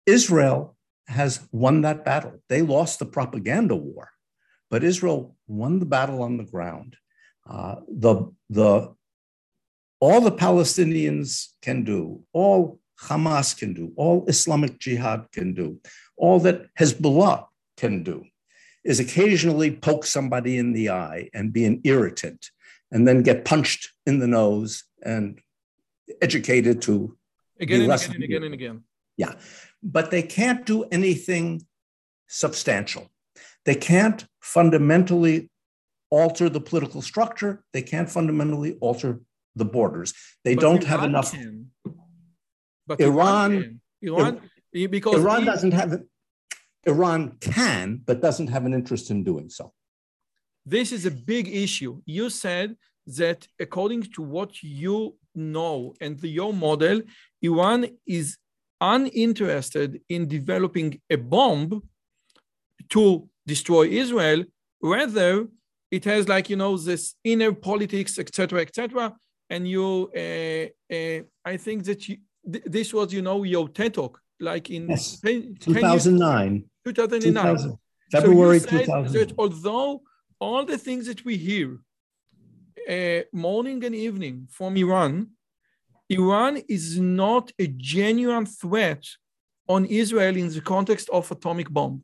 [0.05, 0.75] Israel
[1.07, 2.41] has won that battle.
[2.49, 4.09] They lost the propaganda war,
[4.71, 6.95] but Israel won the battle on the ground.
[7.47, 8.93] Uh, the, the,
[9.99, 15.79] all the Palestinians can do, all Hamas can do, all Islamic Jihad can do,
[16.17, 17.45] all that Hezbollah
[17.77, 18.25] can do
[18.83, 22.51] is occasionally poke somebody in the eye and be an irritant
[22.91, 25.39] and then get punched in the nose and
[26.21, 27.17] educated to
[27.59, 28.83] again and again and again and again
[29.17, 29.35] yeah,
[29.81, 31.65] but they can't do anything
[32.27, 33.09] substantial.
[33.65, 35.49] They can't fundamentally
[36.09, 37.63] alter the political structure.
[37.73, 39.21] They can't fundamentally alter
[39.55, 40.13] the borders.
[40.43, 41.31] They But don't have enough.
[41.31, 41.71] can.
[42.87, 43.81] But Iran- can.
[44.01, 44.41] Iran,
[44.97, 45.91] because Iran he- doesn't have.
[46.85, 49.73] Iran can, but doesn't have an interest in doing so.
[50.65, 52.01] this is a big issue.
[52.05, 52.75] You said
[53.19, 57.01] that according to what you know and the, your model,
[57.41, 57.79] Iran
[58.19, 58.37] is
[58.81, 61.83] uninterested in developing a bomb
[62.89, 64.43] to destroy Israel.
[64.81, 65.47] Rather,
[65.91, 69.13] it has like you know this inner politics, etc., etc.
[69.49, 69.87] And you,
[70.23, 71.19] uh, uh,
[71.53, 72.17] I think that you,
[72.51, 75.19] th- this was you know your TED talk, like in Yes.
[75.21, 77.43] 10, 10 2009, 2009.
[77.45, 77.77] 2000,
[78.11, 79.13] February so you said 2000.
[79.19, 80.01] that although
[80.39, 81.79] all the things that we hear
[82.89, 85.27] uh, morning and evening from Iran,
[86.09, 89.03] Iran is not a genuine threat
[89.67, 92.03] on Israel in the context of atomic bomb.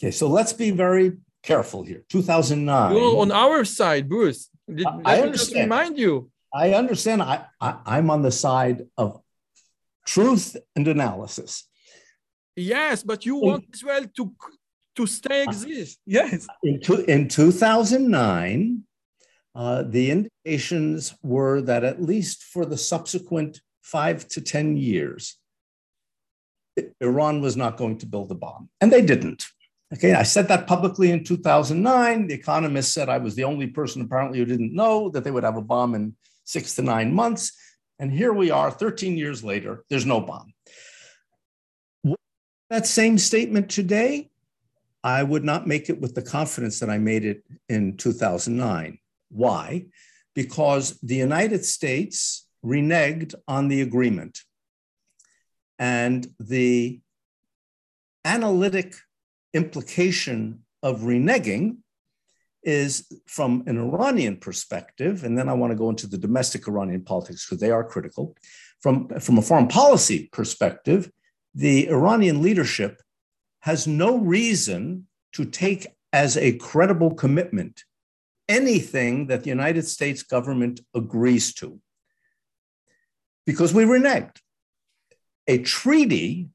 [0.00, 2.04] Okay, so let's be very careful here.
[2.08, 2.92] 2009.
[2.96, 4.50] You're on our side, Bruce.
[4.68, 5.60] I- me I just understand.
[5.70, 6.30] remind you.
[6.52, 7.22] I understand.
[7.22, 9.20] I, I, I'm on the side of
[10.08, 11.68] truth and analysis.
[12.56, 14.24] Yes, but you want Israel to
[14.96, 15.98] to stay exist.
[16.06, 16.46] Yes.
[16.64, 18.82] In, two, in 2009,
[19.54, 25.36] uh, the indications were that at least for the subsequent five to 10 years,
[27.00, 28.68] Iran was not going to build a bomb.
[28.80, 29.46] And they didn't.
[29.94, 32.26] Okay, I said that publicly in 2009.
[32.26, 35.44] The Economist said I was the only person apparently who didn't know that they would
[35.44, 37.52] have a bomb in six to nine months.
[37.98, 40.52] And here we are 13 years later, there's no bomb.
[42.70, 44.30] That same statement today,
[45.02, 48.98] I would not make it with the confidence that I made it in 2009.
[49.30, 49.86] Why?
[50.34, 54.40] Because the United States reneged on the agreement.
[55.78, 57.00] And the
[58.24, 58.94] analytic
[59.54, 61.78] implication of reneging
[62.62, 67.02] is from an Iranian perspective, and then I want to go into the domestic Iranian
[67.02, 68.36] politics because they are critical.
[68.80, 71.10] From, from a foreign policy perspective,
[71.54, 73.02] the Iranian leadership
[73.60, 77.84] has no reason to take as a credible commitment
[78.48, 81.80] anything that the United States government agrees to
[83.46, 84.36] because we reneged.
[85.46, 86.48] A treaty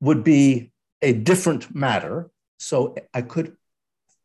[0.00, 0.72] would be
[1.02, 2.30] a different matter.
[2.58, 3.56] So I could,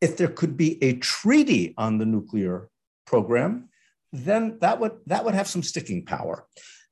[0.02, 2.70] if there could be a treaty on the nuclear
[3.06, 3.70] program,
[4.12, 6.46] then that would that would have some sticking power.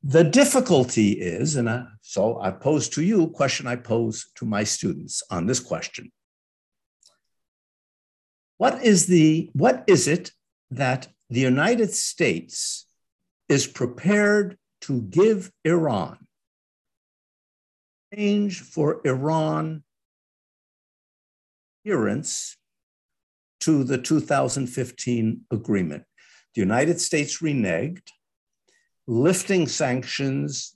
[0.04, 4.64] The difficulty is, and I, so I pose to you question I pose to my
[4.64, 6.12] students on this question.
[8.58, 10.32] What is the what is it
[10.72, 12.88] that the United States
[13.50, 16.28] is prepared to give Iran
[18.14, 19.84] change for Iran
[21.86, 22.57] adherence
[23.62, 26.04] to the 2015 agreement?
[26.56, 28.08] The United States reneged.
[29.08, 30.74] Lifting sanctions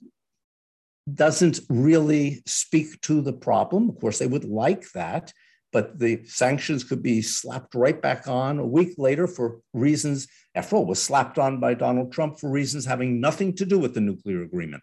[1.12, 3.90] doesn't really speak to the problem.
[3.90, 5.32] Of course, they would like that
[5.72, 10.76] but the sanctions could be slapped right back on a week later for reasons, after
[10.76, 14.00] all, was slapped on by Donald Trump for reasons having nothing to do with the
[14.00, 14.82] nuclear agreement.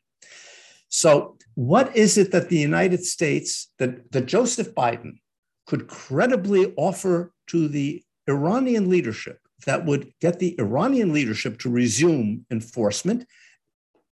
[0.90, 5.20] So, what is it that the United States, that, that Joseph Biden
[5.68, 12.46] could credibly offer to the Iranian leadership that would get the Iranian leadership to resume
[12.52, 13.26] enforcement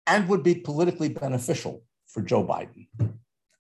[0.07, 2.87] and would be politically beneficial for Joe Biden?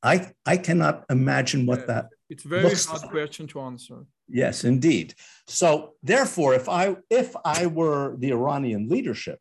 [0.03, 3.11] I, I cannot imagine what that it's a very hard like.
[3.11, 4.07] question to answer.
[4.29, 5.15] Yes, indeed.
[5.47, 9.39] So therefore, if I if I were the Iranian leadership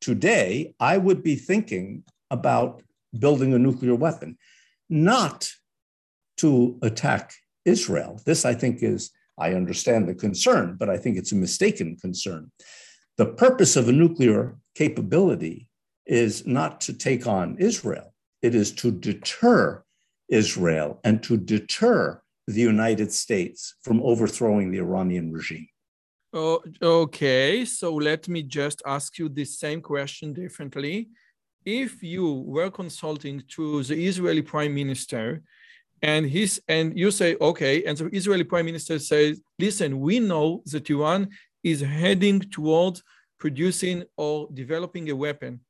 [0.00, 2.82] today, I would be thinking about
[3.18, 4.38] building a nuclear weapon,
[4.88, 5.50] not
[6.38, 7.34] to attack
[7.64, 8.20] Israel.
[8.24, 12.52] This, I think, is I understand the concern, but I think it's a mistaken concern.
[13.16, 15.68] The purpose of a nuclear capability
[16.06, 18.12] is not to take on Israel,
[18.42, 19.82] it is to deter
[20.28, 25.68] Israel and to deter the United States from overthrowing the Iranian regime.
[26.32, 31.08] Oh, okay, so let me just ask you the same question differently.
[31.64, 35.42] If you were consulting to the Israeli prime minister
[36.02, 40.62] and he's and you say okay and the israeli prime minister says listen we know
[40.66, 41.28] that iran
[41.62, 43.02] is heading towards
[43.38, 45.60] producing or developing a weapon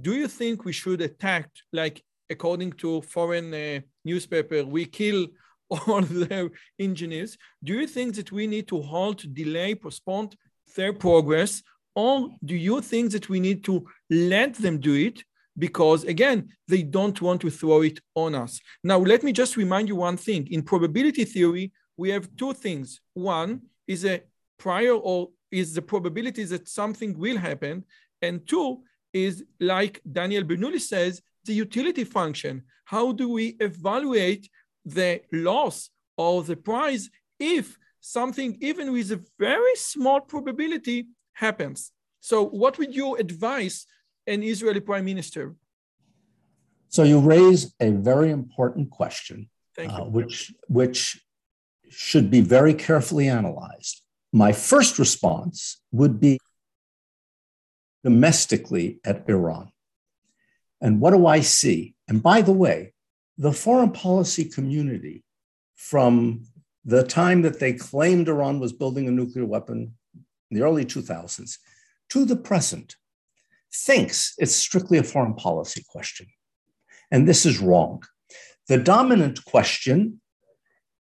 [0.00, 5.26] do you think we should attack like according to foreign uh, newspaper, we kill
[5.68, 7.36] all their engineers.
[7.62, 10.30] Do you think that we need to halt, delay, postpone
[10.76, 11.62] their progress?
[11.94, 15.22] Or do you think that we need to let them do it
[15.58, 19.88] because again they don't want to throw it on us now let me just remind
[19.88, 24.20] you one thing in probability theory we have two things one is a
[24.58, 27.84] prior or is the probability that something will happen
[28.22, 28.82] and two
[29.12, 32.62] is like daniel bernoulli says the utility function.
[32.84, 34.48] How do we evaluate
[34.84, 37.08] the loss or the price
[37.38, 41.92] if something, even with a very small probability, happens?
[42.20, 43.86] So, what would you advise
[44.26, 45.54] an Israeli prime minister?
[46.88, 49.48] So, you raise a very important question,
[49.78, 51.20] uh, which, which
[51.90, 54.02] should be very carefully analyzed.
[54.32, 56.38] My first response would be
[58.02, 59.70] domestically at Iran.
[60.80, 61.94] And what do I see?
[62.08, 62.92] And by the way,
[63.38, 65.24] the foreign policy community,
[65.74, 66.44] from
[66.84, 69.94] the time that they claimed Iran was building a nuclear weapon
[70.50, 71.58] in the early 2000s
[72.10, 72.96] to the present,
[73.74, 76.26] thinks it's strictly a foreign policy question.
[77.10, 78.02] And this is wrong.
[78.68, 80.20] The dominant question,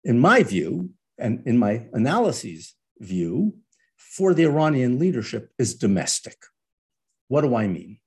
[0.03, 3.55] in my view, and in my analyses view,
[3.97, 6.37] for the Iranian leadership is domestic.
[7.27, 7.99] What do I mean?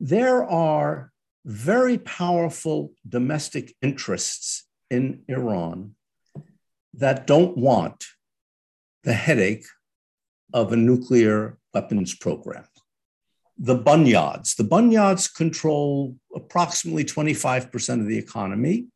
[0.00, 1.12] there are
[1.44, 5.94] very powerful domestic interests in Iran
[6.94, 8.04] that don't want
[9.04, 9.66] the headache
[10.52, 12.64] of a nuclear weapons program.
[13.58, 14.56] The Bunyads.
[14.56, 18.86] The Bunyads control approximately 25% of the economy.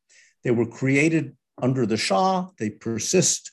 [0.45, 3.53] They were created under the Shah, they persist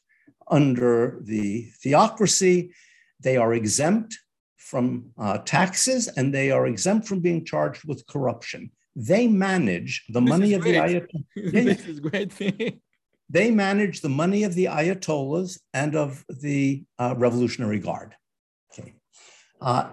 [0.49, 2.71] under the theocracy.
[3.19, 4.17] They are exempt
[4.57, 8.71] from uh, taxes and they are exempt from being charged with corruption.
[8.95, 10.73] They manage the this money of great.
[10.73, 11.51] the Ayatollah.
[11.67, 12.81] this is great thing.
[13.29, 18.15] they manage the money of the Ayatollahs and of the uh, Revolutionary Guard.
[18.71, 18.93] Okay.
[19.61, 19.91] Uh,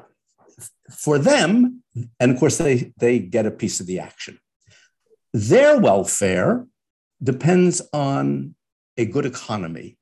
[0.91, 1.83] for them,
[2.21, 4.39] and of course, they, they get a piece of the action.
[5.33, 6.67] Their welfare
[7.23, 8.55] depends on
[8.97, 9.97] a good economy.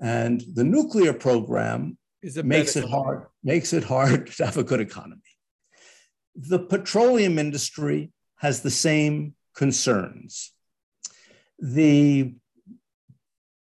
[0.00, 5.20] And the nuclear program makes it hard, makes it hard to have a good economy.
[6.36, 10.52] The petroleum industry has the same concerns.
[11.58, 12.34] The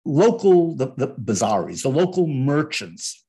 [0.05, 3.25] local, the, the bazaris, the local merchants,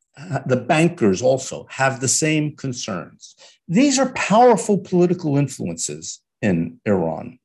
[0.46, 3.36] the bankers also have the same concerns.
[3.68, 7.40] These are powerful political influences in Iran.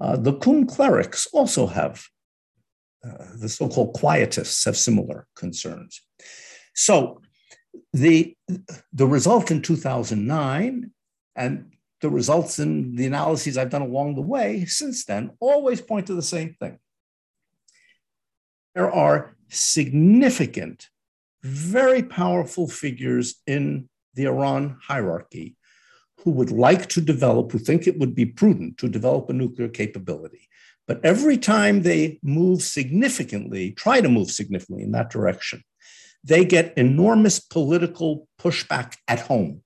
[0.00, 2.04] Uh, the Qum clerics also have,
[3.04, 6.00] uh, the so called quietists have similar concerns.
[6.74, 7.20] So
[7.92, 8.36] the,
[8.92, 10.90] the result in 2009
[11.36, 16.06] and the results in the analyses I've done along the way since then always point
[16.06, 16.78] to the same thing.
[18.74, 20.88] There are significant,
[21.42, 25.56] very powerful figures in the Iran hierarchy
[26.24, 29.68] who would like to develop, who think it would be prudent to develop a nuclear
[29.68, 30.48] capability.
[30.86, 35.62] But every time they move significantly, try to move significantly in that direction,
[36.22, 39.62] they get enormous political pushback at home.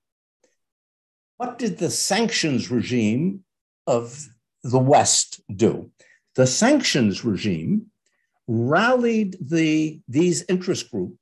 [1.37, 3.43] What did the sanctions regime
[3.87, 4.25] of
[4.63, 5.91] the West do?
[6.35, 7.87] The sanctions regime
[8.47, 11.17] rallied the, these interest groups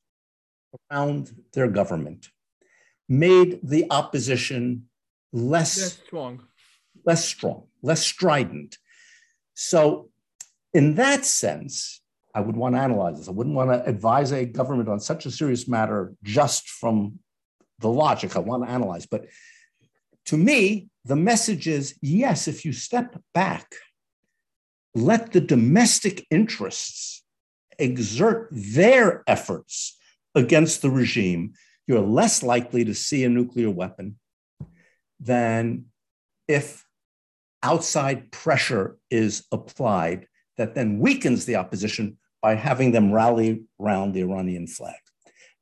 [0.92, 2.30] around their government,
[3.08, 4.86] made the opposition
[5.32, 6.44] less, less strong,
[7.06, 8.78] less strong, less strident.
[9.54, 10.10] So,
[10.74, 12.02] in that sense,
[12.34, 13.28] I would want to analyze this.
[13.28, 17.20] I wouldn't want to advise a government on such a serious matter just from
[17.80, 18.36] the logic.
[18.36, 19.06] I want to analyze.
[19.06, 19.28] But
[20.26, 23.76] to me, the message is yes, if you step back,
[24.96, 27.24] let the domestic interests
[27.78, 29.98] exert their efforts
[30.36, 31.54] against the regime,
[31.88, 34.18] you're less likely to see a nuclear weapon
[35.20, 35.86] than
[36.48, 36.86] if
[37.62, 40.28] outside pressure is applied
[40.58, 44.96] that then weakens the opposition by having them rally around the Iranian flag.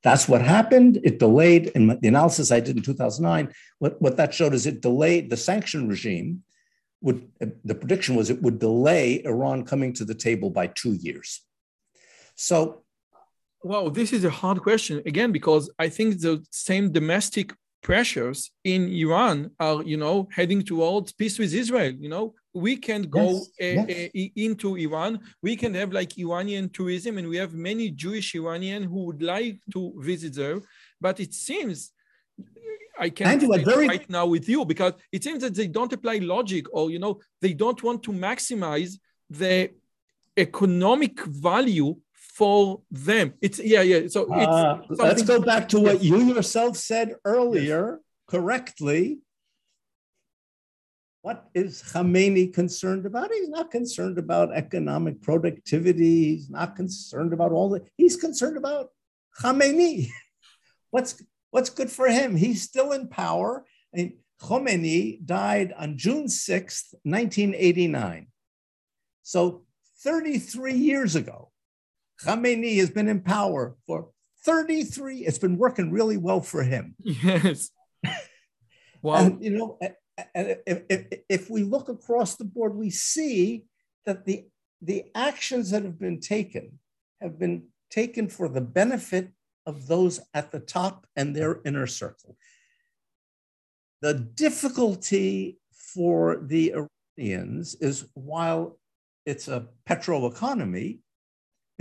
[0.04, 1.00] That's what happened.
[1.04, 4.82] It delayed, in the analysis I did in 2009, what, what that showed is it
[4.82, 6.44] delayed the sanction regime.
[7.02, 7.30] Would,
[7.64, 11.42] the prediction was it would delay Iran coming to the table by two years.
[12.36, 12.81] So,
[13.64, 18.90] wow, this is a hard question again because I think the same domestic pressures in
[18.90, 21.94] Iran are, you know, heading towards peace with Israel.
[22.00, 24.10] You know, we can go yes, uh, yes.
[24.16, 25.20] Uh, into Iran.
[25.42, 29.60] We can have like Iranian tourism, and we have many Jewish Iranian who would like
[29.74, 30.62] to visit there.
[31.00, 31.92] But it seems
[33.00, 33.88] I can't very...
[33.88, 37.20] right now with you because it seems that they don't apply logic, or you know,
[37.42, 39.72] they don't want to maximize the
[40.38, 41.96] economic value
[42.34, 43.34] for them.
[43.42, 44.08] It's yeah, yeah.
[44.08, 48.00] So uh, let's go back to what you yourself said earlier yes.
[48.28, 49.20] correctly.
[51.22, 53.32] What is Khamenei concerned about?
[53.32, 56.30] He's not concerned about economic productivity.
[56.34, 57.88] He's not concerned about all that.
[57.96, 58.90] He's concerned about
[59.40, 60.10] Khamenei.
[60.90, 62.36] What's what's good for him?
[62.36, 63.66] He's still in power.
[63.94, 68.28] And Khomeini died on June 6th, 1989.
[69.22, 69.64] So
[70.04, 71.51] 33 years ago.
[72.24, 74.10] Khamenei has been in power for
[74.46, 75.20] 33.
[75.20, 76.96] It's been working really well for him.
[77.00, 77.70] Yes.
[79.04, 79.80] Well, And, you know,
[80.36, 83.66] if, if, if we look across the board, we see
[84.06, 84.46] that the,
[84.80, 86.78] the actions that have been taken
[87.20, 89.32] have been taken for the benefit
[89.66, 92.38] of those at the top and their inner circle.
[94.02, 96.88] The difficulty for the
[97.18, 98.80] Iranians is while
[99.26, 101.00] it's a petro economy,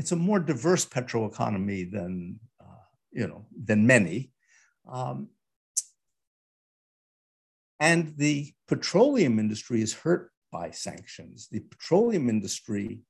[0.00, 4.30] it's a more diverse petro economy than uh, you know than many.
[4.90, 5.28] Um,
[7.78, 11.48] and the petroleum industry is hurt by sanctions.
[11.52, 13.00] The petroleum industry,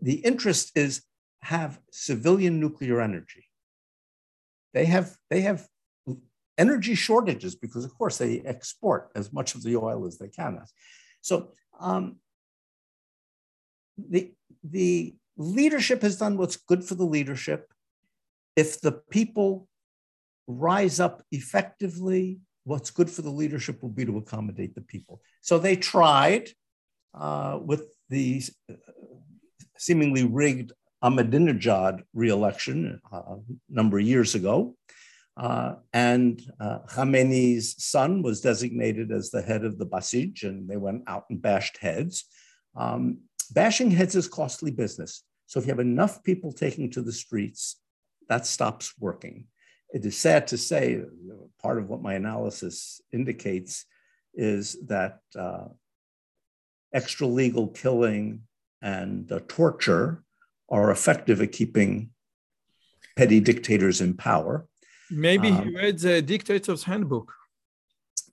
[0.00, 1.02] the interest is
[1.42, 3.44] have civilian nuclear energy.
[4.74, 5.66] They have they have
[6.56, 10.62] energy shortages because, of course, they export as much of the oil as they can.
[11.20, 11.50] So
[11.80, 12.20] um,
[13.98, 17.72] the the leadership has done what's good for the leadership.
[18.54, 19.68] If the people
[20.46, 25.20] rise up effectively, what's good for the leadership will be to accommodate the people.
[25.40, 26.50] So they tried
[27.14, 28.74] uh, with the uh,
[29.78, 30.72] seemingly rigged
[31.02, 33.38] Ahmadinejad reelection uh, a
[33.68, 34.76] number of years ago.
[35.36, 40.78] Uh, and uh, Khamenei's son was designated as the head of the Basij, and they
[40.78, 42.24] went out and bashed heads.
[42.74, 45.22] Um, bashing heads is costly business.
[45.46, 47.80] So if you have enough people taking to the streets,
[48.28, 49.44] that stops working.
[49.90, 51.02] It is sad to say,
[51.62, 53.84] part of what my analysis indicates
[54.34, 55.66] is that uh,
[56.92, 58.42] extra legal killing
[58.82, 60.24] and uh, torture
[60.68, 62.10] are effective at keeping
[63.16, 64.66] petty dictators in power.
[65.10, 67.32] Maybe um, he read the Dictator's Handbook.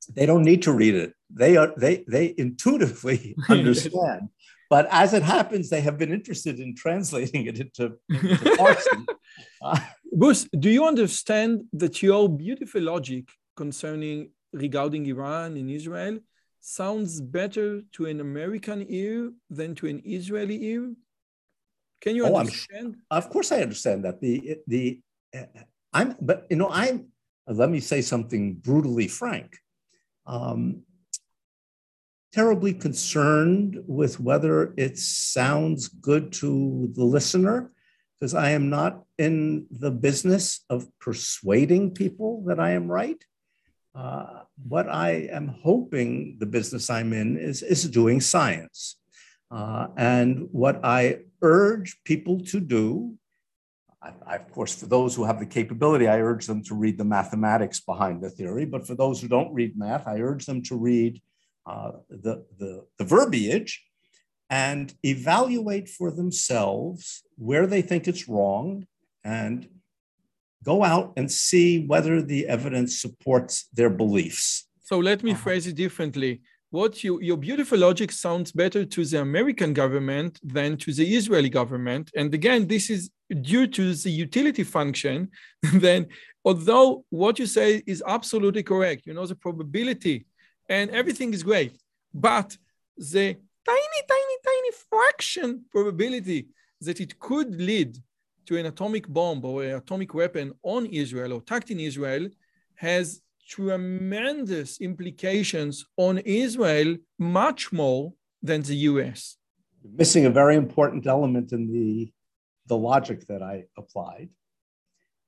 [0.09, 1.13] They don't need to read it.
[1.29, 4.29] They are they they intuitively understand.
[4.69, 9.05] But as it happens, they have been interested in translating it into, into Farsi.
[9.61, 9.79] uh,
[10.11, 16.19] Bruce, do you understand that your beautiful logic concerning regarding Iran and Israel
[16.59, 20.93] sounds better to an American ear than to an Israeli ear?
[22.01, 22.97] Can you oh, understand?
[23.11, 24.19] of course, I understand that.
[24.19, 24.99] The the
[25.35, 25.45] uh,
[25.93, 27.07] I'm, but you know, I'm.
[27.47, 29.57] Let me say something brutally frank.
[30.25, 30.83] Um,
[32.33, 37.71] terribly concerned with whether it sounds good to the listener,
[38.19, 43.23] because I am not in the business of persuading people that I am right.
[43.93, 48.97] Uh, what I am hoping the business I'm in is, is doing science.
[49.51, 53.15] Uh, and what I urge people to do,
[54.01, 56.97] I, I, of course, for those who have the capability, I urge them to read
[56.97, 58.65] the mathematics behind the theory.
[58.65, 61.21] But for those who don't read math, I urge them to read
[61.65, 63.83] uh, the, the, the verbiage
[64.49, 68.85] and evaluate for themselves where they think it's wrong
[69.23, 69.67] and
[70.63, 74.67] go out and see whether the evidence supports their beliefs.
[74.81, 75.41] So let me uh-huh.
[75.41, 76.41] phrase it differently.
[76.69, 81.49] What you, your beautiful logic sounds better to the American government than to the Israeli
[81.49, 82.09] government.
[82.15, 83.11] And again, this is
[83.41, 85.29] due to the utility function.
[85.73, 86.07] then,
[86.43, 90.25] although what you say is absolutely correct, you know, the probability
[90.69, 91.77] and everything is great,
[92.13, 92.57] but
[92.97, 93.35] the
[93.65, 96.47] tiny, tiny, tiny fraction probability
[96.81, 97.97] that it could lead
[98.45, 102.29] to an atomic bomb or an atomic weapon on Israel or attacked in Israel
[102.75, 109.37] has tremendous implications on Israel, much more than the US.
[109.83, 112.11] Missing a very important element in the,
[112.67, 114.29] the logic that I applied.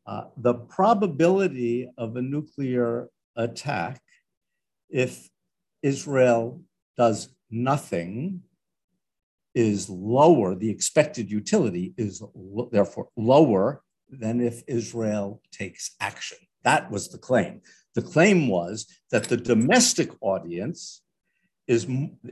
[0.06, 4.02] Uh, the probability of a nuclear attack,
[4.90, 5.30] if
[5.82, 6.62] Israel
[6.98, 8.41] does nothing,
[9.56, 12.22] is lower, the expected utility is
[12.72, 16.38] therefore lower than if Israel takes action.
[16.64, 17.62] That was the claim.
[17.95, 21.02] The claim was that the domestic audience
[21.68, 21.86] is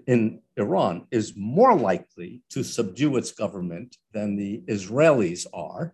[0.06, 5.94] in Iran is more likely to subdue its government than the Israelis are.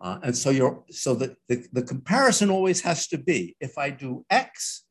[0.00, 3.90] Uh, and so you're so the, the, the comparison always has to be if I
[3.90, 4.84] do X,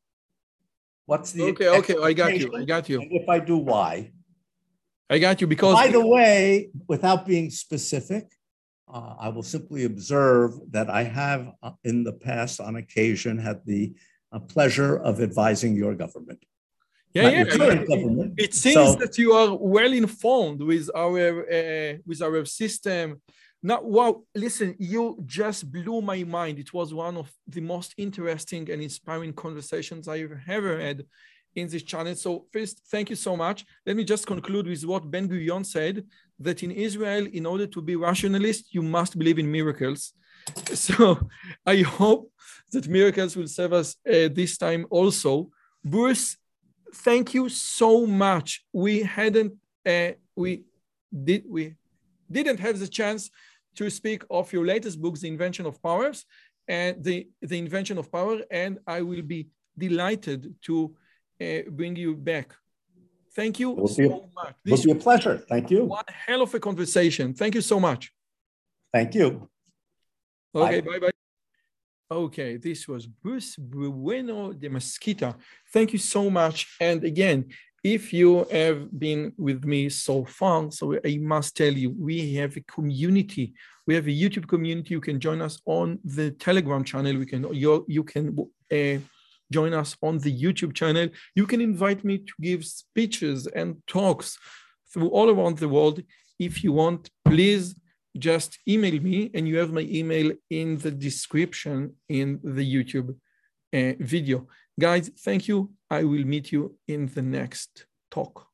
[1.10, 2.48] what's the okay, okay, I got you.
[2.54, 3.00] I got you.
[3.00, 4.12] And if I do Y,
[5.14, 5.74] I got you because.
[5.74, 8.24] By the way, without being specific,
[8.92, 13.58] uh, I will simply observe that I have uh, in the past, on occasion, had
[13.66, 13.82] the
[14.32, 16.40] uh, pleasure of advising your government.
[17.12, 17.44] Yeah, yeah.
[17.48, 21.22] It, it, seems so, that you are well informed with our
[21.58, 23.20] uh, with our system.
[23.62, 24.22] Now, wow!
[24.34, 26.58] Listen, you just blew my mind.
[26.58, 31.04] It was one of the most interesting and inspiring conversations I've ever had
[31.54, 32.14] in this channel.
[32.14, 33.66] So first, thank you so much.
[33.84, 36.06] Let me just conclude with what Ben Gurion said,
[36.38, 40.12] that in Israel, in order to be rationalist, you must believe in miracles.
[40.74, 41.28] So
[41.66, 42.32] I hope
[42.72, 45.50] that miracles will serve us uh, this time also.
[45.84, 46.36] Bruce,
[46.94, 48.64] thank you so much.
[48.72, 49.52] We hadn't,
[49.86, 50.64] uh, we
[51.12, 51.74] did, we
[52.30, 53.30] didn't have the chance
[53.76, 56.24] to speak of your latest books, The Invention of Powers
[56.68, 60.94] and the, the Invention of Power, and I will be delighted to
[61.40, 62.54] uh, bring you back.
[63.34, 64.54] Thank you it so a, much.
[64.64, 65.38] This will be a pleasure.
[65.38, 65.84] Thank you.
[65.84, 67.32] One hell of a conversation.
[67.34, 68.12] Thank you so much.
[68.92, 69.48] Thank you.
[70.54, 71.10] Okay, bye bye.
[72.12, 75.36] Okay, this was Bruce Bueno de Mesquita.
[75.72, 76.76] Thank you so much.
[76.80, 77.46] And again,
[77.82, 82.56] if you have been with me so far, so I must tell you, we have
[82.56, 83.54] a community.
[83.86, 84.94] We have a YouTube community.
[84.94, 87.16] You can join us on the Telegram channel.
[87.16, 88.36] We can you you can
[88.70, 88.98] uh,
[89.50, 91.08] join us on the YouTube channel.
[91.34, 94.38] You can invite me to give speeches and talks
[94.92, 96.02] through all around the world.
[96.38, 97.74] If you want, please
[98.18, 103.14] just email me, and you have my email in the description in the YouTube
[103.74, 104.46] uh, video.
[104.80, 105.70] Guys, thank you.
[105.90, 108.50] I will meet you in the next talk.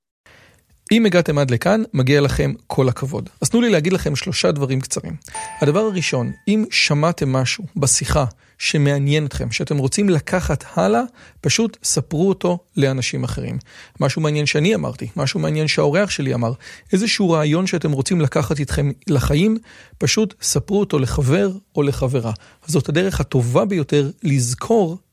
[0.92, 3.28] אם הגעתם עד לכאן, מגיע לכם כל הכבוד.
[3.40, 5.16] אז תנו לי להגיד לכם שלושה דברים קצרים.
[5.60, 8.24] הדבר הראשון, אם שמעתם משהו בשיחה
[8.58, 11.02] שמעניין אתכם, שאתם רוצים לקחת הלאה,
[11.40, 13.58] פשוט ספרו אותו לאנשים אחרים.
[14.00, 16.52] משהו מעניין שאני אמרתי, משהו מעניין שהאורח שלי אמר,
[16.92, 19.58] איזשהו רעיון שאתם רוצים לקחת איתכם לחיים,
[19.98, 22.32] פשוט ספרו אותו לחבר או לחברה.
[22.66, 24.98] זאת הדרך הטובה ביותר לזכור